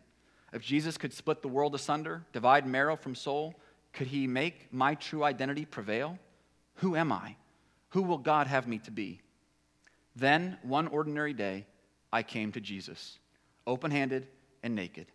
If 0.51 0.61
Jesus 0.61 0.97
could 0.97 1.13
split 1.13 1.41
the 1.41 1.47
world 1.47 1.73
asunder, 1.73 2.25
divide 2.33 2.67
marrow 2.67 2.97
from 2.97 3.15
soul, 3.15 3.55
could 3.97 4.07
he 4.07 4.27
make 4.27 4.71
my 4.71 4.93
true 4.93 5.23
identity 5.23 5.65
prevail? 5.65 6.19
Who 6.75 6.95
am 6.95 7.11
I? 7.11 7.35
Who 7.89 8.03
will 8.03 8.19
God 8.19 8.45
have 8.45 8.67
me 8.67 8.77
to 8.79 8.91
be? 8.91 9.21
Then, 10.15 10.59
one 10.61 10.87
ordinary 10.87 11.33
day, 11.33 11.65
I 12.13 12.21
came 12.21 12.51
to 12.51 12.61
Jesus, 12.61 13.17
open 13.65 13.89
handed 13.89 14.27
and 14.61 14.75
naked. 14.75 15.07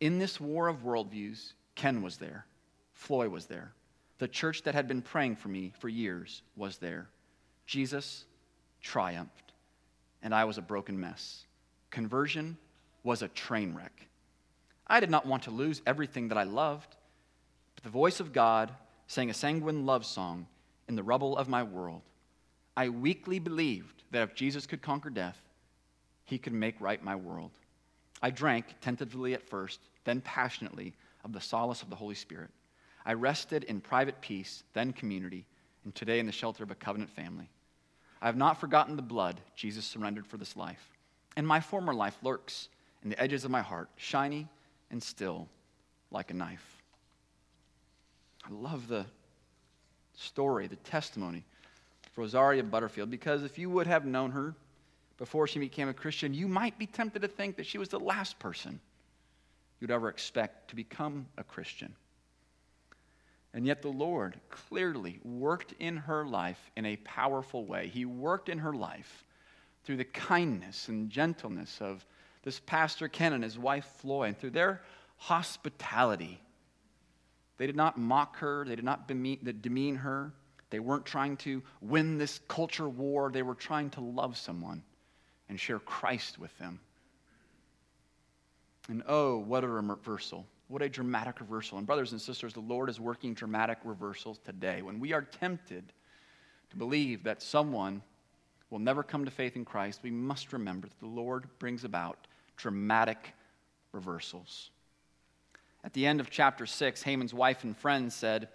In 0.00 0.18
this 0.18 0.38
war 0.38 0.68
of 0.68 0.84
worldviews, 0.84 1.54
Ken 1.74 2.02
was 2.02 2.18
there, 2.18 2.44
Floy 2.92 3.30
was 3.30 3.46
there. 3.46 3.72
The 4.18 4.28
church 4.28 4.62
that 4.64 4.74
had 4.74 4.88
been 4.88 5.00
praying 5.00 5.36
for 5.36 5.48
me 5.48 5.72
for 5.78 5.88
years 5.88 6.42
was 6.54 6.76
there. 6.76 7.08
Jesus 7.64 8.26
triumphed, 8.82 9.54
and 10.22 10.34
I 10.34 10.44
was 10.44 10.58
a 10.58 10.62
broken 10.62 11.00
mess. 11.00 11.46
Conversion 11.90 12.58
was 13.04 13.22
a 13.22 13.28
train 13.28 13.74
wreck. 13.74 14.06
I 14.86 15.00
did 15.00 15.10
not 15.10 15.24
want 15.24 15.44
to 15.44 15.50
lose 15.50 15.80
everything 15.86 16.28
that 16.28 16.36
I 16.36 16.42
loved, 16.42 16.94
the 17.82 17.88
voice 17.88 18.20
of 18.20 18.32
God 18.32 18.72
sang 19.06 19.30
a 19.30 19.34
sanguine 19.34 19.86
love 19.86 20.04
song 20.04 20.46
in 20.88 20.96
the 20.96 21.02
rubble 21.02 21.36
of 21.36 21.48
my 21.48 21.62
world. 21.62 22.02
I 22.76 22.88
weakly 22.88 23.38
believed 23.38 24.02
that 24.10 24.22
if 24.22 24.34
Jesus 24.34 24.66
could 24.66 24.82
conquer 24.82 25.10
death, 25.10 25.38
he 26.24 26.38
could 26.38 26.52
make 26.52 26.80
right 26.80 27.02
my 27.02 27.16
world. 27.16 27.50
I 28.22 28.30
drank 28.30 28.66
tentatively 28.80 29.34
at 29.34 29.48
first, 29.48 29.80
then 30.04 30.20
passionately 30.20 30.94
of 31.24 31.32
the 31.32 31.40
solace 31.40 31.82
of 31.82 31.90
the 31.90 31.96
Holy 31.96 32.14
Spirit. 32.14 32.50
I 33.06 33.14
rested 33.14 33.64
in 33.64 33.80
private 33.80 34.20
peace, 34.20 34.64
then 34.74 34.92
community, 34.92 35.46
and 35.84 35.94
today 35.94 36.18
in 36.18 36.26
the 36.26 36.32
shelter 36.32 36.62
of 36.62 36.70
a 36.70 36.74
covenant 36.74 37.10
family. 37.10 37.48
I 38.20 38.26
have 38.26 38.36
not 38.36 38.60
forgotten 38.60 38.96
the 38.96 39.02
blood 39.02 39.40
Jesus 39.54 39.84
surrendered 39.84 40.26
for 40.26 40.36
this 40.36 40.56
life. 40.56 40.90
And 41.36 41.46
my 41.46 41.60
former 41.60 41.94
life 41.94 42.18
lurks 42.22 42.68
in 43.02 43.10
the 43.10 43.20
edges 43.20 43.44
of 43.44 43.50
my 43.50 43.62
heart, 43.62 43.88
shiny 43.96 44.48
and 44.90 45.02
still 45.02 45.48
like 46.10 46.30
a 46.30 46.34
knife. 46.34 46.77
I 48.48 48.54
love 48.54 48.88
the 48.88 49.04
story, 50.14 50.66
the 50.66 50.76
testimony 50.76 51.44
of 52.06 52.18
Rosaria 52.18 52.62
Butterfield, 52.62 53.10
because 53.10 53.42
if 53.42 53.58
you 53.58 53.68
would 53.70 53.86
have 53.86 54.06
known 54.06 54.30
her 54.30 54.54
before 55.18 55.46
she 55.46 55.58
became 55.58 55.88
a 55.88 55.94
Christian, 55.94 56.32
you 56.32 56.48
might 56.48 56.78
be 56.78 56.86
tempted 56.86 57.22
to 57.22 57.28
think 57.28 57.56
that 57.56 57.66
she 57.66 57.78
was 57.78 57.88
the 57.88 58.00
last 58.00 58.38
person 58.38 58.80
you'd 59.80 59.90
ever 59.90 60.08
expect 60.08 60.70
to 60.70 60.76
become 60.76 61.26
a 61.36 61.44
Christian. 61.44 61.94
And 63.54 63.66
yet, 63.66 63.82
the 63.82 63.88
Lord 63.88 64.38
clearly 64.50 65.20
worked 65.24 65.74
in 65.78 65.96
her 65.96 66.24
life 66.24 66.70
in 66.76 66.84
a 66.84 66.96
powerful 66.96 67.64
way. 67.64 67.88
He 67.88 68.04
worked 68.04 68.48
in 68.48 68.58
her 68.58 68.74
life 68.74 69.24
through 69.84 69.96
the 69.96 70.04
kindness 70.04 70.88
and 70.88 71.10
gentleness 71.10 71.80
of 71.80 72.04
this 72.42 72.60
pastor 72.60 73.08
Ken 73.08 73.32
and 73.32 73.42
his 73.42 73.58
wife 73.58 73.86
Floy, 74.00 74.24
and 74.24 74.38
through 74.38 74.50
their 74.50 74.82
hospitality. 75.16 76.40
They 77.58 77.66
did 77.66 77.76
not 77.76 77.98
mock 77.98 78.38
her, 78.38 78.64
they 78.66 78.76
did 78.76 78.84
not 78.84 79.06
demean 79.08 79.96
her. 79.96 80.32
They 80.70 80.80
weren't 80.80 81.06
trying 81.06 81.36
to 81.38 81.62
win 81.80 82.18
this 82.18 82.40
culture 82.48 82.88
war, 82.88 83.30
they 83.30 83.42
were 83.42 83.54
trying 83.54 83.90
to 83.90 84.00
love 84.00 84.36
someone 84.36 84.82
and 85.48 85.58
share 85.58 85.78
Christ 85.78 86.38
with 86.38 86.56
them. 86.58 86.80
And 88.88 89.02
oh, 89.06 89.38
what 89.38 89.64
a 89.64 89.68
reversal. 89.68 90.46
What 90.68 90.82
a 90.82 90.88
dramatic 90.88 91.40
reversal. 91.40 91.78
And, 91.78 91.86
brothers 91.86 92.12
and 92.12 92.20
sisters, 92.20 92.52
the 92.52 92.60
Lord 92.60 92.90
is 92.90 93.00
working 93.00 93.34
dramatic 93.34 93.78
reversals 93.84 94.38
today. 94.38 94.82
When 94.82 95.00
we 95.00 95.12
are 95.12 95.22
tempted 95.22 95.92
to 96.70 96.76
believe 96.76 97.24
that 97.24 97.42
someone 97.42 98.02
will 98.70 98.78
never 98.78 99.02
come 99.02 99.24
to 99.24 99.30
faith 99.30 99.56
in 99.56 99.64
Christ, 99.64 100.00
we 100.02 100.10
must 100.10 100.52
remember 100.52 100.86
that 100.86 101.00
the 101.00 101.06
Lord 101.06 101.48
brings 101.58 101.84
about 101.84 102.26
dramatic 102.56 103.32
reversals. 103.92 104.70
At 105.84 105.92
the 105.92 106.06
end 106.06 106.20
of 106.20 106.30
chapter 106.30 106.66
6, 106.66 107.02
Haman's 107.02 107.32
wife 107.32 107.64
and 107.64 107.76
friends 107.76 108.14
said, 108.14 108.48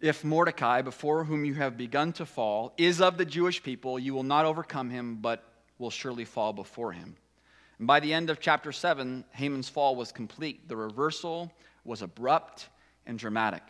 If 0.00 0.24
Mordecai, 0.24 0.82
before 0.82 1.24
whom 1.24 1.44
you 1.44 1.54
have 1.54 1.76
begun 1.76 2.12
to 2.14 2.26
fall, 2.26 2.72
is 2.76 3.00
of 3.00 3.18
the 3.18 3.24
Jewish 3.24 3.62
people, 3.62 3.98
you 3.98 4.14
will 4.14 4.22
not 4.22 4.46
overcome 4.46 4.90
him, 4.90 5.16
but 5.16 5.44
will 5.78 5.90
surely 5.90 6.24
fall 6.24 6.52
before 6.52 6.92
him. 6.92 7.16
And 7.78 7.86
by 7.86 8.00
the 8.00 8.12
end 8.12 8.30
of 8.30 8.40
chapter 8.40 8.72
7, 8.72 9.24
Haman's 9.32 9.68
fall 9.68 9.96
was 9.96 10.12
complete. 10.12 10.68
The 10.68 10.76
reversal 10.76 11.50
was 11.84 12.02
abrupt 12.02 12.68
and 13.06 13.18
dramatic. 13.18 13.62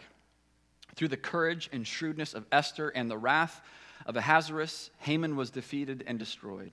Through 0.96 1.08
the 1.08 1.16
courage 1.16 1.70
and 1.72 1.86
shrewdness 1.86 2.34
of 2.34 2.46
Esther 2.52 2.90
and 2.90 3.10
the 3.10 3.16
wrath 3.16 3.62
of 4.06 4.16
Ahasuerus, 4.16 4.90
Haman 4.98 5.36
was 5.36 5.50
defeated 5.50 6.04
and 6.06 6.18
destroyed. 6.18 6.72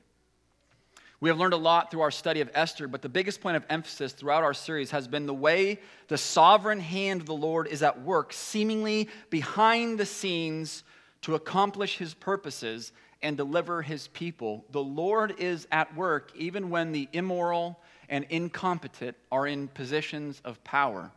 We 1.20 1.30
have 1.30 1.40
learned 1.40 1.54
a 1.54 1.58
lot 1.58 1.90
through 1.90 2.02
our 2.02 2.12
study 2.12 2.42
of 2.42 2.52
Esther, 2.54 2.88
but 2.88 3.02
the 3.02 3.10
biggest 3.10 3.42
point 3.42 3.58
of 3.58 3.66
emphasis 3.70 4.14
throughout 4.14 4.44
our 4.44 4.54
series 4.54 4.92
has 4.92 5.08
been 5.08 5.26
the 5.26 5.34
way 5.34 5.80
the 6.10 6.18
sovereign 6.18 6.80
hand 6.80 7.22
of 7.22 7.28
the 7.28 7.34
Lord 7.34 7.68
is 7.68 7.82
at 7.82 8.04
work, 8.04 8.32
seemingly 8.34 9.10
behind 9.32 10.00
the 10.00 10.06
scenes 10.06 10.84
to 11.22 11.34
accomplish 11.34 11.98
his 11.98 12.14
purposes 12.14 12.92
and 13.24 13.36
deliver 13.36 13.82
his 13.82 14.10
people. 14.10 14.64
The 14.72 14.84
Lord 14.84 15.40
is 15.40 15.68
at 15.72 15.96
work 15.96 16.32
even 16.36 16.70
when 16.70 16.92
the 16.92 17.10
immoral 17.14 17.80
and 18.10 18.26
incompetent 18.30 19.18
are 19.32 19.48
in 19.48 19.70
positions 19.70 20.40
of 20.46 20.64
power. 20.64 21.12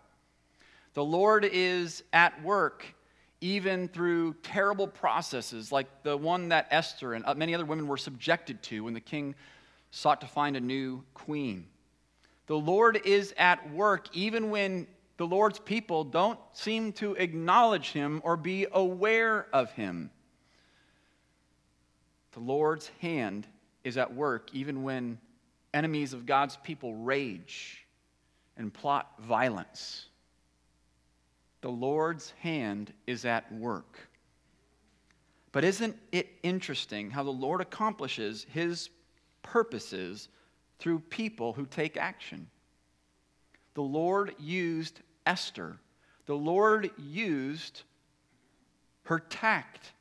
The 0.94 1.04
Lord 1.04 1.44
is 1.44 2.02
at 2.14 2.42
work 2.42 2.86
even 3.42 3.88
through 3.88 4.34
terrible 4.42 4.86
processes 4.86 5.70
like 5.70 6.02
the 6.02 6.16
one 6.16 6.48
that 6.48 6.68
Esther 6.70 7.14
and 7.14 7.24
uh, 7.26 7.34
many 7.34 7.54
other 7.54 7.64
women 7.64 7.86
were 7.86 7.96
subjected 7.96 8.62
to 8.62 8.84
when 8.84 8.94
the 8.94 9.00
king 9.00 9.34
sought 9.90 10.20
to 10.20 10.26
find 10.26 10.56
a 10.56 10.60
new 10.60 11.02
queen. 11.14 11.66
The 12.46 12.56
Lord 12.56 13.00
is 13.04 13.34
at 13.36 13.72
work 13.72 14.08
even 14.14 14.50
when 14.50 14.86
the 15.16 15.26
Lord's 15.26 15.58
people 15.58 16.04
don't 16.04 16.38
seem 16.52 16.92
to 16.94 17.14
acknowledge 17.14 17.92
him 17.92 18.20
or 18.24 18.36
be 18.36 18.66
aware 18.72 19.46
of 19.52 19.70
him. 19.72 20.10
The 22.32 22.40
Lord's 22.40 22.90
hand 23.00 23.46
is 23.84 23.96
at 23.96 24.14
work 24.14 24.50
even 24.52 24.82
when 24.82 25.18
enemies 25.74 26.12
of 26.12 26.26
God's 26.26 26.56
people 26.56 26.94
rage 26.94 27.86
and 28.56 28.72
plot 28.72 29.12
violence. 29.20 30.06
The 31.60 31.70
Lord's 31.70 32.32
hand 32.40 32.92
is 33.06 33.24
at 33.24 33.52
work. 33.52 33.98
But 35.52 35.64
isn't 35.64 35.96
it 36.12 36.28
interesting 36.42 37.10
how 37.10 37.22
the 37.24 37.30
Lord 37.30 37.60
accomplishes 37.60 38.46
his 38.52 38.88
purposes 39.42 40.28
through 40.78 41.00
people 41.00 41.52
who 41.52 41.66
take 41.66 41.96
action. 41.96 42.48
The 43.74 43.82
Lord 43.82 44.34
used 44.38 45.00
Esther. 45.26 45.78
The 46.26 46.34
Lord 46.34 46.90
used 46.98 47.82
her 49.04 49.18
tact, 49.18 49.92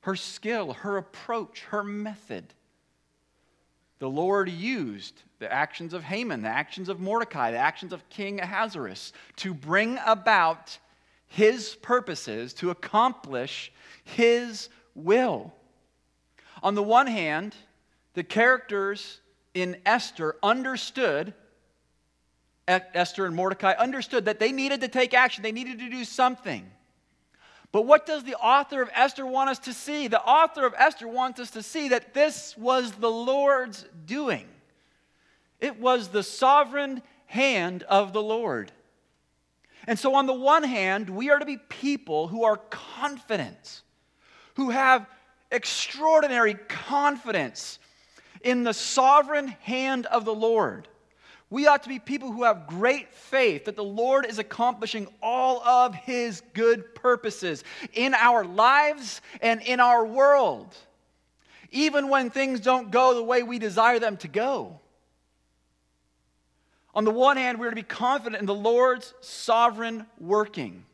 her 0.00 0.16
skill, 0.16 0.72
her 0.74 0.96
approach, 0.96 1.62
her 1.70 1.82
method. 1.82 2.52
The 3.98 4.08
Lord 4.08 4.50
used 4.50 5.22
the 5.38 5.50
actions 5.52 5.94
of 5.94 6.04
Haman, 6.04 6.42
the 6.42 6.48
actions 6.48 6.88
of 6.88 7.00
Mordecai, 7.00 7.52
the 7.52 7.58
actions 7.58 7.92
of 7.92 8.08
King 8.10 8.40
Ahasuerus 8.40 9.12
to 9.36 9.54
bring 9.54 9.98
about 10.04 10.78
his 11.26 11.74
purposes, 11.76 12.52
to 12.54 12.70
accomplish 12.70 13.72
his 14.04 14.68
will. 14.94 15.52
On 16.62 16.74
the 16.74 16.82
one 16.82 17.06
hand, 17.06 17.56
the 18.14 18.24
characters 18.24 19.20
in 19.52 19.76
Esther 19.84 20.36
understood, 20.42 21.34
Esther 22.66 23.26
and 23.26 23.36
Mordecai 23.36 23.72
understood 23.72 24.24
that 24.24 24.38
they 24.38 24.52
needed 24.52 24.80
to 24.80 24.88
take 24.88 25.14
action, 25.14 25.42
they 25.42 25.52
needed 25.52 25.78
to 25.80 25.90
do 25.90 26.04
something. 26.04 26.70
But 27.72 27.86
what 27.86 28.06
does 28.06 28.22
the 28.22 28.36
author 28.36 28.82
of 28.82 28.90
Esther 28.94 29.26
want 29.26 29.50
us 29.50 29.58
to 29.60 29.72
see? 29.72 30.06
The 30.06 30.22
author 30.22 30.64
of 30.64 30.74
Esther 30.78 31.08
wants 31.08 31.40
us 31.40 31.50
to 31.52 31.62
see 31.62 31.88
that 31.88 32.14
this 32.14 32.56
was 32.56 32.92
the 32.92 33.10
Lord's 33.10 33.84
doing. 34.06 34.46
It 35.60 35.80
was 35.80 36.08
the 36.08 36.22
sovereign 36.22 37.02
hand 37.26 37.82
of 37.84 38.12
the 38.12 38.22
Lord. 38.22 38.70
And 39.88 39.98
so, 39.98 40.14
on 40.14 40.26
the 40.26 40.34
one 40.34 40.62
hand, 40.62 41.10
we 41.10 41.30
are 41.30 41.38
to 41.38 41.44
be 41.44 41.56
people 41.56 42.28
who 42.28 42.44
are 42.44 42.56
confident, 42.56 43.82
who 44.54 44.70
have 44.70 45.06
extraordinary 45.50 46.54
confidence 46.54 47.80
in 48.44 48.62
the 48.62 48.74
sovereign 48.74 49.48
hand 49.48 50.06
of 50.06 50.24
the 50.24 50.34
Lord. 50.34 50.86
We 51.50 51.66
ought 51.66 51.82
to 51.84 51.88
be 51.88 51.98
people 51.98 52.32
who 52.32 52.44
have 52.44 52.66
great 52.66 53.12
faith 53.12 53.66
that 53.66 53.76
the 53.76 53.84
Lord 53.84 54.26
is 54.26 54.38
accomplishing 54.38 55.06
all 55.22 55.62
of 55.62 55.94
his 55.94 56.42
good 56.52 56.94
purposes 56.94 57.64
in 57.92 58.14
our 58.14 58.44
lives 58.44 59.20
and 59.40 59.60
in 59.62 59.80
our 59.80 60.04
world, 60.04 60.74
even 61.70 62.08
when 62.08 62.30
things 62.30 62.60
don't 62.60 62.90
go 62.90 63.14
the 63.14 63.22
way 63.22 63.42
we 63.42 63.58
desire 63.58 63.98
them 63.98 64.16
to 64.18 64.28
go. 64.28 64.80
On 66.94 67.04
the 67.04 67.10
one 67.10 67.36
hand, 67.36 67.58
we 67.58 67.66
are 67.66 67.70
to 67.70 67.76
be 67.76 67.82
confident 67.82 68.40
in 68.40 68.46
the 68.46 68.54
Lord's 68.54 69.14
sovereign 69.20 70.06
working. 70.18 70.84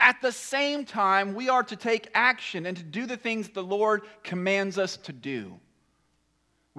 At 0.00 0.20
the 0.22 0.32
same 0.32 0.84
time, 0.84 1.34
we 1.34 1.48
are 1.48 1.62
to 1.62 1.76
take 1.76 2.08
action 2.14 2.66
and 2.66 2.76
to 2.76 2.82
do 2.82 3.06
the 3.06 3.16
things 3.16 3.48
the 3.48 3.62
Lord 3.62 4.02
commands 4.24 4.78
us 4.78 4.96
to 4.98 5.12
do. 5.12 5.58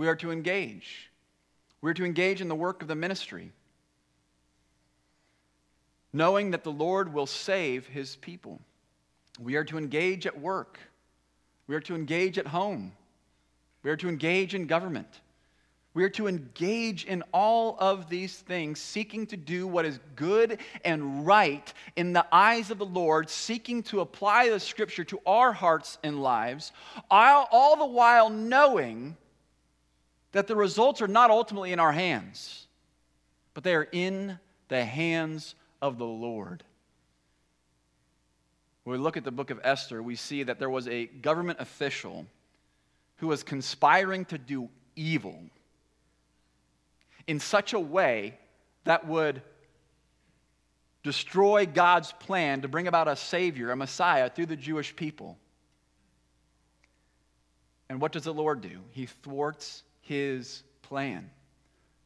We 0.02 0.08
are 0.08 0.16
to 0.16 0.32
engage. 0.32 1.12
We 1.82 1.91
are 1.91 1.93
to 1.93 2.06
engage 2.06 2.41
in 2.41 2.47
the 2.47 2.56
work 2.56 2.82
of 2.82 2.88
the 2.88 2.95
ministry, 2.95 3.52
knowing 6.12 6.49
that 6.49 6.64
the 6.64 6.72
Lord 6.72 7.14
will 7.14 7.28
save 7.28 7.86
his 7.86 8.16
people. 8.16 8.60
We 9.39 9.58
are 9.58 9.64
to 9.66 9.78
engage 9.78 10.26
at 10.26 10.41
work. 10.41 10.80
We 11.68 11.76
are 11.76 11.82
to 11.82 11.93
engage 11.93 12.39
at 12.39 12.47
home. 12.47 12.93
We 13.84 13.91
are 13.91 13.97
to 13.97 14.10
engage 14.10 14.56
in 14.56 14.66
government. 14.66 15.22
We 15.93 16.04
are 16.04 16.10
to 16.10 16.28
engage 16.28 17.06
in 17.06 17.24
all 17.32 17.78
of 17.78 18.10
these 18.10 18.36
things, 18.36 18.80
seeking 18.80 19.28
to 19.28 19.38
do 19.38 19.68
what 19.68 19.86
is 19.86 19.99
good 20.16 20.58
and 20.84 21.28
right 21.28 21.72
in 21.95 22.12
the 22.12 22.26
eyes 22.32 22.72
of 22.72 22.80
the 22.80 22.88
Lord, 22.88 23.30
seeking 23.30 23.84
to 23.84 23.99
apply 23.99 24.49
the 24.49 24.60
scripture 24.60 25.04
to 25.04 25.22
our 25.28 25.54
hearts 25.54 25.99
and 26.04 26.24
lives, 26.24 26.72
all, 27.12 27.47
all 27.52 27.76
the 27.76 27.86
while 27.86 28.32
knowing 28.32 29.16
that 30.32 30.48
the 30.48 30.56
results 30.56 31.02
are 31.02 31.08
not 31.08 31.30
ultimately 31.30 31.74
in 31.74 31.80
our 31.80 31.92
hands, 31.92 32.68
but 33.54 33.64
they 33.64 33.76
are 33.76 33.88
in 33.92 34.40
the 34.70 34.84
hands 34.86 35.56
of 35.82 35.98
the 35.98 36.06
Lord. 36.06 36.64
When 38.84 38.98
we 38.98 39.04
look 39.04 39.18
at 39.18 39.24
the 39.24 39.32
book 39.32 39.50
of 39.50 39.60
Esther, 39.64 40.02
we 40.02 40.16
see 40.16 40.44
that 40.44 40.58
there 40.58 40.70
was 40.70 40.88
a 40.88 41.06
government 41.06 41.60
official 41.60 42.26
who 43.18 43.28
was 43.28 43.44
conspiring 43.44 44.26
to 44.26 44.38
do 44.38 44.70
evil 44.96 45.40
in 47.28 47.40
such 47.40 47.74
a 47.74 47.80
way 47.80 48.38
that 48.86 49.08
would 49.08 49.42
destroy 51.04 51.66
God's 51.66 52.12
plan 52.14 52.62
to 52.62 52.68
bring 52.68 52.88
about 52.88 53.08
a 53.08 53.16
Savior, 53.16 53.72
a 53.72 53.76
Messiah, 53.76 54.30
through 54.30 54.48
the 54.48 54.56
Jewish 54.56 54.96
people. 54.96 55.38
And 57.90 58.02
what 58.02 58.12
does 58.12 58.24
the 58.24 58.34
Lord 58.34 58.62
do? 58.62 58.80
He 58.92 59.06
thwarts 59.06 59.84
his 60.12 60.64
plan. 60.82 61.30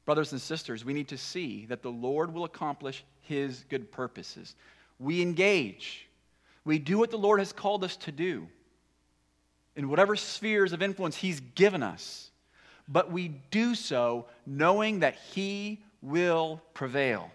Brothers 0.05 0.31
and 0.31 0.41
sisters, 0.41 0.85
we 0.85 0.93
need 0.93 1.07
to 1.07 1.17
see 1.17 1.65
that 1.67 1.81
the 1.81 1.91
Lord 1.91 2.33
will 2.33 2.43
accomplish 2.43 3.03
his 3.21 3.65
good 3.69 3.91
purposes. 3.91 4.55
We 4.99 5.21
engage, 5.21 6.07
we 6.63 6.79
do 6.79 6.97
what 6.97 7.11
the 7.11 7.17
Lord 7.17 7.39
has 7.39 7.51
called 7.51 7.83
us 7.83 7.97
to 7.97 8.11
do 8.11 8.47
in 9.75 9.89
whatever 9.89 10.15
spheres 10.15 10.71
of 10.73 10.81
influence 10.81 11.15
he's 11.15 11.39
given 11.39 11.83
us 11.83 12.31
but 12.87 13.11
we 13.11 13.29
do 13.51 13.75
so 13.75 14.27
knowing 14.45 14.99
that 14.99 15.15
He 15.15 15.83
will 16.01 16.61
prevail, 16.73 17.31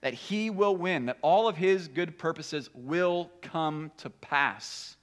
that 0.00 0.14
He 0.14 0.50
will 0.50 0.76
win, 0.76 1.06
that 1.06 1.18
all 1.22 1.48
of 1.48 1.56
His 1.56 1.88
good 1.88 2.18
purposes 2.18 2.70
will 2.74 3.30
come 3.42 3.90
to 3.98 4.10
pass. 4.10 4.96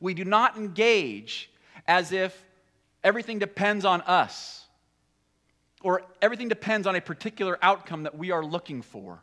We 0.00 0.14
do 0.14 0.24
not 0.24 0.56
engage 0.56 1.50
as 1.86 2.12
if 2.12 2.44
everything 3.06 3.38
depends 3.38 3.84
on 3.84 4.00
us 4.02 4.66
or 5.80 6.02
everything 6.20 6.48
depends 6.48 6.88
on 6.88 6.96
a 6.96 7.00
particular 7.00 7.56
outcome 7.62 8.02
that 8.02 8.18
we 8.18 8.32
are 8.32 8.44
looking 8.44 8.82
for. 8.82 9.22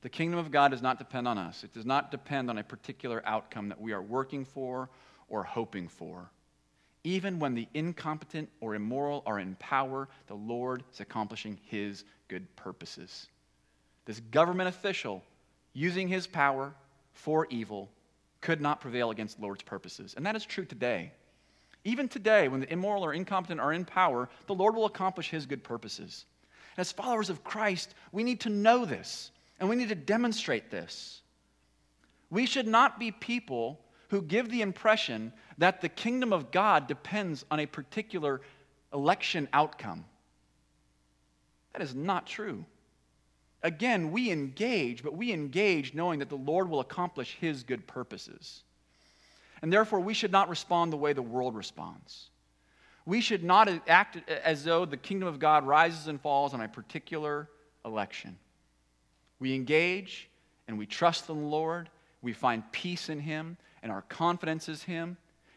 The 0.00 0.08
kingdom 0.08 0.38
of 0.38 0.50
God 0.50 0.70
does 0.70 0.80
not 0.80 0.98
depend 0.98 1.28
on 1.28 1.36
us. 1.36 1.64
It 1.64 1.74
does 1.74 1.84
not 1.84 2.10
depend 2.10 2.48
on 2.48 2.56
a 2.56 2.64
particular 2.64 3.22
outcome 3.26 3.68
that 3.68 3.78
we 3.78 3.92
are 3.92 4.00
working 4.00 4.46
for 4.46 4.88
or 5.28 5.42
hoping 5.42 5.86
for. 5.86 6.30
Even 7.04 7.38
when 7.38 7.54
the 7.54 7.68
incompetent 7.74 8.48
or 8.62 8.74
immoral 8.74 9.22
are 9.26 9.38
in 9.38 9.54
power, 9.56 10.08
the 10.28 10.34
Lord 10.34 10.82
is 10.90 11.00
accomplishing 11.00 11.58
his 11.66 12.04
good 12.28 12.56
purposes. 12.56 13.26
This 14.06 14.20
government 14.30 14.70
official, 14.70 15.22
using 15.74 16.08
his 16.08 16.26
power 16.26 16.72
for 17.12 17.46
evil, 17.50 17.90
could 18.40 18.62
not 18.62 18.80
prevail 18.80 19.10
against 19.10 19.36
the 19.36 19.42
Lord's 19.42 19.62
purposes. 19.62 20.14
And 20.16 20.24
that 20.24 20.36
is 20.36 20.46
true 20.46 20.64
today. 20.64 21.12
Even 21.86 22.08
today, 22.08 22.48
when 22.48 22.58
the 22.58 22.72
immoral 22.72 23.04
or 23.04 23.14
incompetent 23.14 23.60
are 23.60 23.72
in 23.72 23.84
power, 23.84 24.28
the 24.48 24.54
Lord 24.54 24.74
will 24.74 24.86
accomplish 24.86 25.30
his 25.30 25.46
good 25.46 25.62
purposes. 25.62 26.26
And 26.76 26.80
as 26.80 26.90
followers 26.90 27.30
of 27.30 27.44
Christ, 27.44 27.94
we 28.10 28.24
need 28.24 28.40
to 28.40 28.50
know 28.50 28.84
this 28.84 29.30
and 29.60 29.68
we 29.68 29.76
need 29.76 29.90
to 29.90 29.94
demonstrate 29.94 30.68
this. 30.68 31.22
We 32.28 32.44
should 32.44 32.66
not 32.66 32.98
be 32.98 33.12
people 33.12 33.80
who 34.08 34.20
give 34.20 34.50
the 34.50 34.62
impression 34.62 35.32
that 35.58 35.80
the 35.80 35.88
kingdom 35.88 36.32
of 36.32 36.50
God 36.50 36.88
depends 36.88 37.44
on 37.52 37.60
a 37.60 37.66
particular 37.66 38.40
election 38.92 39.48
outcome. 39.52 40.04
That 41.72 41.82
is 41.82 41.94
not 41.94 42.26
true. 42.26 42.64
Again, 43.62 44.10
we 44.10 44.32
engage, 44.32 45.04
but 45.04 45.16
we 45.16 45.32
engage 45.32 45.94
knowing 45.94 46.18
that 46.18 46.30
the 46.30 46.34
Lord 46.34 46.68
will 46.68 46.80
accomplish 46.80 47.36
his 47.40 47.62
good 47.62 47.86
purposes. 47.86 48.64
And 49.66 49.72
therefore, 49.72 49.98
we 49.98 50.14
should 50.14 50.30
not 50.30 50.48
respond 50.48 50.92
the 50.92 50.96
way 50.96 51.12
the 51.12 51.22
world 51.22 51.56
responds. 51.56 52.30
We 53.04 53.20
should 53.20 53.42
not 53.42 53.68
act 53.88 54.16
as 54.30 54.62
though 54.62 54.84
the 54.84 54.96
kingdom 54.96 55.26
of 55.26 55.40
God 55.40 55.66
rises 55.66 56.06
and 56.06 56.20
falls 56.20 56.54
on 56.54 56.60
a 56.60 56.68
particular 56.68 57.48
election. 57.84 58.38
We 59.40 59.56
engage 59.56 60.30
and 60.68 60.78
we 60.78 60.86
trust 60.86 61.28
in 61.28 61.40
the 61.40 61.48
Lord. 61.48 61.90
We 62.22 62.32
find 62.32 62.62
peace 62.70 63.08
in 63.08 63.18
him, 63.18 63.56
and 63.82 63.90
our 63.90 64.02
confidence 64.02 64.68
is 64.68 64.84
him 64.84 65.16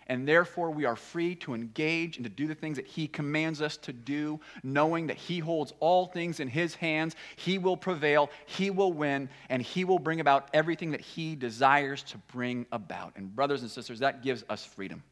and 0.10 0.28
therefore 0.28 0.72
we 0.72 0.86
are 0.86 0.95
free 0.95 1.36
to 1.36 1.53
engage 1.53 2.18
and 2.18 2.24
to 2.26 2.30
do 2.30 2.47
the 2.47 2.55
things 2.55 2.78
that 2.78 2.88
He 2.88 3.07
commands 3.07 3.62
us 3.62 3.78
to 3.78 3.93
do, 3.93 4.39
knowing 4.64 5.07
that 5.07 5.18
He 5.18 5.38
holds 5.38 5.72
all 5.80 6.07
things 6.07 6.39
in 6.39 6.47
His 6.47 6.74
hands. 6.76 7.16
He 7.36 7.60
will 7.60 7.78
prevail, 7.78 8.32
He 8.47 8.72
will 8.72 8.91
win, 8.91 9.30
and 9.49 9.62
He 9.62 9.86
will 9.86 9.99
bring 9.99 10.20
about 10.20 10.49
everything 10.51 10.91
that 10.91 11.01
He 11.01 11.36
desires 11.36 12.01
to 12.03 12.18
bring 12.34 12.66
about. 12.72 13.14
And, 13.16 13.34
brothers 13.34 13.62
and 13.62 13.70
sisters, 13.70 13.99
that 13.99 14.24
gives 14.24 14.43
us 14.49 14.66
freedom. 14.66 15.03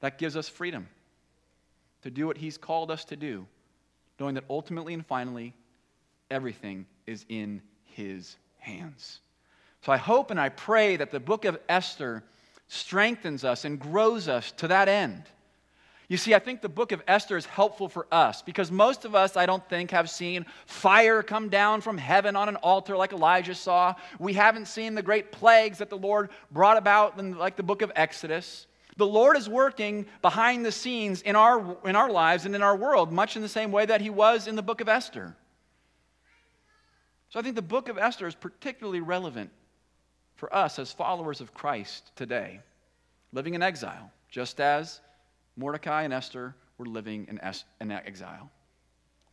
That 0.00 0.18
gives 0.18 0.36
us 0.36 0.48
freedom 0.48 0.86
to 2.02 2.10
do 2.10 2.26
what 2.26 2.36
He's 2.36 2.58
called 2.58 2.90
us 2.90 3.06
to 3.06 3.16
do, 3.16 3.46
knowing 4.20 4.34
that 4.34 4.44
ultimately 4.50 4.92
and 4.92 5.04
finally, 5.04 5.54
everything 6.30 6.84
is 7.06 7.24
in 7.30 7.62
His 7.84 8.36
hands. 8.58 9.20
So 9.80 9.92
I 9.92 9.96
hope 9.96 10.30
and 10.30 10.38
I 10.38 10.50
pray 10.50 10.96
that 10.96 11.12
the 11.12 11.20
book 11.20 11.46
of 11.46 11.58
Esther 11.68 12.24
strengthens 12.68 13.44
us 13.44 13.64
and 13.64 13.78
grows 13.78 14.28
us 14.28 14.52
to 14.52 14.68
that 14.68 14.88
end. 14.88 15.24
You 16.08 16.16
see, 16.16 16.34
I 16.34 16.38
think 16.38 16.62
the 16.62 16.68
book 16.68 16.92
of 16.92 17.02
Esther 17.08 17.36
is 17.36 17.46
helpful 17.46 17.88
for 17.88 18.06
us 18.12 18.40
because 18.40 18.70
most 18.70 19.04
of 19.04 19.16
us, 19.16 19.36
I 19.36 19.44
don't 19.44 19.68
think, 19.68 19.90
have 19.90 20.08
seen 20.08 20.46
fire 20.66 21.22
come 21.22 21.48
down 21.48 21.80
from 21.80 21.98
heaven 21.98 22.36
on 22.36 22.48
an 22.48 22.56
altar 22.56 22.96
like 22.96 23.12
Elijah 23.12 23.56
saw. 23.56 23.94
We 24.20 24.32
haven't 24.32 24.66
seen 24.66 24.94
the 24.94 25.02
great 25.02 25.32
plagues 25.32 25.78
that 25.78 25.90
the 25.90 25.98
Lord 25.98 26.30
brought 26.52 26.76
about 26.76 27.18
like 27.36 27.56
the 27.56 27.64
book 27.64 27.82
of 27.82 27.90
Exodus. 27.96 28.68
The 28.96 29.06
Lord 29.06 29.36
is 29.36 29.48
working 29.48 30.06
behind 30.22 30.64
the 30.64 30.72
scenes 30.72 31.22
in 31.22 31.34
our, 31.34 31.76
in 31.84 31.96
our 31.96 32.10
lives 32.10 32.46
and 32.46 32.54
in 32.54 32.62
our 32.62 32.76
world, 32.76 33.12
much 33.12 33.34
in 33.34 33.42
the 33.42 33.48
same 33.48 33.72
way 33.72 33.84
that 33.84 34.00
He 34.00 34.10
was 34.10 34.46
in 34.46 34.54
the 34.54 34.62
book 34.62 34.80
of 34.80 34.88
Esther. 34.88 35.36
So 37.30 37.40
I 37.40 37.42
think 37.42 37.56
the 37.56 37.62
book 37.62 37.88
of 37.88 37.98
Esther 37.98 38.28
is 38.28 38.36
particularly 38.36 39.00
relevant 39.00 39.50
for 40.36 40.54
us 40.54 40.78
as 40.78 40.92
followers 40.92 41.40
of 41.40 41.52
Christ 41.52 42.12
today, 42.14 42.60
living 43.32 43.54
in 43.54 43.62
exile, 43.62 44.10
just 44.30 44.60
as 44.60 45.00
Mordecai 45.56 46.02
and 46.02 46.12
Esther 46.12 46.54
were 46.78 46.86
living 46.86 47.26
in, 47.28 47.40
es- 47.40 47.64
in 47.80 47.90
exile. 47.90 48.50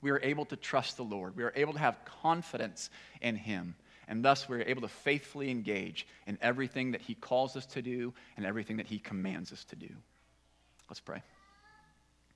We 0.01 0.11
are 0.11 0.19
able 0.21 0.45
to 0.45 0.55
trust 0.55 0.97
the 0.97 1.03
Lord. 1.03 1.35
We 1.35 1.43
are 1.43 1.53
able 1.55 1.73
to 1.73 1.79
have 1.79 1.97
confidence 2.05 2.89
in 3.21 3.35
Him. 3.35 3.75
And 4.07 4.23
thus, 4.23 4.49
we 4.49 4.57
are 4.57 4.63
able 4.63 4.81
to 4.81 4.87
faithfully 4.87 5.49
engage 5.49 6.07
in 6.27 6.37
everything 6.41 6.91
that 6.91 7.01
He 7.01 7.15
calls 7.15 7.55
us 7.55 7.65
to 7.67 7.81
do 7.81 8.13
and 8.35 8.45
everything 8.45 8.77
that 8.77 8.87
He 8.87 8.99
commands 8.99 9.53
us 9.53 9.63
to 9.65 9.75
do. 9.75 9.89
Let's 10.89 10.99
pray. 10.99 11.21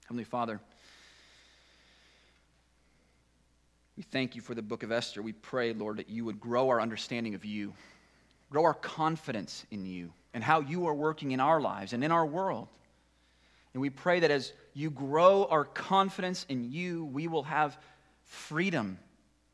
Heavenly 0.05 0.23
Father, 0.23 0.61
we 3.97 4.03
thank 4.03 4.35
you 4.35 4.41
for 4.41 4.55
the 4.55 4.61
book 4.61 4.83
of 4.83 4.91
Esther. 4.91 5.21
We 5.21 5.33
pray, 5.33 5.73
Lord, 5.73 5.97
that 5.97 6.09
you 6.09 6.23
would 6.23 6.39
grow 6.39 6.69
our 6.69 6.79
understanding 6.79 7.35
of 7.35 7.43
you 7.43 7.73
grow 8.49 8.63
our 8.63 8.73
confidence 8.73 9.65
in 9.71 9.85
you 9.85 10.11
and 10.33 10.43
how 10.43 10.61
you 10.61 10.87
are 10.87 10.93
working 10.93 11.31
in 11.31 11.39
our 11.39 11.59
lives 11.59 11.93
and 11.93 12.03
in 12.03 12.11
our 12.11 12.25
world. 12.25 12.67
And 13.73 13.81
we 13.81 13.89
pray 13.89 14.21
that 14.21 14.31
as 14.31 14.53
you 14.73 14.89
grow 14.89 15.45
our 15.45 15.65
confidence 15.65 16.45
in 16.49 16.71
you, 16.71 17.05
we 17.05 17.27
will 17.27 17.43
have 17.43 17.77
freedom 18.23 18.97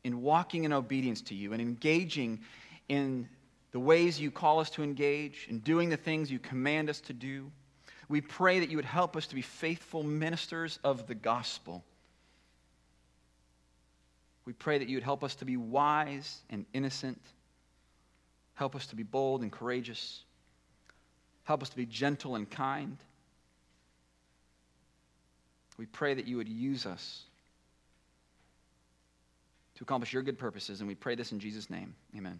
in 0.02 0.22
walking 0.22 0.64
in 0.64 0.72
obedience 0.72 1.22
to 1.22 1.34
you 1.34 1.52
and 1.52 1.60
engaging 1.60 2.40
in 2.88 3.28
the 3.72 3.80
ways 3.80 4.20
you 4.20 4.30
call 4.30 4.60
us 4.60 4.70
to 4.70 4.82
engage 4.82 5.46
and 5.48 5.64
doing 5.64 5.88
the 5.88 5.96
things 5.96 6.30
you 6.30 6.38
command 6.38 6.88
us 6.88 7.00
to 7.00 7.12
do. 7.12 7.50
We 8.08 8.20
pray 8.20 8.60
that 8.60 8.70
you 8.70 8.76
would 8.76 8.84
help 8.84 9.16
us 9.16 9.26
to 9.28 9.34
be 9.34 9.42
faithful 9.42 10.02
ministers 10.02 10.78
of 10.84 11.06
the 11.06 11.14
gospel. 11.14 11.82
We 14.44 14.52
pray 14.52 14.78
that 14.78 14.88
you 14.88 14.96
would 14.96 15.04
help 15.04 15.24
us 15.24 15.34
to 15.36 15.44
be 15.44 15.56
wise 15.56 16.42
and 16.50 16.66
innocent 16.72 17.20
Help 18.54 18.76
us 18.76 18.86
to 18.88 18.96
be 18.96 19.02
bold 19.02 19.42
and 19.42 19.50
courageous. 19.50 20.22
Help 21.44 21.62
us 21.62 21.68
to 21.70 21.76
be 21.76 21.86
gentle 21.86 22.36
and 22.36 22.48
kind. 22.48 22.96
We 25.76 25.86
pray 25.86 26.14
that 26.14 26.26
you 26.26 26.36
would 26.36 26.48
use 26.48 26.86
us 26.86 27.24
to 29.76 29.82
accomplish 29.82 30.12
your 30.12 30.22
good 30.22 30.38
purposes. 30.38 30.80
And 30.80 30.88
we 30.88 30.94
pray 30.94 31.16
this 31.16 31.32
in 31.32 31.40
Jesus' 31.40 31.68
name. 31.68 31.94
Amen. 32.16 32.38